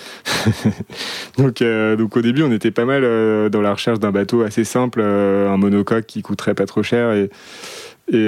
[1.39, 3.03] donc donc au début on était pas mal
[3.51, 7.31] dans la recherche d'un bateau assez simple, un monocoque qui coûterait pas trop cher et
[8.13, 8.27] et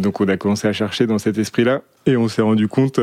[0.00, 2.98] donc on a commencé à chercher dans cet esprit-là et on s'est rendu compte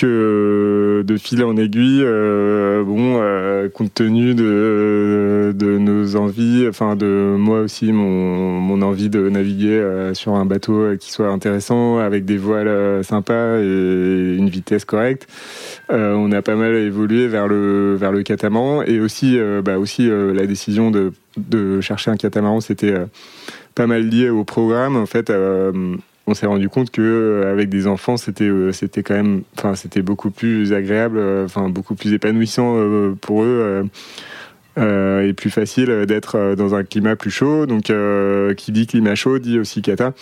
[0.00, 7.36] que de fil en aiguille, euh, bon, euh, compte tenu de, nos envies, enfin de
[7.36, 12.38] moi aussi, mon, envie de naviguer euh, sur un bateau qui soit intéressant, avec des
[12.38, 15.26] voiles sympas et une vitesse correcte,
[15.90, 20.46] on a pas mal évolué vers le vers le catamaran et aussi, bah aussi la
[20.46, 22.94] décision de, de chercher un catamaran, c'était
[23.74, 24.96] pas mal lié au programme.
[24.96, 25.30] En fait,
[26.30, 30.30] on s'est rendu compte que avec des enfants, c'était c'était quand même, enfin, c'était beaucoup
[30.30, 32.76] plus agréable, enfin, beaucoup plus épanouissant
[33.20, 33.84] pour eux.
[34.78, 37.66] Euh, et plus facile d'être dans un climat plus chaud.
[37.66, 37.92] Donc,
[38.56, 40.12] qui dit climat chaud dit aussi kata.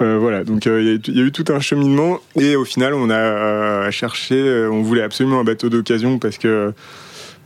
[0.00, 4.66] voilà, donc il y, a eu tout un cheminement et au final, on a cherché,
[4.70, 6.72] on voulait absolument un bateau d'occasion parce que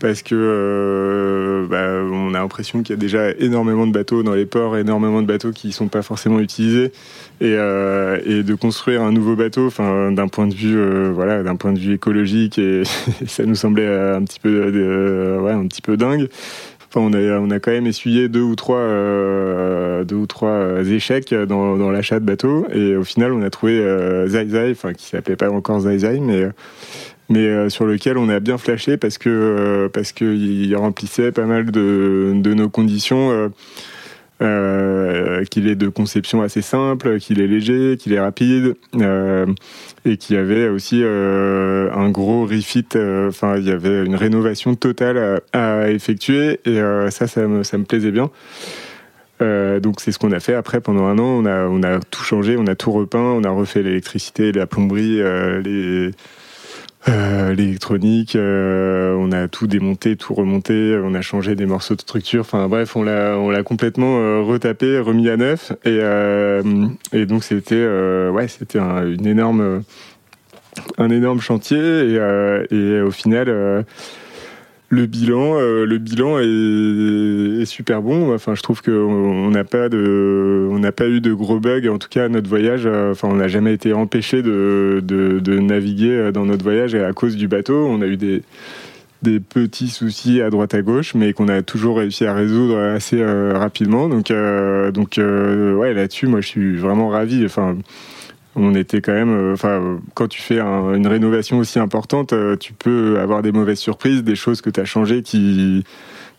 [0.00, 4.34] parce que euh, bah, on a l'impression qu'il y a déjà énormément de bateaux dans
[4.34, 6.92] les ports, énormément de bateaux qui ne sont pas forcément utilisés,
[7.40, 11.42] et, euh, et de construire un nouveau bateau, enfin d'un point de vue euh, voilà,
[11.42, 12.82] d'un point de vue écologique, et,
[13.26, 16.28] ça nous semblait un petit peu ouais, un petit peu dingue.
[16.92, 18.84] Enfin, on a, on a quand même essuyé deux ou trois,
[20.04, 22.66] deux ou trois échecs dans, dans l'achat de bateaux.
[22.72, 25.98] Et au final, on a trouvé euh, Zai Zai, enfin, qui s'appelait pas encore Zai
[25.98, 26.48] Zai, mais
[27.30, 31.46] mais euh, sur lequel on a bien flashé parce que euh, parce qu'il remplissait pas
[31.46, 33.50] mal de, de nos conditions.
[34.42, 38.74] Euh, qu'il est de conception assez simple, qu'il est léger, qu'il est rapide,
[40.06, 42.86] et qu'il y avait aussi un gros refit.
[42.96, 46.80] Enfin, il y avait une rénovation totale à, à effectuer, et
[47.10, 48.30] ça, ça me, ça me plaisait bien.
[49.40, 51.42] donc c'est ce qu'on a fait après pendant un an.
[51.42, 54.66] On a, on a tout changé, on a tout repeint, on a refait l'électricité, la
[54.66, 55.20] plomberie,
[55.62, 56.12] les
[57.08, 62.00] euh, l'électronique, euh, on a tout démonté, tout remonté, on a changé des morceaux de
[62.00, 62.40] structure.
[62.40, 65.72] Enfin bref, on l'a on l'a complètement euh, retapé, remis à neuf.
[65.84, 66.00] Et,
[67.12, 67.86] et donc c'était
[68.30, 69.82] ouais, c'était un, une énorme
[70.98, 71.78] un énorme chantier.
[71.78, 73.84] Et, et au final
[74.90, 78.34] le bilan, euh, le bilan est, super bon.
[78.34, 81.88] Enfin, je trouve qu'on n'a pas de, on n'a pas eu de gros bugs.
[81.88, 86.10] En tout cas, notre voyage, euh, enfin, on n'a jamais été empêché de, de, naviguer
[86.10, 87.86] euh, dans notre voyage et à cause du bateau.
[87.86, 88.42] On a eu des,
[89.22, 93.22] des petits soucis à droite à gauche, mais qu'on a toujours réussi à résoudre assez
[93.24, 94.08] rapidement.
[94.08, 94.32] Donc,
[94.92, 97.44] donc, ouais, là-dessus, moi, je suis vraiment ravi.
[97.44, 97.76] Enfin
[98.56, 102.72] on était quand même, euh, enfin, quand tu fais une rénovation aussi importante, euh, tu
[102.72, 105.84] peux avoir des mauvaises surprises, des choses que tu as changées qui,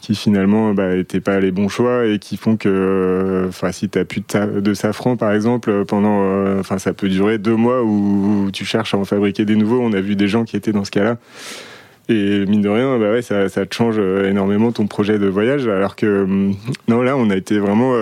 [0.02, 0.90] qui finalement bah,
[1.24, 4.74] pas les bons choix et qui font que, euh, enfin, si tu as plus de,
[4.74, 9.06] safran par exemple, pendant, enfin, ça peut durer deux mois où, tu cherches à en
[9.06, 9.80] fabriquer des nouveaux.
[9.80, 11.18] On a vu des gens qui étaient dans ce cas-là.
[12.10, 15.68] Et mine de rien, bah ouais, ça, ça change énormément ton projet de voyage.
[15.68, 16.56] Alors que hum,
[16.90, 17.94] non, là, on a été vraiment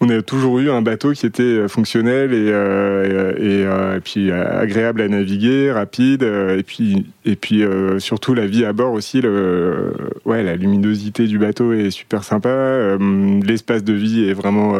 [0.00, 4.32] on a toujours eu un bateau qui était euh, fonctionnel et, euh, euh, et, puis
[4.32, 7.62] agréable à naviguer, rapide, et puis et puis
[7.98, 9.20] surtout la vie à bord aussi.
[9.20, 9.92] Le,
[10.24, 12.96] ouais, la luminosité du bateau est super sympa.
[13.44, 14.78] L'espace de vie est vraiment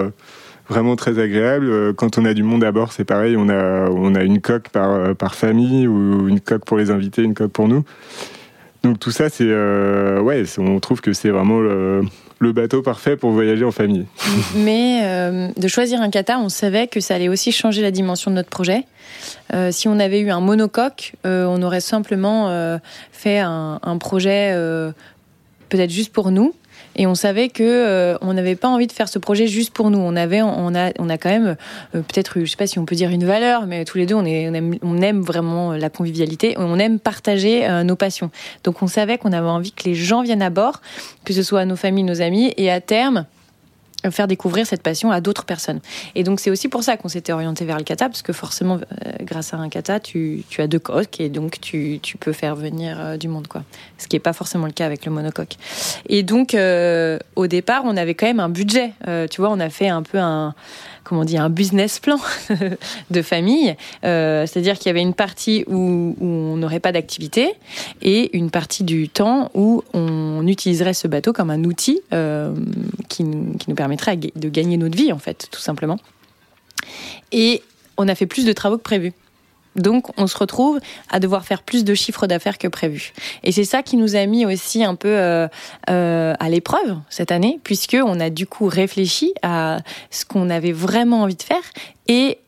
[0.68, 1.94] vraiment très agréable.
[1.94, 3.36] Quand on a du monde à bord, c'est pareil.
[3.36, 7.22] On a on a une coque par par famille ou une coque pour les invités,
[7.22, 7.84] une coque pour nous.
[8.82, 11.60] Donc tout ça, c'est ouais, on trouve que c'est vraiment
[12.40, 14.06] le bateau parfait pour voyager en famille.
[14.56, 18.30] Mais euh, de choisir un kata, on savait que ça allait aussi changer la dimension
[18.30, 18.84] de notre projet.
[19.52, 22.78] Euh, si on avait eu un monocoque, euh, on aurait simplement
[23.12, 24.54] fait un projet
[25.68, 26.54] peut-être juste pour nous
[26.96, 29.90] et on savait que euh, on n'avait pas envie de faire ce projet juste pour
[29.90, 29.98] nous.
[29.98, 31.56] On avait, on a, on a quand même
[31.94, 34.14] euh, peut-être, je sais pas si on peut dire une valeur, mais tous les deux,
[34.14, 38.30] on, aime, vraiment la convivialité, on aime partager euh, nos passions.
[38.64, 40.80] Donc on savait qu'on avait envie que les gens viennent à bord,
[41.24, 43.26] que ce soit nos familles, nos amis, et à terme
[44.10, 45.80] faire découvrir cette passion à d'autres personnes.
[46.14, 48.76] Et donc c'est aussi pour ça qu'on s'était orienté vers le kata, parce que forcément,
[48.76, 52.32] euh, grâce à un kata, tu, tu, as deux coques et donc tu, tu peux
[52.32, 53.64] faire venir euh, du monde, quoi.
[53.98, 55.56] Ce qui n'est pas forcément le cas avec le monocoque.
[56.08, 58.92] Et donc euh, au départ, on avait quand même un budget.
[59.30, 60.54] tu vois, on a fait un peu un,
[61.10, 62.18] comment on dit, un business plan
[63.10, 63.74] de famille.
[64.04, 67.52] Euh, c'est-à-dire qu'il y avait une partie où, on n'aurait pas d'activité
[68.00, 72.54] et une partie du temps où on utiliserait ce bateau comme un outil euh,
[73.08, 75.98] qui, qui nous permettrait de gagner notre vie, en fait, tout simplement.
[77.32, 77.62] Et
[77.96, 79.12] on a fait plus de travaux que prévu.
[79.76, 80.80] Donc, on se retrouve
[81.10, 83.12] à devoir faire plus de chiffres d'affaires que prévu.
[83.44, 85.46] Et c'est ça qui nous a mis aussi un peu euh,
[85.88, 89.78] euh, à l'épreuve cette année, puisque on a du coup réfléchi à
[90.10, 91.62] ce qu'on avait vraiment envie de faire
[92.08, 92.38] et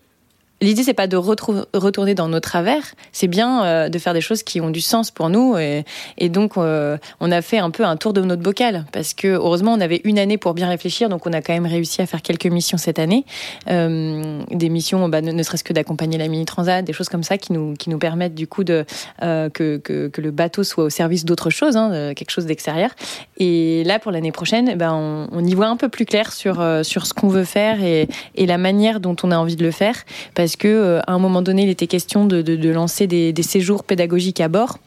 [0.62, 4.44] L'idée, c'est pas de retourner dans nos travers, c'est bien euh, de faire des choses
[4.44, 5.56] qui ont du sens pour nous.
[5.58, 9.26] Et, donc, euh, on a fait un peu un tour de notre bocal, parce que
[9.26, 12.06] heureusement, on avait une année pour bien réfléchir, donc on a quand même réussi à
[12.06, 13.26] faire quelques missions cette année.
[13.68, 17.38] Euh, des missions, bah, ne, serait-ce que d'accompagner la Mini Transat, des choses comme ça
[17.38, 18.84] qui nous, qui nous permettent du coup de,
[19.20, 22.90] que, que, le bateau soit au service d'autre chose, hein, quelque chose d'extérieur.
[23.38, 26.64] Et là, pour l'année prochaine, ben, on, on, y voit un peu plus clair sur,
[26.84, 28.06] sur ce qu'on veut faire et,
[28.36, 29.96] et la manière dont on a envie de le faire.
[30.36, 34.40] Parce que euh, à un moment donné, il était question de, lancer des, séjours pédagogiques
[34.40, 34.78] à bord.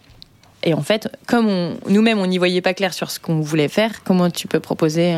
[0.64, 4.04] Et en fait, comme nous-mêmes, on n'y voyait pas clair sur ce qu'on voulait faire,
[4.04, 5.16] comment tu peux proposer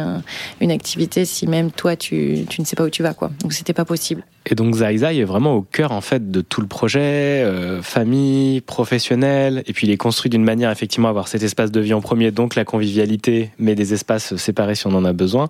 [0.60, 3.32] une activité si même toi, tu, tu, ne sais pas où tu vas, quoi.
[3.40, 4.24] Donc, c'était pas possible.
[4.50, 7.82] Et donc Zai Zai est vraiment au cœur en fait de tout le projet, euh,
[7.82, 11.82] famille, professionnel, et puis il est construit d'une manière effectivement à avoir cet espace de
[11.82, 15.50] vie en premier, donc la convivialité, mais des espaces séparés si on en a besoin.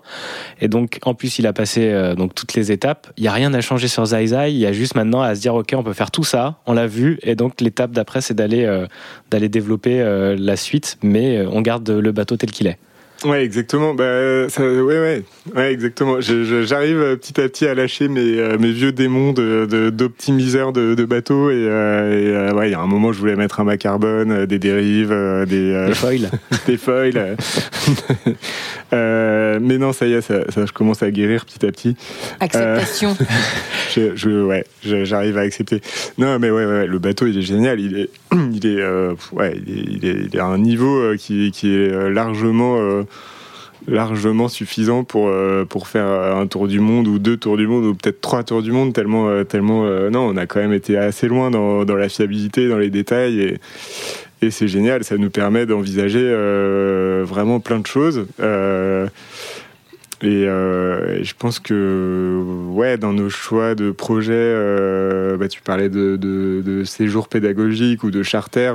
[0.62, 3.14] Et donc en plus il a passé euh, donc toutes les étapes.
[3.18, 5.36] Il y a rien à changer sur Zai Zai, il y a juste maintenant à
[5.36, 8.22] se dire ok on peut faire tout ça, on l'a vu, et donc l'étape d'après
[8.22, 8.88] c'est d'aller euh,
[9.30, 10.04] d'aller développer
[10.38, 12.80] la suite, mais on garde le bateau tel qu'il est.
[13.26, 13.96] Ouais, exactement.
[13.96, 15.24] Bah, ça, ouais, ouais,
[15.56, 16.22] ouais, exactement.
[16.22, 20.94] J'arrive euh, petit à petit à lâcher mes, euh, mes vieux démons de d'optimiseur de,
[20.94, 23.78] de, bateaux et, euh, ouais, il y a un moment je voulais mettre un mât
[23.78, 25.16] carbone, des dérives,
[25.48, 26.30] des, des foils,
[26.68, 27.38] des foils.
[28.92, 31.96] mais non, ça y est, ça, ça, je commence à guérir petit à petit.
[32.40, 33.18] Acceptation.
[33.96, 35.82] je, je, ouais, j'arrive à accepter.
[36.20, 37.80] Non, mais ouais, ouais, le bateau il est génial.
[37.80, 38.10] Il est,
[38.54, 38.84] il est,
[39.34, 43.06] ouais, il est, il est, il est à un niveau qui, qui est largement
[43.88, 47.86] largement suffisant pour euh, pour faire un tour du monde ou deux tours du monde
[47.86, 50.74] ou peut-être trois tours du monde tellement euh, tellement euh, non on a quand même
[50.74, 53.58] été assez loin dans, dans la fiabilité dans les détails et
[54.44, 55.04] et c'est génial.
[55.04, 56.22] Ça nous permet d'envisager
[57.24, 58.28] vraiment plein de choses
[60.22, 64.56] et, je pense que ouais dans nos choix de projets
[65.38, 68.74] bah, tu parlais de, de, de séjours pédagogiques ou de charter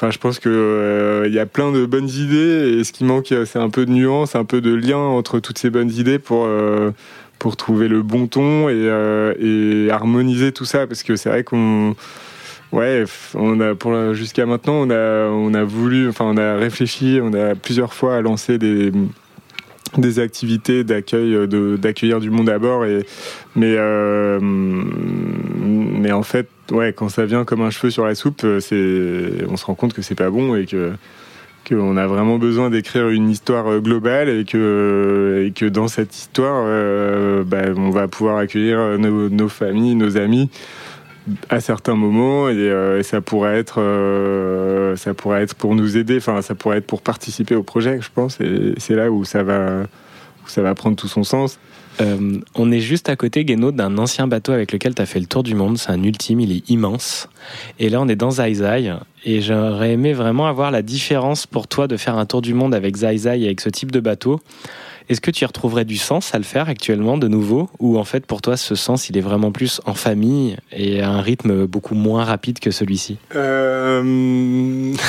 [0.00, 3.34] Enfin, je pense que euh, y a plein de bonnes idées et ce qui manque,
[3.46, 6.44] c'est un peu de nuance, un peu de lien entre toutes ces bonnes idées pour
[6.46, 6.92] euh,
[7.40, 11.96] pour trouver le bon ton et, euh, harmoniser tout ça, parce que c'est vrai qu'on
[12.70, 13.04] Ouais,
[13.34, 17.56] on a jusqu'à maintenant on a on a voulu, enfin on a réfléchi, on a
[17.56, 18.92] plusieurs fois à lancer des
[19.96, 21.48] des activités d'accueil
[21.78, 23.06] d'accueillir du monde à bord et
[23.56, 23.76] mais
[25.98, 29.44] mais en fait ouais, quand ça vient comme un cheveu sur la soupe, euh, c'est,
[29.48, 30.92] on se rend compte que c'est pas bon et que
[31.68, 36.16] qu'on a vraiment besoin d'écrire une histoire euh, globale et que, et que dans cette
[36.16, 40.48] histoire, euh, bah, on va pouvoir accueillir nos, familles, nos amis
[41.48, 43.82] à certains moments et, ça pourrait être
[44.96, 48.08] ça pourrait être pour nous aider enfin ça pourrait être pour participer au projet je
[48.12, 49.84] pense et c'est là où ça va
[50.46, 51.58] ça va prendre tout son sens
[52.00, 55.20] euh, on est juste à côté, Guénaud, d'un ancien bateau avec lequel tu as fait
[55.20, 55.78] le tour du monde.
[55.78, 57.28] C'est un ultime, il est immense.
[57.78, 58.94] Et là, on est dans Zai Zai.
[59.24, 62.74] Et j'aurais aimé vraiment avoir la différence pour toi de faire un tour du monde
[62.74, 64.40] avec Zai Zai et avec ce type de bateau.
[65.08, 67.70] Est-ce que tu y retrouverais du sens à le faire actuellement de nouveau?
[67.78, 71.10] Ou en fait pour toi ce sens il est vraiment plus en famille et à
[71.10, 73.18] un rythme beaucoup moins rapide que celui-ci?
[73.34, 74.94] Euh...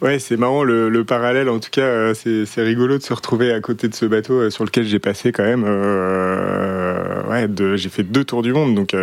[0.00, 3.60] Ouais c'est marrant le, parallèle en tout cas euh, c'est rigolo de se retrouver à
[3.60, 8.02] côté de ce bateau euh, sur lequel j'ai passé quand même euh, ouais, j'ai fait
[8.02, 8.96] deux tours du monde donc,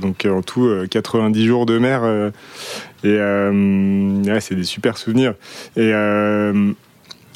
[0.00, 2.32] donc en tout 90 jours de mer
[3.04, 5.34] et ouais, c'est des super souvenirs.
[5.76, 5.92] Et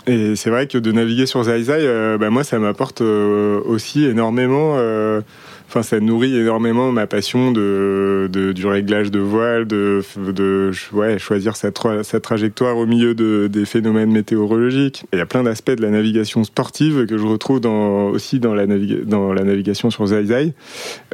[0.06, 3.60] et c'est vrai que de naviguer sur Zai Zai, euh, bah, moi, ça m'apporte euh,
[3.64, 4.74] aussi énormément.
[4.76, 5.20] Euh,
[5.68, 11.54] enfin, ça nourrit énormément ma passion de, du réglage de voile, de, de ouais, choisir
[11.54, 15.04] sa, trajectoire au milieu de, des phénomènes météorologiques.
[15.12, 18.54] Il y a plein d'aspects de la navigation sportive que je retrouve dans, aussi dans
[18.54, 20.54] la, dans la navigation sur Zai Zai.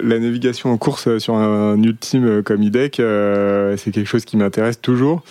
[0.00, 3.02] La navigation en course sur un ultime comme IDEC,
[3.76, 5.22] c'est quelque chose qui m'intéresse toujours.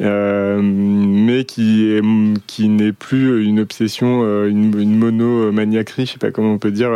[0.00, 2.02] Euh, mais qui est,
[2.46, 6.70] qui n'est plus une obsession, euh, une, une monomaniaquerie, je sais pas comment on peut
[6.70, 6.90] dire,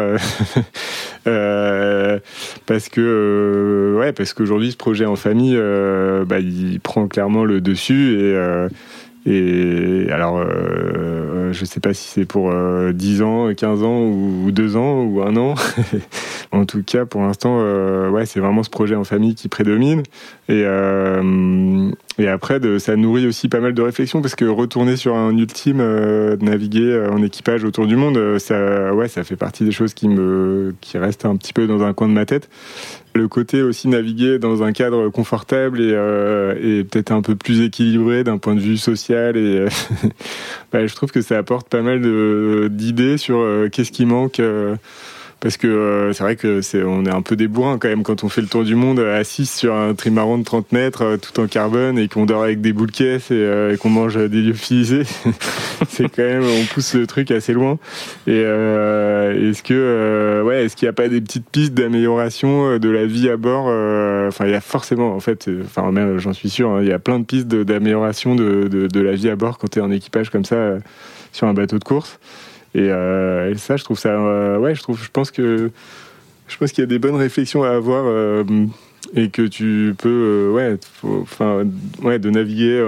[1.27, 2.19] euh,
[2.67, 5.59] parce que ouais, parce qu'aujourd'hui ce projet en famille,
[6.27, 8.69] bah, il prend clairement le dessus et
[9.27, 12.53] et alors, euh, je sais pas si c'est pour
[12.93, 15.55] 10 ans, 15 ans ou 2 ans ou un an.
[16.53, 17.61] en tout cas, pour l'instant,
[18.11, 20.03] ouais, c'est vraiment ce projet en famille qui prédomine.
[20.49, 20.65] Et,
[22.17, 25.81] et après, ça nourrit aussi pas mal de réflexions parce que retourner sur un ultime,
[25.81, 29.73] euh, naviguer euh, en équipage autour du monde, euh, ça, ouais, ça fait partie des
[29.73, 32.49] choses qui me, qui restent un petit peu dans un coin de ma tête.
[33.15, 35.91] Le côté aussi naviguer dans un cadre confortable et,
[36.61, 39.67] et peut-être un peu plus équilibré d'un point de vue social et
[40.73, 42.01] bah, je trouve que ça apporte pas mal
[42.71, 44.41] d'idées sur qu'est-ce qui manque
[45.45, 48.03] parce que euh, c'est vrai que c'est on est un peu des bourrins quand même
[48.03, 51.17] quand on fait le tour du monde assis sur un trimaran de 30 mètres euh,
[51.19, 55.03] tout en carbone et qu'on dort avec des boules et, euh, qu'on mange des lyophilisés
[55.91, 57.79] c'est quand même on pousse le truc assez loin.
[58.27, 63.05] Et est-ce que ouais est-ce qu'il n'y a pas des petites pistes d'amélioration de la
[63.05, 63.67] vie à bord
[64.27, 66.93] enfin il y a forcément en fait enfin même j'en suis sûr hein, il y
[66.93, 69.83] a plein de pistes d'amélioration de, de, de, la vie à bord quand tu es
[69.83, 70.79] en équipage comme ça
[71.33, 72.19] sur un bateau de course
[72.77, 75.71] euh, et, ça, je trouve ça, euh, ouais, je trouve, je pense que,
[76.49, 78.05] je pense qu'il y a des bonnes réflexions à avoir.
[78.07, 78.45] Euh,
[79.15, 81.65] et que tu peux, ouais, enfin,
[82.03, 82.83] ouais, de naviguer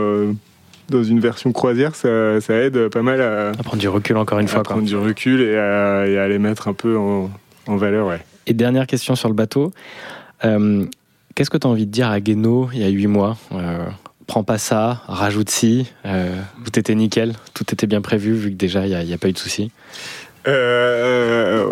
[0.89, 4.39] dans une version croisière, ça, ça, aide pas mal à, à prendre du recul encore
[4.39, 4.61] une fois.
[4.61, 7.31] À prendre du recul et à, et à, les mettre un peu en,
[7.67, 8.21] en valeur, ouais.
[8.47, 9.73] Et dernière question sur le bateau.
[10.45, 10.87] Euh,
[11.35, 13.85] Qu'est-ce que tu as envie de dire à Guéno il y a huit mois euh,
[14.27, 15.93] Prends pas ça, rajoute ci.
[16.05, 19.29] Euh, tout était nickel, tout était bien prévu vu que déjà il n'y a, pas
[19.29, 19.71] eu de soucis.
[20.49, 21.65] Euh,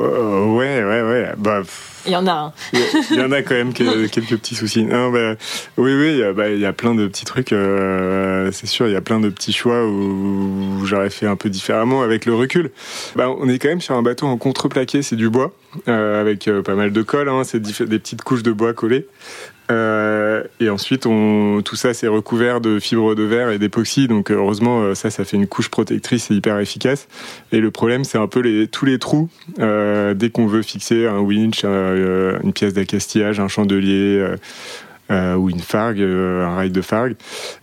[0.54, 1.32] ouais, ouais, ouais.
[1.36, 1.62] Bah,
[2.06, 2.52] il y en a.
[2.72, 4.84] Il y en a quand même quelques petits soucis.
[4.84, 5.34] Non, bah,
[5.76, 7.52] oui, oui, il y, a, bah, il y, a plein de petits trucs.
[7.52, 11.50] Euh, c'est sûr, il y a plein de petits choix où, j'aurais fait un peu
[11.50, 12.70] différemment avec le recul.
[13.16, 15.52] Bah, on est quand même sur un bateau en contreplaqué, c'est du bois,
[15.88, 17.28] euh, avec euh, pas mal de colle.
[17.28, 19.06] Hein, c'est des petites couches de bois collées.
[19.70, 24.08] Euh, et ensuite, on, tout ça, c'est recouvert de fibres de verre et d'époxy.
[24.08, 27.08] Donc, heureusement, ça, ça fait une couche protectrice et hyper efficace.
[27.50, 29.30] Et le problème, c'est un peu les, tous les trous.
[29.58, 31.64] Euh, dès qu'on veut fixer un winch,
[31.94, 34.36] une pièce d'accastillage, un chandelier,
[35.10, 37.14] euh, ou une fargue, euh, un rail de fargue.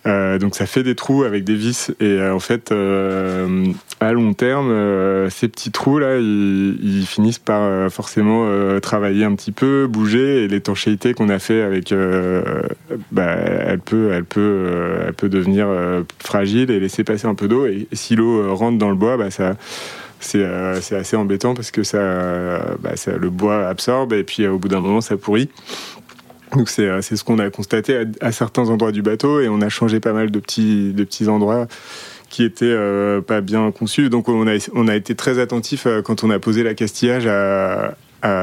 [0.06, 1.92] Euh, donc ça fait des trous avec des vis.
[2.00, 8.48] Et en fait à long terme ces petits trous là ils, ils finissent par forcément
[8.80, 10.44] travailler un petit peu, bouger.
[10.44, 11.92] Et l'étanchéité qu'on a fait avec
[13.12, 14.68] bah, elle peut elle peut
[15.08, 15.68] elle peut devenir
[16.20, 17.66] fragile et laisser passer un peu d'eau.
[17.66, 19.56] Et, si l'eau rentre dans le bois bah ça
[20.22, 21.98] c'est assez embêtant parce que ça,
[22.80, 25.50] bah, le bois absorbe et puis au bout d'un moment ça pourrit.
[26.56, 29.70] Donc euh, c'est ce qu'on a constaté à, certains endroits du bateau et on a
[29.70, 31.68] changé pas mal de petits endroits
[32.30, 34.10] qui étaient euh, pas bien conçus.
[34.10, 37.96] Donc on a été très attentif euh, quand on a posé la castillage à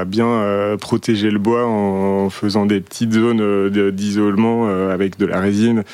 [0.06, 5.84] bien protéger le bois en faisant des petites zones d'isolement avec de la résine.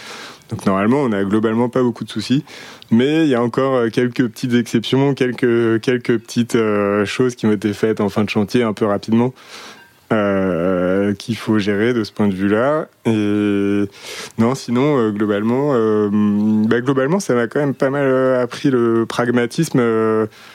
[0.51, 2.45] Donc normalement, on a globalement pas beaucoup de soucis,
[2.91, 6.59] mais il y a encore quelques petites exceptions, quelques quelques petites
[7.05, 9.33] choses qui ont été faites en fin de chantier un peu rapidement.
[10.13, 12.89] Euh, qu'il faut gérer de ce point de vue-là.
[13.07, 13.89] Et
[14.39, 18.07] non, sinon euh, globalement, euh, bah, globalement, ça m'a quand même pas mal
[18.37, 19.81] appris le pragmatisme.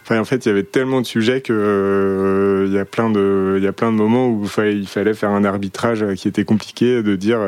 [0.04, 3.10] Enfin, en fait, il y avait tellement de sujets que il y y a plein
[3.10, 7.40] de moments où il fallait faire un arbitrage qui était compliqué, de dire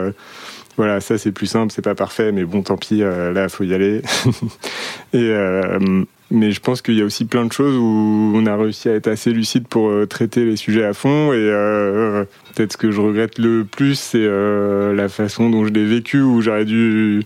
[0.77, 3.63] voilà, ça c'est plus simple, c'est pas parfait, mais bon, tant pis, là, il faut
[3.63, 4.01] y aller.
[5.13, 5.33] et
[6.31, 8.93] mais je pense qu'il y a aussi plein de choses où on a réussi à
[8.93, 11.33] être assez lucide pour euh, traiter les sujets à fond.
[11.33, 12.23] Et euh,
[12.55, 16.21] peut-être ce que je regrette le plus, c'est euh, la façon dont je l'ai vécu,
[16.21, 17.23] où j'aurais dû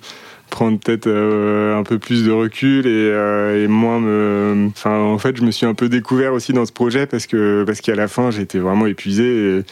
[0.49, 4.69] prendre peut-être un peu plus de recul et, et moins me.
[4.69, 7.63] Enfin, en fait, je me suis un peu découvert aussi dans ce projet parce que
[7.65, 9.63] parce qu'à la fin, j'étais vraiment épuisé.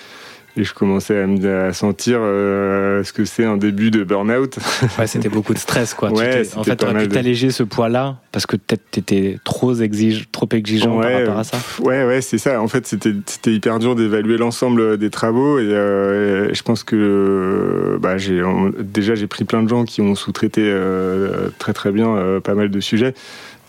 [0.55, 4.57] Et je commençais à, me, à sentir euh, ce que c'est un début de burn-out.
[4.99, 6.11] Ouais, c'était beaucoup de stress, quoi.
[6.11, 10.27] Ouais, en fait, tu aurais pu t'alléger ce poids-là parce que peut-être t'étais trop, exige,
[10.31, 11.57] trop exigeant par rapport à ça.
[11.81, 12.61] Ouais, ouais, c'est ça.
[12.61, 18.17] En fait, c'était hyper dur d'évaluer l'ensemble des travaux et, euh, je pense que bah,
[18.17, 18.41] j'ai
[18.80, 22.69] déjà j'ai pris plein de gens qui ont sous-traité euh, très très bien pas mal
[22.69, 23.13] de sujets.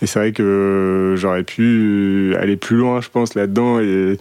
[0.02, 4.18] Et c'est vrai que j'aurais pu aller plus loin, je pense, là-dedans et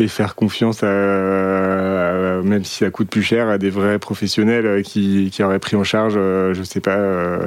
[0.00, 5.30] et faire confiance à, même si ça coûte plus cher, à des vrais professionnels qui,
[5.32, 7.46] qui auraient pris en charge, euh, je sais pas, euh,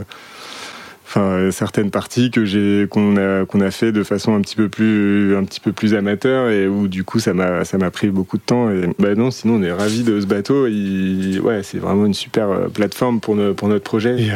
[1.06, 4.70] enfin certaines parties que j'ai qu'on a qu'on a fait de façon un petit peu
[4.70, 8.10] plus un petit peu plus amateur et où du coup ça m'a ça m'a pris
[8.10, 8.72] beaucoup de temps.
[8.72, 10.68] Et bah non sinon on est ravi de ce bateau.
[10.68, 14.22] Il, ouais c'est vraiment une super euh, plateforme pour, pour notre projet.
[14.22, 14.32] Et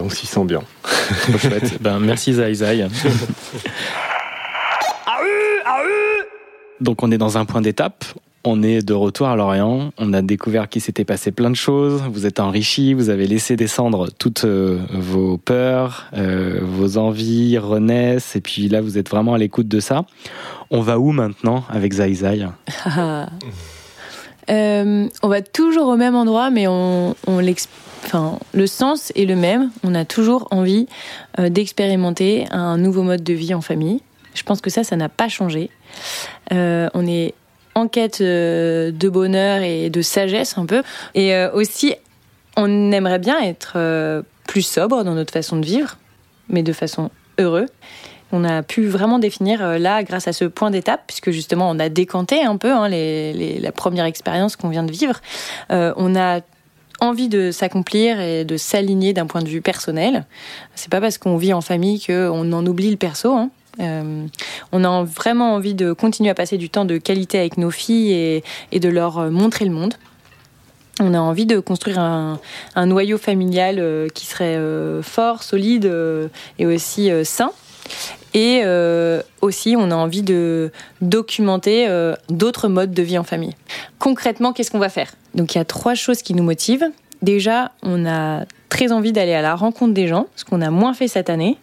[0.00, 0.62] on s'y sent bien.
[1.80, 2.86] Ben merci Zai Zai
[6.82, 8.04] Donc on est dans un point d'étape.
[8.44, 9.92] On est de retour à Lorient.
[9.98, 12.02] On a découvert qu'il s'était passé plein de choses.
[12.10, 12.92] Vous êtes enrichi.
[12.92, 18.34] Vous avez laissé descendre toutes euh, vos peurs, euh, vos envies renaissent.
[18.34, 20.04] Et puis là, vous êtes vraiment à l'écoute de ça.
[20.72, 22.46] On va où maintenant avec Zai Zai?
[24.50, 29.70] Euh, On va toujours au même endroit, mais le sens est le même.
[29.84, 30.88] On a toujours envie
[31.38, 34.00] d'expérimenter un nouveau mode de vie en famille.
[34.34, 35.70] Je pense que ça, ça n'a pas changé.
[36.52, 37.34] Euh, on est
[37.74, 40.82] en quête euh, de bonheur et de sagesse un peu.
[41.14, 41.94] Et euh, aussi,
[42.56, 45.96] on aimerait bien être plus sobre dans notre façon de vivre,
[46.48, 47.68] mais de façon heureuse.
[48.34, 51.90] On a pu vraiment définir là, grâce à ce point d'étape, puisque justement on a
[51.90, 55.20] décanté un peu hein, la première expérience qu'on vient de vivre.
[55.70, 56.40] on a
[57.00, 60.24] envie de s'accomplir et de s'aligner d'un point de vue personnel.
[60.74, 63.34] C'est pas parce qu'on vit en famille qu'on en oublie le perso.
[63.34, 63.50] Hein.
[63.80, 64.26] Euh,
[64.72, 68.42] on a vraiment envie de continuer à passer du temps de qualité avec nos filles
[68.70, 69.94] et, de leur euh, montrer le monde.
[71.00, 72.38] On a envie de construire un,
[72.76, 74.58] noyau familial euh, qui serait
[75.02, 75.90] fort, solide
[76.58, 77.50] et aussi sain.
[78.34, 78.62] Et
[79.40, 80.70] aussi, on a envie de
[81.00, 81.88] documenter
[82.28, 83.54] d'autres modes de vie en famille.
[83.98, 85.12] Concrètement, qu'est-ce qu'on va faire?
[85.34, 86.88] Donc il y a trois choses qui nous motivent.
[87.22, 90.94] Déjà, on a très envie d'aller à la rencontre des gens, ce qu'on a moins
[90.94, 91.56] fait cette année,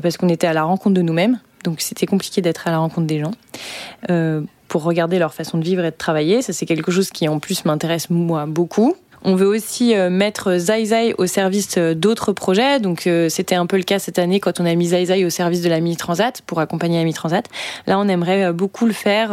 [0.00, 1.38] parce qu'on était à la rencontre de nous-mêmes.
[1.66, 3.32] Donc c'était compliqué d'être à la rencontre des gens.
[4.68, 7.38] pour regarder leur façon de vivre et de travailler, ça c'est quelque chose qui en
[7.38, 8.96] plus m'intéresse moi beaucoup.
[9.24, 12.80] On veut aussi euh, mettre Zai au service euh, d'autres projets.
[12.80, 15.30] Donc, euh, c'était un peu le cas cette année quand on a mis Zai au
[15.30, 17.44] service de la Mini Transat pour accompagner la Mini Transat.
[17.86, 19.32] Là, on aimerait beaucoup le faire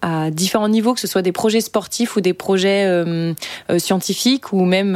[0.00, 3.04] à différents niveaux, que ce soit des projets sportifs ou des projets
[3.78, 4.94] scientifiques ou même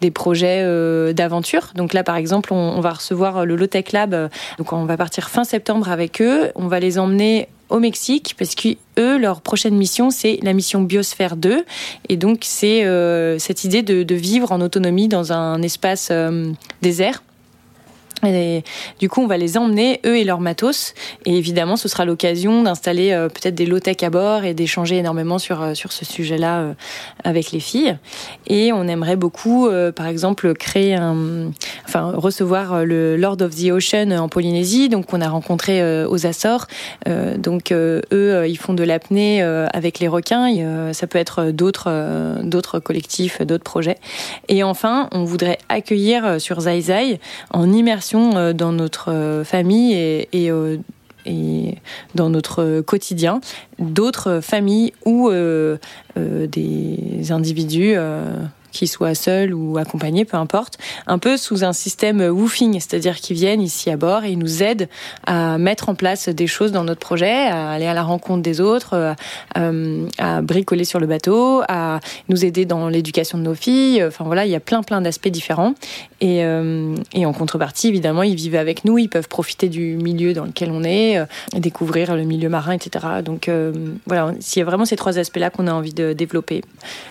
[0.00, 0.64] des projets
[1.12, 1.72] d'aventure.
[1.74, 4.30] Donc là, par exemple, on, va recevoir le Lotech Lab.
[4.58, 6.50] Donc, on va partir fin septembre avec eux.
[6.54, 8.68] On va les emmener au Mexique parce que
[8.98, 11.64] eux, leur prochaine mission, c'est la mission Biosphère 2.
[12.08, 17.22] Et donc, c'est euh, cette idée de, vivre en autonomie dans un espace euh, désert
[19.00, 20.94] du coup, on va les emmener, eux et leurs matos.
[21.26, 25.40] Et évidemment, ce sera l'occasion d'installer euh, peut-être des low-tech à bord et d'échanger énormément
[25.40, 26.74] sur, euh, sur ce sujet-là euh,
[27.24, 27.96] avec les filles.
[28.46, 31.50] Et on aimerait beaucoup, par exemple, créer un,
[31.86, 34.88] enfin, recevoir le Lord of the Ocean en Polynésie.
[34.88, 36.66] Donc, on a rencontré aux Açores.
[37.38, 40.92] donc, eux, ils font de l'apnée avec les requins.
[40.92, 43.98] ça peut être d'autres, d'autres collectifs, d'autres projets.
[44.48, 47.20] Et enfin, on voudrait accueillir sur Zai Zai
[47.50, 49.94] en immersion euh, dans notre euh, famille
[50.34, 50.76] euh,
[51.24, 51.78] et
[52.14, 53.40] dans notre quotidien.
[53.78, 55.30] D'autres familles ou
[56.16, 57.94] des individus
[58.72, 63.36] qu'ils soient seuls ou accompagnés, peu importe, un peu sous un système woofing, c'est-à-dire qu'ils
[63.36, 64.88] viennent ici à bord et ils nous aident
[65.26, 68.60] à mettre en place des choses dans notre projet, à aller à la rencontre des
[68.60, 69.14] autres,
[69.56, 74.02] euh, à bricoler sur le bateau, à nous aider dans l'éducation de nos filles.
[74.04, 75.74] Enfin voilà, il y a plein plein d'aspects différents.
[76.20, 80.44] Et, euh, en contrepartie, évidemment, ils vivent avec nous, ils peuvent profiter du milieu dans
[80.44, 81.24] lequel on est, euh,
[81.54, 83.06] découvrir le milieu marin, etc.
[83.24, 83.50] Donc
[84.06, 86.62] voilà, il y a vraiment ces trois aspects-là qu'on a envie de développer.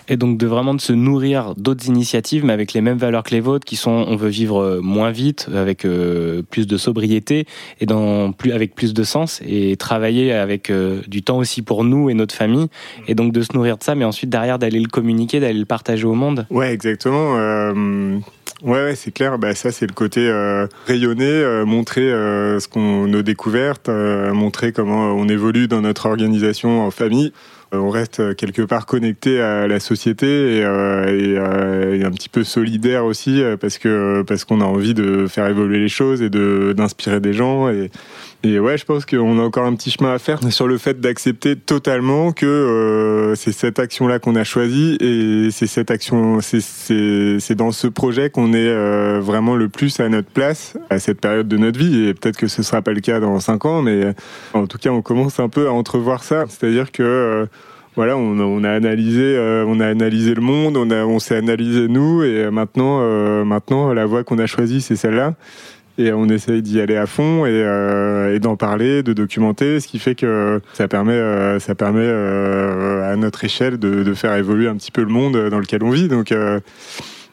[0.07, 3.31] Et donc de vraiment de se nourrir d'autres initiatives, mais avec les mêmes valeurs que
[3.31, 7.45] les vôtres, qui sont on veut vivre euh, moins vite, avec euh, plus de sobriété
[7.79, 11.83] et dans plus avec plus de sens, et travailler avec euh, du temps aussi pour
[11.83, 12.67] nous et notre famille,
[13.07, 15.65] et donc de se nourrir de ça, mais ensuite derrière d'aller le communiquer, d'aller le
[15.65, 16.45] partager au monde.
[16.49, 17.35] Ouais, exactement.
[18.63, 19.39] Ouais, c'est clair.
[19.39, 20.31] Bah, ça, c'est le côté
[20.85, 27.33] rayonner, montrer ce qu'on nos découvertes, montrer comment on évolue dans notre organisation en famille.
[27.73, 32.27] Euh, on reste quelque part connecté à la société et, euh, euh, et, un petit
[32.27, 36.29] peu solidaire aussi parce que parce qu'on a envie de faire évoluer les choses et
[36.29, 37.89] de d'inspirer des gens et
[38.43, 40.99] et ouais, je pense qu'on a encore un petit chemin à faire sur le fait
[40.99, 47.55] d'accepter totalement que euh, c'est cette action-là qu'on a choisie et c'est cette action, c'est
[47.55, 51.47] dans ce projet qu'on est euh, vraiment le plus à notre place à cette période
[51.47, 52.07] de notre vie.
[52.07, 54.15] Et peut-être que ce sera pas le cas dans cinq ans, mais
[54.53, 56.45] en tout cas, on commence un peu à entrevoir ça.
[56.49, 57.45] C'est-à-dire que euh,
[57.95, 59.37] voilà, on, on, a analysé,
[59.67, 63.01] on a analysé le monde, on a, on s'est analysé nous, et maintenant,
[63.43, 65.35] maintenant, la voie qu'on a choisie, c'est celle-là
[65.97, 69.87] et on essaye d'y aller à fond et, euh, et d'en parler, de documenter, ce
[69.87, 74.35] qui fait que ça permet, euh, ça permet euh, à notre échelle de, de, faire
[74.35, 76.07] évoluer un petit peu le monde dans lequel on vit.
[76.07, 76.33] Donc,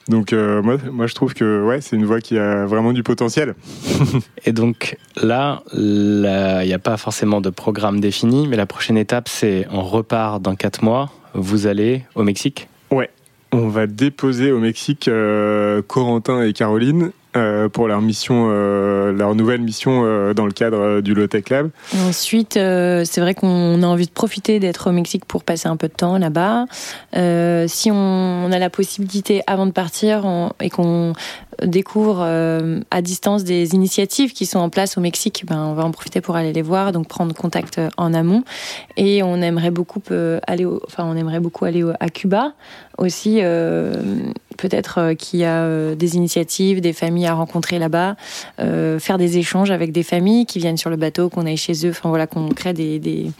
[0.09, 3.55] donc moi, moi, je trouve que ouais, c'est une voie qui a vraiment du potentiel.
[4.47, 9.29] et donc là, il n'y a pas forcément de programme défini, mais la prochaine étape,
[9.29, 11.11] c'est on repart dans quatre mois.
[11.35, 12.69] Vous allez au Mexique?
[12.91, 13.11] Ouais,
[13.53, 15.11] on va déposer au Mexique
[15.89, 21.03] Corentin et Caroline euh, pour leur mission, euh, leur nouvelle mission euh, dans le cadre
[21.03, 21.69] du Lotec Lab.
[22.07, 25.89] ensuite, c'est vrai qu'on a envie de profiter d'être au Mexique pour passer un peu
[25.89, 26.65] de temps là-bas.
[27.67, 30.25] si on, a la possibilité avant de partir
[30.61, 31.13] et qu'on
[31.63, 32.23] découvre
[32.91, 36.23] à distance des initiatives qui sont en place au Mexique, ben, on va en profiter
[36.23, 38.43] pour aller les voir, donc prendre contact en amont.
[38.97, 40.01] Et on aimerait beaucoup
[40.47, 42.55] aller, enfin, on aimerait beaucoup aller à Cuba
[42.97, 43.43] aussi
[44.59, 48.17] peut-être euh, qu'il y a euh, des initiatives, des familles à rencontrer là-bas,
[48.61, 51.87] euh, faire des échanges avec des familles qui viennent sur le bateau, qu'on aille chez
[51.87, 53.31] eux, enfin voilà, qu'on crée des, des,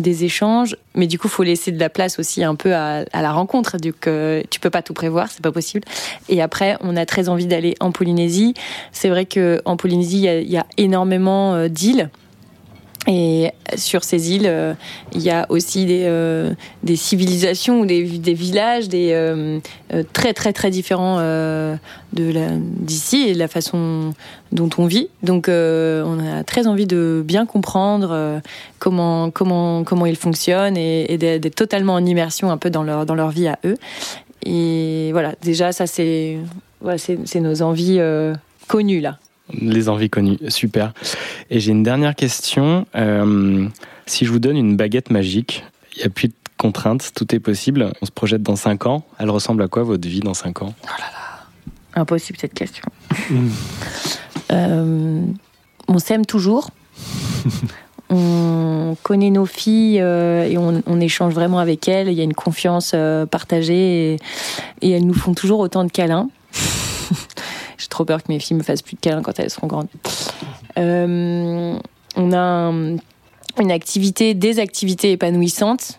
[0.00, 0.76] des, échanges.
[0.94, 3.76] Mais du coup, faut laisser de la place aussi un peu à, à la rencontre.
[3.76, 5.84] Du que tu peux pas tout prévoir, c'est pas possible.
[6.28, 8.54] Et après, on a très envie d'aller en Polynésie.
[8.92, 12.10] C'est vrai que en Polynésie, il y y a énormément d'îles.
[13.06, 14.72] Et sur ces îles, euh,
[15.12, 19.60] il y a aussi des, euh, des civilisations ou des, villages des, euh,
[20.14, 21.18] très très très différents
[22.12, 24.14] d'ici et de la façon
[24.52, 25.08] dont on vit.
[25.22, 28.40] Donc on a très envie de bien comprendre
[28.78, 33.14] comment, comment, comment ils fonctionnent et, d'être totalement en immersion un peu dans leur, dans
[33.14, 33.76] leur vie à eux.
[34.46, 36.38] Et voilà, déjà ça c'est
[36.80, 38.00] voilà, c'est nos envies
[38.66, 39.18] connues là.
[39.52, 40.92] Les envies connues, super.
[41.50, 42.86] Et j'ai une dernière question.
[42.94, 43.68] Euh,
[44.06, 45.64] si je vous donne une baguette magique,
[45.96, 47.92] il n'y a plus de contrainte, tout est possible.
[48.00, 49.04] On se projette dans 5 ans.
[49.18, 50.74] Elle ressemble à quoi votre vie dans 5 ans?
[50.82, 52.84] Oh là là, impossible cette question.
[54.52, 55.22] Euh,
[55.88, 56.70] on s'aime toujours.
[58.10, 62.08] on connaît nos filles euh, et on, échange vraiment avec elles.
[62.08, 64.16] Il y a une confiance euh, partagée
[64.82, 66.28] et, elles nous font toujours autant de câlins.
[67.78, 69.88] J'ai trop peur que mes filles me fassent plus de câlins quand elles seront grandes.
[70.76, 72.72] on a
[73.60, 75.98] une activité, des activités épanouissantes.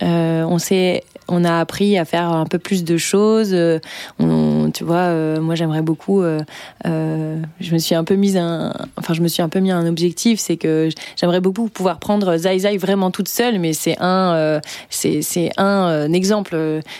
[0.00, 3.50] on sait on a appris à faire un peu plus de choses.
[3.52, 3.78] Euh,
[4.18, 6.22] on, tu vois, euh, moi j'aimerais beaucoup.
[6.22, 6.40] Euh,
[6.84, 9.86] je me suis un peu mise un, enfin je me suis un peu mis un
[9.86, 14.60] objectif, c'est que j'aimerais beaucoup pouvoir prendre Zai Zai vraiment toute seule, mais c'est un,
[14.90, 16.56] c'est c'est un exemple.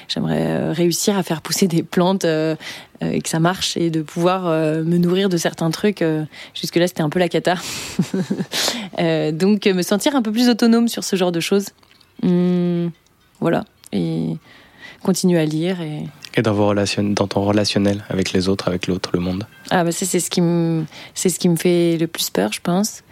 [0.08, 4.98] J'aimerais réussir à faire pousser des plantes et que ça marche et de pouvoir me
[4.98, 6.04] nourrir de certains trucs.
[6.54, 7.56] Jusque là, c'était un peu la cata.
[9.32, 11.66] donc, me sentir un peu plus autonome sur ce genre de choses.
[12.22, 12.90] Hum,
[13.40, 14.36] voilà et
[15.02, 15.80] continue à lire.
[15.80, 16.04] Et,
[16.34, 19.82] et dans, vos relations, dans ton relationnel avec les autres, avec l'autre, le monde ah
[19.82, 20.84] bah c'est ce qui me
[21.14, 23.02] c'est ce qui me fait le plus peur, je pense.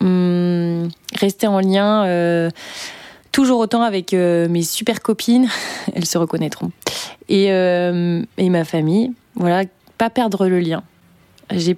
[0.00, 2.50] Hum, rester en lien euh,
[3.32, 5.48] toujours autant avec euh, mes super copines,
[5.94, 6.72] elles se reconnaîtront,
[7.28, 9.12] et, euh, et ma famille.
[9.34, 9.64] Voilà,
[9.98, 10.82] pas perdre le lien.
[11.52, 11.76] J'ai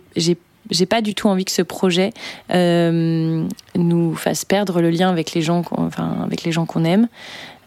[0.70, 2.12] j'ai pas du tout envie que ce projet
[2.48, 7.08] nous fasse perdre le lien avec les gens, enfin avec les gens qu'on aime.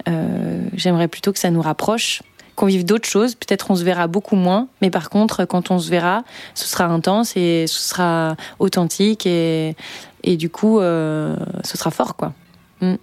[0.08, 2.22] Euh, j'aimerais plutôt que ça nous rapproche,
[2.56, 3.36] qu'on vive d'autres choses.
[3.36, 6.24] Peut-être on se verra beaucoup moins, mais par contre, quand on se verra,
[6.54, 9.76] ce sera intense et ce sera authentique et,
[10.24, 12.34] du coup, euh, ce sera fort, quoi.
[12.82, 12.96] Mm.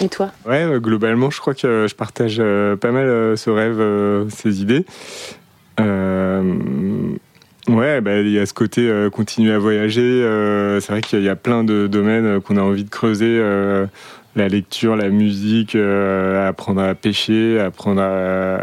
[0.00, 0.30] Et toi?
[0.46, 2.38] Ouais, euh, globalement, je crois que je partage
[2.78, 4.86] pas mal ce rêve, ces idées.
[7.70, 10.22] Ouais, bah, il y a ce côté continuer à voyager.
[10.80, 13.40] c'est vrai qu'il y a plein de domaines qu'on a envie de creuser
[14.36, 18.58] la lecture, la musique, euh, apprendre à pêcher, apprendre à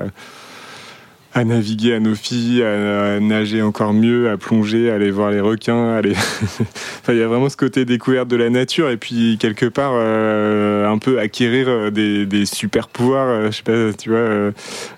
[1.38, 5.40] à naviguer à nos filles, à, nager encore mieux, à plonger, à aller voir les
[5.40, 5.94] requins.
[5.94, 6.14] Aller...
[6.42, 9.92] enfin, il y a vraiment ce côté découverte de la nature et puis quelque part
[9.94, 13.28] euh, un peu acquérir euh, des, des super pouvoirs.
[13.28, 14.52] Euh, je sais pas, tu vois.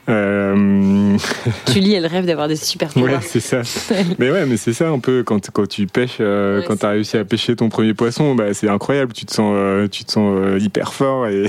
[1.73, 3.15] Julie, elle rêve d'avoir des super pouvoirs.
[3.15, 3.61] Ouais, c'est ça.
[4.17, 7.17] mais ouais, mais c'est ça un peu quand, quand tu pêches, quand tu as réussi
[7.17, 9.11] à pêcher ton premier poisson, bah, c'est incroyable.
[9.11, 9.55] Tu te sens,
[9.91, 11.47] tu te sens hyper fort et,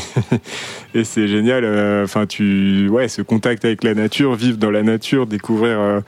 [0.94, 1.64] et c'est génial.
[2.02, 6.00] Enfin, tu, ouais, ce contact avec la nature, vivre dans la nature, découvrir euh,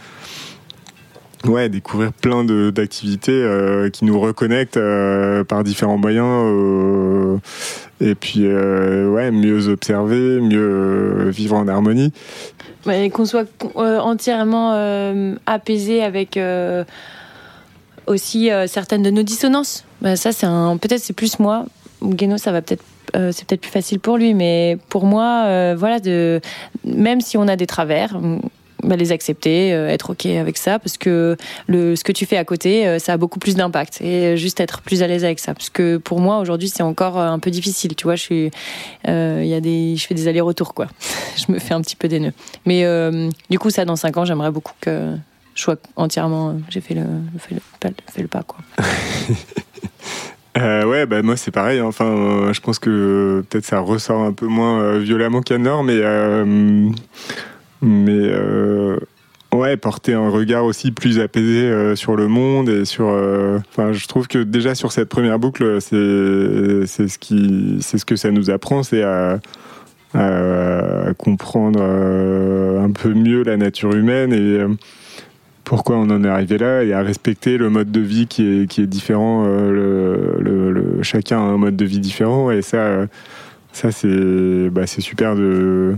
[1.44, 7.40] ouais, découvrir plein d'activités euh, qui nous reconnectent euh, par différents moyens.
[8.00, 12.12] et puis, ouais, mieux observer, mieux vivre en harmonie.
[13.12, 14.72] qu'on soit entièrement
[15.46, 16.38] apaisé avec
[18.06, 19.84] aussi certaines de nos dissonances.
[20.00, 20.76] Bah, ça, c'est un.
[20.76, 21.66] Peut-être c'est plus moi.
[22.02, 22.84] Guéno, ça va peut-être
[23.14, 26.40] c'est peut-être plus facile pour lui, mais pour moi, voilà, de
[26.84, 28.18] même si on a des travers,
[28.82, 31.36] bah, les accepter, euh, être ok avec ça, parce que
[31.66, 34.58] le, ce que tu fais à côté, euh, ça a beaucoup plus d'impact et juste
[34.60, 35.54] être plus à l'aise avec ça.
[35.54, 37.94] Parce que pour moi aujourd'hui, c'est encore euh, un peu difficile.
[37.94, 38.50] Tu vois, je suis,
[39.06, 40.88] il y a des, je fais des allers-retours quoi.
[41.36, 42.32] je me fais un petit peu des nœuds.
[42.66, 42.84] Mais
[43.50, 45.14] du coup, ça dans 5 ans, j'aimerais beaucoup que
[45.54, 47.04] je sois entièrement, j'ai fait le,
[47.38, 47.60] fait le,
[48.12, 48.58] fait le pas quoi.
[50.58, 51.78] Euh, ouais, bah moi c'est pareil.
[51.78, 51.86] Hein.
[51.86, 55.98] Enfin, je pense que peut-être ça ressort un peu moins violemment qu'à Nord, mais
[57.82, 58.96] mais euh,
[59.52, 63.08] ouais, porter un regard aussi plus apaisé euh, sur le monde et sur.
[63.08, 67.98] Euh, enfin, je trouve que déjà sur cette première boucle, c'est c'est ce qui c'est
[67.98, 69.40] ce que ça nous apprend, c'est à,
[70.14, 74.60] à, comprendre un peu mieux la nature humaine et
[75.64, 78.66] pourquoi on en est arrivé là et à respecter le mode de vie qui est,
[78.66, 79.44] qui est différent.
[79.44, 83.06] le, le, chacun a un mode de vie différent et ça,
[83.72, 85.96] ça c'est bah, super de,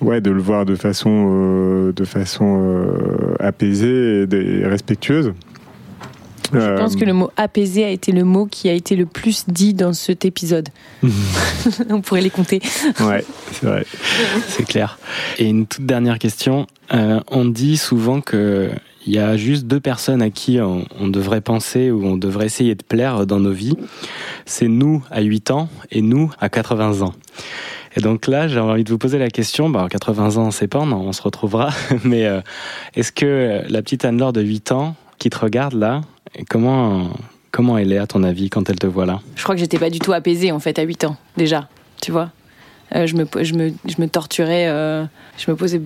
[0.00, 5.32] ouais, de le voir de façon, euh, de façon euh, apaisée et, respectueuse.
[6.52, 9.46] Je pense que le mot apaisé a été le mot qui a été le plus
[9.48, 10.68] dit dans cet épisode.
[11.90, 12.60] on pourrait les compter.
[13.00, 13.84] ouais, c'est vrai.
[14.46, 14.98] c'est clair.
[15.38, 16.68] Et une toute dernière question.
[16.94, 18.70] Euh, on dit souvent que
[19.08, 22.46] il y a juste deux personnes à qui on, on, devrait penser ou on devrait
[22.46, 23.76] essayer de plaire dans nos vies.
[24.46, 27.14] C'est nous à 8 ans et nous à 80 ans.
[27.96, 30.80] Et donc là, j'ai envie de vous poser la question, bah, 80 ans, c'est pas,
[30.80, 31.70] on, on se retrouvera,
[32.04, 32.40] mais euh,
[32.94, 36.02] est-ce que la petite Anne-Laure de 8 ans qui te regarde là,
[36.50, 37.10] comment,
[37.50, 39.20] comment elle est à ton avis quand elle te voit là?
[39.34, 41.68] Je crois que j'étais pas du tout apaisée en fait à 8 ans, déjà,
[42.02, 42.30] tu vois.
[42.94, 45.04] Euh, je, me, je, me, je me torturais, euh,
[45.38, 45.80] je me posais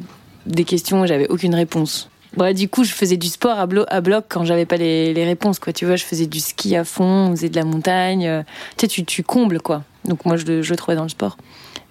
[0.47, 2.10] des questions, j'avais aucune réponse.
[2.36, 5.73] Bon, du coup, je faisais du sport à, bloc quand j'avais pas les, réponses, quoi.
[5.73, 8.27] Tu vois, je faisais du ski à fond, on faisait de la montagne.
[8.27, 8.43] Euh,
[8.77, 9.82] tu sais, tu, combles, quoi.
[10.05, 11.36] Donc, moi, je, le trouvais dans le sport.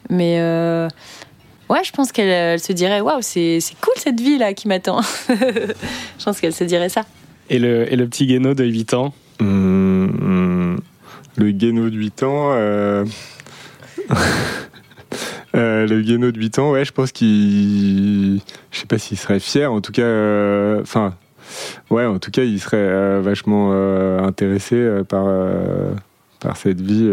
[0.10, 0.88] Mais euh,
[1.70, 5.02] ouais, je pense qu'elle se dirait Waouh, c'est cool cette vie là qui m'attend.
[5.30, 7.06] je pense qu'elle se dirait ça.
[7.50, 9.14] Et le, et le petit Guéno de 8 ans?
[9.42, 10.80] Hum,
[11.36, 12.52] Le Guéno de 8 ans.
[12.54, 13.06] Euh,
[15.80, 18.42] Euh, le Guéno de 8 ans, ouais, je pense qu'il.
[18.72, 20.02] Je sais pas s'il serait fier, en tout cas.
[20.02, 21.14] Euh, enfin.
[21.90, 23.72] ouais, en tout cas, il serait euh, vachement
[24.24, 25.26] intéressé par,
[26.40, 27.12] par cette vie.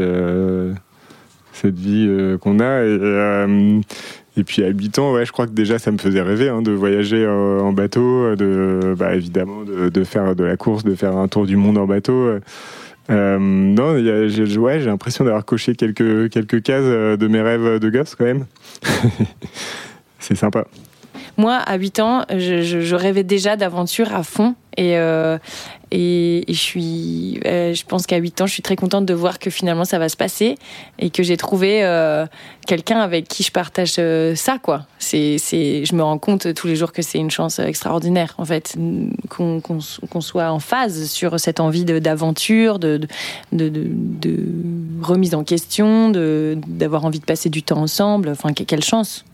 [1.52, 2.82] cette vie qu'on a.
[4.38, 6.60] Et, puis à 8 ans, ouais, je crois que déjà ça me faisait rêver hein,
[6.60, 11.16] de voyager en bateau, de, bah, évidemment de, de, faire de la course, de faire
[11.16, 12.38] un tour du monde en bateau.
[13.10, 17.90] Euh, non, j'ai ouais, l'impression d'avoir coché quelques, quelques cases euh, de mes rêves de
[17.90, 18.46] gosse quand même.
[20.18, 20.66] c'est sympa.
[21.36, 24.54] Moi, à 8 ans, je, rêvais déjà d'aventure à fond.
[24.78, 25.38] Et, euh,
[25.92, 29.48] je suis, euh, je pense qu'à 8 ans, je suis très contente de voir que
[29.48, 30.56] finalement ça va se passer
[30.98, 32.26] et que j'ai trouvé euh,
[32.66, 34.00] quelqu'un avec qui je partage
[34.34, 34.86] ça, quoi.
[34.98, 38.76] C'est, je me rends compte tous les jours que c'est une chance extraordinaire, en fait,
[39.28, 43.00] qu'on, soit en phase sur cette envie d'aventure, de
[45.02, 48.30] remise en question, d'avoir envie de passer du temps ensemble.
[48.30, 49.24] Enfin, quelle chance!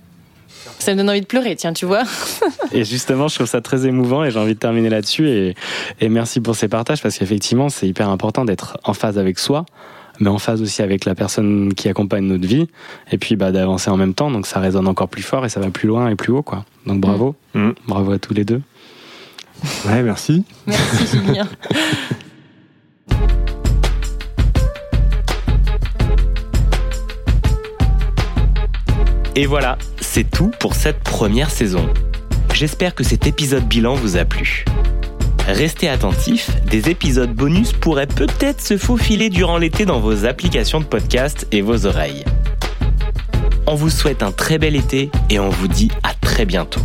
[0.78, 2.02] Ça me donne envie de pleurer, tiens, tu vois.
[2.72, 5.28] et justement, je trouve ça très émouvant et j'ai envie de terminer là-dessus.
[5.28, 5.54] Et,
[6.00, 9.64] et, merci pour ces partages parce qu'effectivement, c'est hyper important d'être en phase avec soi,
[10.20, 12.68] mais en phase aussi avec la personne qui accompagne notre vie.
[13.10, 14.30] Et puis bah, d'avancer en même temps.
[14.30, 16.42] Donc ça résonne encore plus fort et ça va plus loin et plus haut.
[16.42, 16.64] Quoi.
[16.86, 17.34] Donc bravo.
[17.54, 17.68] Mm.
[17.68, 17.74] Mm.
[17.86, 18.60] Bravo à tous les deux.
[19.86, 20.44] Ouais, merci.
[20.66, 21.48] Merci, Julien.
[29.34, 29.78] Et voilà,
[30.14, 31.88] c'est tout pour cette première saison.
[32.52, 34.66] J'espère que cet épisode bilan vous a plu.
[35.48, 40.84] Restez attentifs, des épisodes bonus pourraient peut-être se faufiler durant l'été dans vos applications de
[40.84, 42.26] podcast et vos oreilles.
[43.66, 46.82] On vous souhaite un très bel été et on vous dit à très bientôt.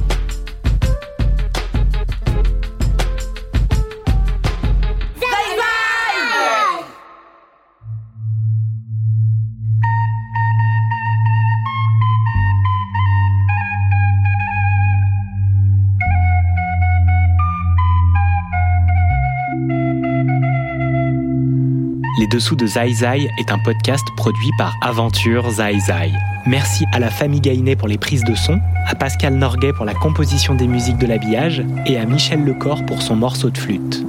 [22.32, 26.12] Dessous de Zai Zai est un podcast produit par Aventure Zai Zai.
[26.46, 29.94] Merci à la famille Gainé pour les prises de son, à Pascal Norguet pour la
[29.94, 34.06] composition des musiques de l'habillage et à Michel Lecor pour son morceau de flûte.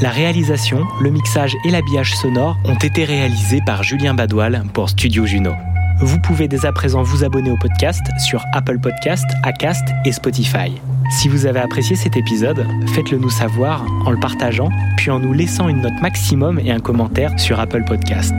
[0.00, 5.26] La réalisation, le mixage et l'habillage sonore ont été réalisés par Julien Badoil pour Studio
[5.26, 5.50] Juno.
[6.00, 10.70] Vous pouvez dès à présent vous abonner au podcast sur Apple Podcast, Acast et Spotify.
[11.10, 15.32] Si vous avez apprécié cet épisode, faites-le nous savoir en le partageant, puis en nous
[15.32, 18.34] laissant une note maximum et un commentaire sur Apple Podcast.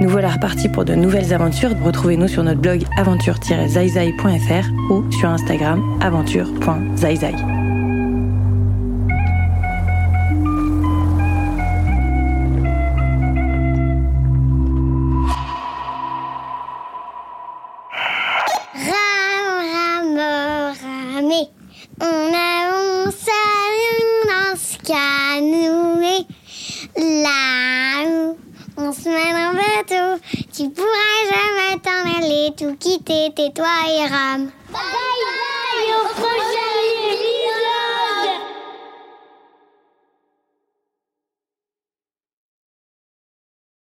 [0.00, 1.70] Nous voilà repartis pour de nouvelles aventures.
[1.82, 7.34] Retrouvez-nous sur notre blog aventure-zaizai.fr ou sur Instagram aventure.zaizai.
[32.56, 34.50] tout quitter, tais-toi et rame.